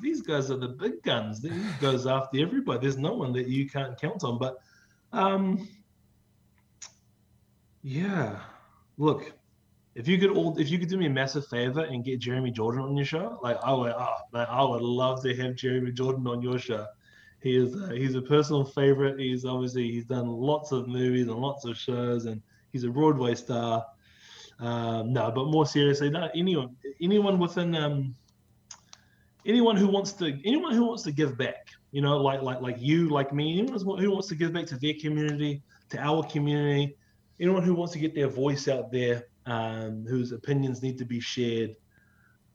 these 0.00 0.22
guys 0.22 0.50
are 0.50 0.56
the 0.56 0.68
big 0.68 1.02
guns. 1.02 1.40
These 1.40 1.72
guys 1.80 2.06
after 2.06 2.40
everybody. 2.40 2.80
There's 2.80 2.98
no 2.98 3.14
one 3.14 3.32
that 3.32 3.48
you 3.48 3.68
can't 3.68 3.98
count 4.00 4.24
on. 4.24 4.38
But 4.38 4.58
um, 5.12 5.68
yeah, 7.82 8.38
look, 8.96 9.32
if 9.94 10.06
you 10.06 10.18
could 10.18 10.30
all, 10.30 10.58
if 10.58 10.70
you 10.70 10.78
could 10.78 10.88
do 10.88 10.96
me 10.96 11.06
a 11.06 11.10
massive 11.10 11.46
favor 11.48 11.80
and 11.80 12.04
get 12.04 12.20
Jeremy 12.20 12.50
Jordan 12.50 12.82
on 12.82 12.96
your 12.96 13.06
show, 13.06 13.38
like 13.42 13.58
I 13.64 13.72
would, 13.72 13.92
oh, 13.92 14.16
man, 14.32 14.46
I 14.48 14.62
would 14.62 14.82
love 14.82 15.22
to 15.22 15.34
have 15.36 15.56
Jeremy 15.56 15.92
Jordan 15.92 16.26
on 16.26 16.42
your 16.42 16.58
show. 16.58 16.86
He 17.40 17.56
is, 17.56 17.74
uh, 17.74 17.90
he's 17.90 18.14
a 18.14 18.22
personal 18.22 18.64
favorite. 18.64 19.18
He's 19.18 19.44
obviously 19.44 19.90
he's 19.90 20.04
done 20.04 20.28
lots 20.28 20.72
of 20.72 20.88
movies 20.88 21.28
and 21.28 21.36
lots 21.36 21.64
of 21.64 21.76
shows, 21.76 22.26
and 22.26 22.42
he's 22.72 22.84
a 22.84 22.90
Broadway 22.90 23.34
star. 23.34 23.84
Um, 24.60 25.12
no, 25.12 25.30
but 25.30 25.46
more 25.46 25.66
seriously, 25.66 26.10
no, 26.10 26.28
anyone, 26.34 26.76
anyone 27.00 27.38
within 27.38 27.74
um, 27.76 28.14
anyone 29.48 29.76
who 29.76 29.88
wants 29.88 30.12
to 30.12 30.26
anyone 30.44 30.72
who 30.72 30.84
wants 30.84 31.02
to 31.02 31.10
give 31.10 31.36
back 31.36 31.68
you 31.90 32.00
know 32.00 32.18
like 32.18 32.42
like 32.42 32.60
like 32.60 32.76
you 32.78 33.08
like 33.08 33.32
me 33.32 33.58
anyone 33.58 33.98
who 33.98 34.10
wants 34.10 34.28
to 34.28 34.34
give 34.34 34.52
back 34.52 34.66
to 34.66 34.76
their 34.76 34.94
community 35.00 35.62
to 35.88 35.98
our 35.98 36.22
community 36.24 36.96
anyone 37.40 37.62
who 37.62 37.74
wants 37.74 37.92
to 37.92 37.98
get 37.98 38.14
their 38.14 38.28
voice 38.28 38.68
out 38.68 38.92
there 38.92 39.26
um, 39.46 40.04
whose 40.06 40.32
opinions 40.32 40.82
need 40.82 40.98
to 40.98 41.04
be 41.04 41.18
shared 41.18 41.74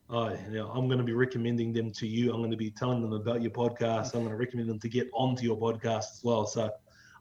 uh, 0.09 0.35
you 0.47 0.57
know, 0.57 0.69
I'm 0.69 0.87
going 0.87 0.99
to 0.99 1.03
be 1.03 1.13
recommending 1.13 1.73
them 1.73 1.91
to 1.93 2.05
you. 2.05 2.31
I'm 2.31 2.39
going 2.39 2.51
to 2.51 2.57
be 2.57 2.69
telling 2.69 3.01
them 3.01 3.13
about 3.13 3.41
your 3.41 3.51
podcast. 3.51 4.13
I'm 4.13 4.19
going 4.19 4.29
to 4.29 4.35
recommend 4.35 4.69
them 4.69 4.79
to 4.79 4.89
get 4.89 5.09
onto 5.13 5.43
your 5.43 5.57
podcast 5.57 6.11
as 6.11 6.21
well. 6.23 6.45
So, 6.45 6.69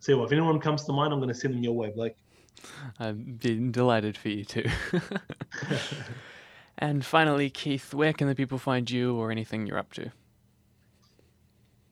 say 0.01 0.13
what 0.13 0.27
if 0.27 0.33
anyone 0.33 0.61
comes 0.61 0.85
to 0.85 0.93
mind, 0.93 1.13
I'm 1.13 1.19
going 1.19 1.33
to 1.33 1.35
send 1.35 1.55
them 1.55 1.63
your 1.63 1.75
way, 1.75 1.91
Blake. 1.91 2.17
I'd 2.99 3.39
be 3.39 3.71
delighted 3.71 4.19
for 4.19 4.29
you 4.29 4.45
too. 4.45 4.69
And 6.83 7.07
finally, 7.07 7.49
Keith, 7.49 7.95
where 7.95 8.13
can 8.13 8.27
the 8.27 8.35
people 8.35 8.59
find 8.59 8.91
you 8.91 9.15
or 9.15 9.31
anything 9.31 9.69
you're 9.69 9.79
up 9.79 9.93
to? 9.93 10.11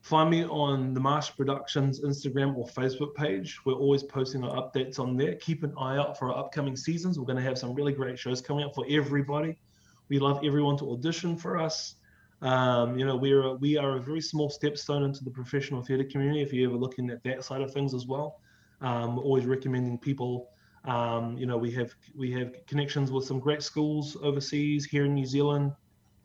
Find 0.03 0.29
me 0.29 0.45
on 0.47 0.95
the 0.95 0.99
Marsh 0.99 1.31
Productions 1.37 2.01
Instagram 2.01 2.57
or 2.57 2.67
Facebook 2.67 3.15
page. 3.15 3.57
We're 3.65 3.75
always 3.75 4.03
posting 4.03 4.43
our 4.43 4.51
updates 4.57 4.99
on 4.99 5.17
there. 5.17 5.37
Keep 5.37 5.63
an 5.63 5.73
eye 5.79 5.97
out 5.97 6.19
for 6.19 6.33
our 6.33 6.37
upcoming 6.37 6.77
seasons. 6.77 7.21
We're 7.21 7.25
going 7.25 7.37
to 7.37 7.43
have 7.45 7.57
some 7.57 7.73
really 7.73 7.93
great 7.93 8.19
shows 8.19 8.41
coming 8.41 8.65
up 8.65 8.75
for 8.75 8.85
everybody. 8.91 9.61
We 10.09 10.19
love 10.19 10.41
everyone 10.43 10.77
to 10.79 10.91
audition 10.91 11.37
for 11.37 11.57
us. 11.57 11.95
Um, 12.43 12.99
you 12.99 13.07
know, 13.07 13.15
we're 13.15 13.43
a, 13.43 13.55
we 13.55 13.77
are 13.77 13.97
a 13.97 14.01
very 14.01 14.21
small 14.21 14.51
stepstone 14.51 15.05
into 15.05 15.23
the 15.23 15.31
professional 15.31 15.85
theatre 15.85 16.03
community. 16.03 16.43
If 16.43 16.53
you're 16.53 16.69
ever 16.69 16.77
looking 16.77 17.11
at 17.11 17.23
that 17.23 17.45
side 17.45 17.61
of 17.61 17.73
things 17.73 17.95
as 17.95 18.09
well, 18.09 18.41
um, 18.81 19.21
always 19.21 19.47
recommending 19.47 19.99
people 19.99 20.49
um, 20.85 21.37
you 21.37 21.47
know, 21.47 21.59
we 21.59 21.71
have 21.73 21.95
we 22.17 22.31
have 22.33 22.55
connections 22.67 23.11
with 23.11 23.25
some 23.25 23.39
great 23.39 23.63
schools 23.63 24.17
overseas 24.23 24.85
here 24.85 25.05
in 25.05 25.15
New 25.15 25.27
Zealand. 25.27 25.73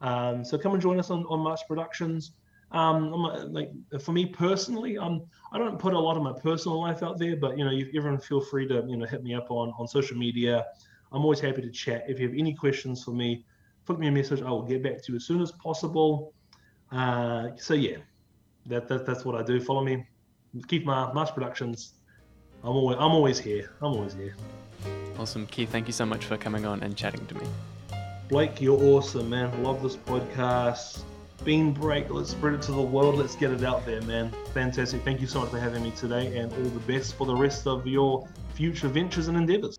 Um, 0.00 0.44
so 0.44 0.58
come 0.58 0.72
and 0.72 0.82
join 0.82 0.98
us 0.98 1.10
on, 1.10 1.24
on 1.26 1.40
Marsh 1.40 1.62
Productions. 1.68 2.32
Um, 2.72 3.12
like 3.52 3.70
for 4.00 4.12
me 4.12 4.26
personally, 4.26 4.98
um, 4.98 5.22
I 5.52 5.58
don't 5.58 5.78
put 5.78 5.94
a 5.94 5.98
lot 5.98 6.16
of 6.16 6.22
my 6.22 6.32
personal 6.32 6.80
life 6.80 7.02
out 7.02 7.18
there, 7.18 7.36
but 7.36 7.56
you 7.56 7.64
know, 7.64 7.70
you, 7.70 7.90
everyone 7.94 8.18
feel 8.18 8.40
free 8.40 8.66
to 8.68 8.84
you 8.88 8.96
know 8.96 9.06
hit 9.06 9.22
me 9.22 9.34
up 9.34 9.50
on 9.50 9.72
on 9.78 9.86
social 9.86 10.16
media. 10.16 10.66
I'm 11.12 11.22
always 11.22 11.40
happy 11.40 11.62
to 11.62 11.70
chat. 11.70 12.04
If 12.08 12.18
you 12.18 12.28
have 12.28 12.36
any 12.36 12.54
questions 12.54 13.04
for 13.04 13.12
me, 13.12 13.44
put 13.84 13.98
me 13.98 14.08
a 14.08 14.12
message. 14.12 14.42
I 14.42 14.50
will 14.50 14.62
get 14.62 14.82
back 14.82 15.02
to 15.04 15.12
you 15.12 15.16
as 15.16 15.24
soon 15.24 15.40
as 15.42 15.52
possible. 15.52 16.32
Uh, 16.90 17.48
so 17.56 17.74
yeah, 17.74 17.98
that, 18.66 18.88
that 18.88 19.06
that's 19.06 19.24
what 19.24 19.34
I 19.34 19.42
do. 19.42 19.60
Follow 19.60 19.84
me, 19.84 20.06
keep 20.66 20.84
my 20.84 21.12
Marsh 21.12 21.30
Productions 21.30 21.95
I'm 22.66 22.74
always, 22.74 22.96
I'm 22.98 23.12
always 23.12 23.38
here. 23.38 23.70
I'm 23.80 23.92
always 23.92 24.12
here. 24.14 24.34
Awesome, 25.20 25.46
Keith. 25.46 25.70
Thank 25.70 25.86
you 25.86 25.92
so 25.92 26.04
much 26.04 26.24
for 26.24 26.36
coming 26.36 26.66
on 26.66 26.82
and 26.82 26.96
chatting 26.96 27.24
to 27.26 27.34
me. 27.36 27.46
Blake, 28.28 28.60
you're 28.60 28.82
awesome, 28.82 29.30
man. 29.30 29.62
Love 29.62 29.84
this 29.84 29.94
podcast. 29.94 31.02
Bean 31.44 31.72
break. 31.72 32.10
Let's 32.10 32.30
spread 32.30 32.54
it 32.54 32.62
to 32.62 32.72
the 32.72 32.82
world. 32.82 33.14
Let's 33.14 33.36
get 33.36 33.52
it 33.52 33.62
out 33.62 33.86
there, 33.86 34.02
man. 34.02 34.32
Fantastic. 34.52 35.04
Thank 35.04 35.20
you 35.20 35.28
so 35.28 35.42
much 35.42 35.50
for 35.50 35.60
having 35.60 35.84
me 35.84 35.92
today, 35.92 36.36
and 36.38 36.52
all 36.52 36.70
the 36.70 36.92
best 36.92 37.14
for 37.14 37.24
the 37.24 37.36
rest 37.36 37.68
of 37.68 37.86
your 37.86 38.26
future 38.54 38.88
ventures 38.88 39.28
and 39.28 39.36
endeavors. 39.36 39.78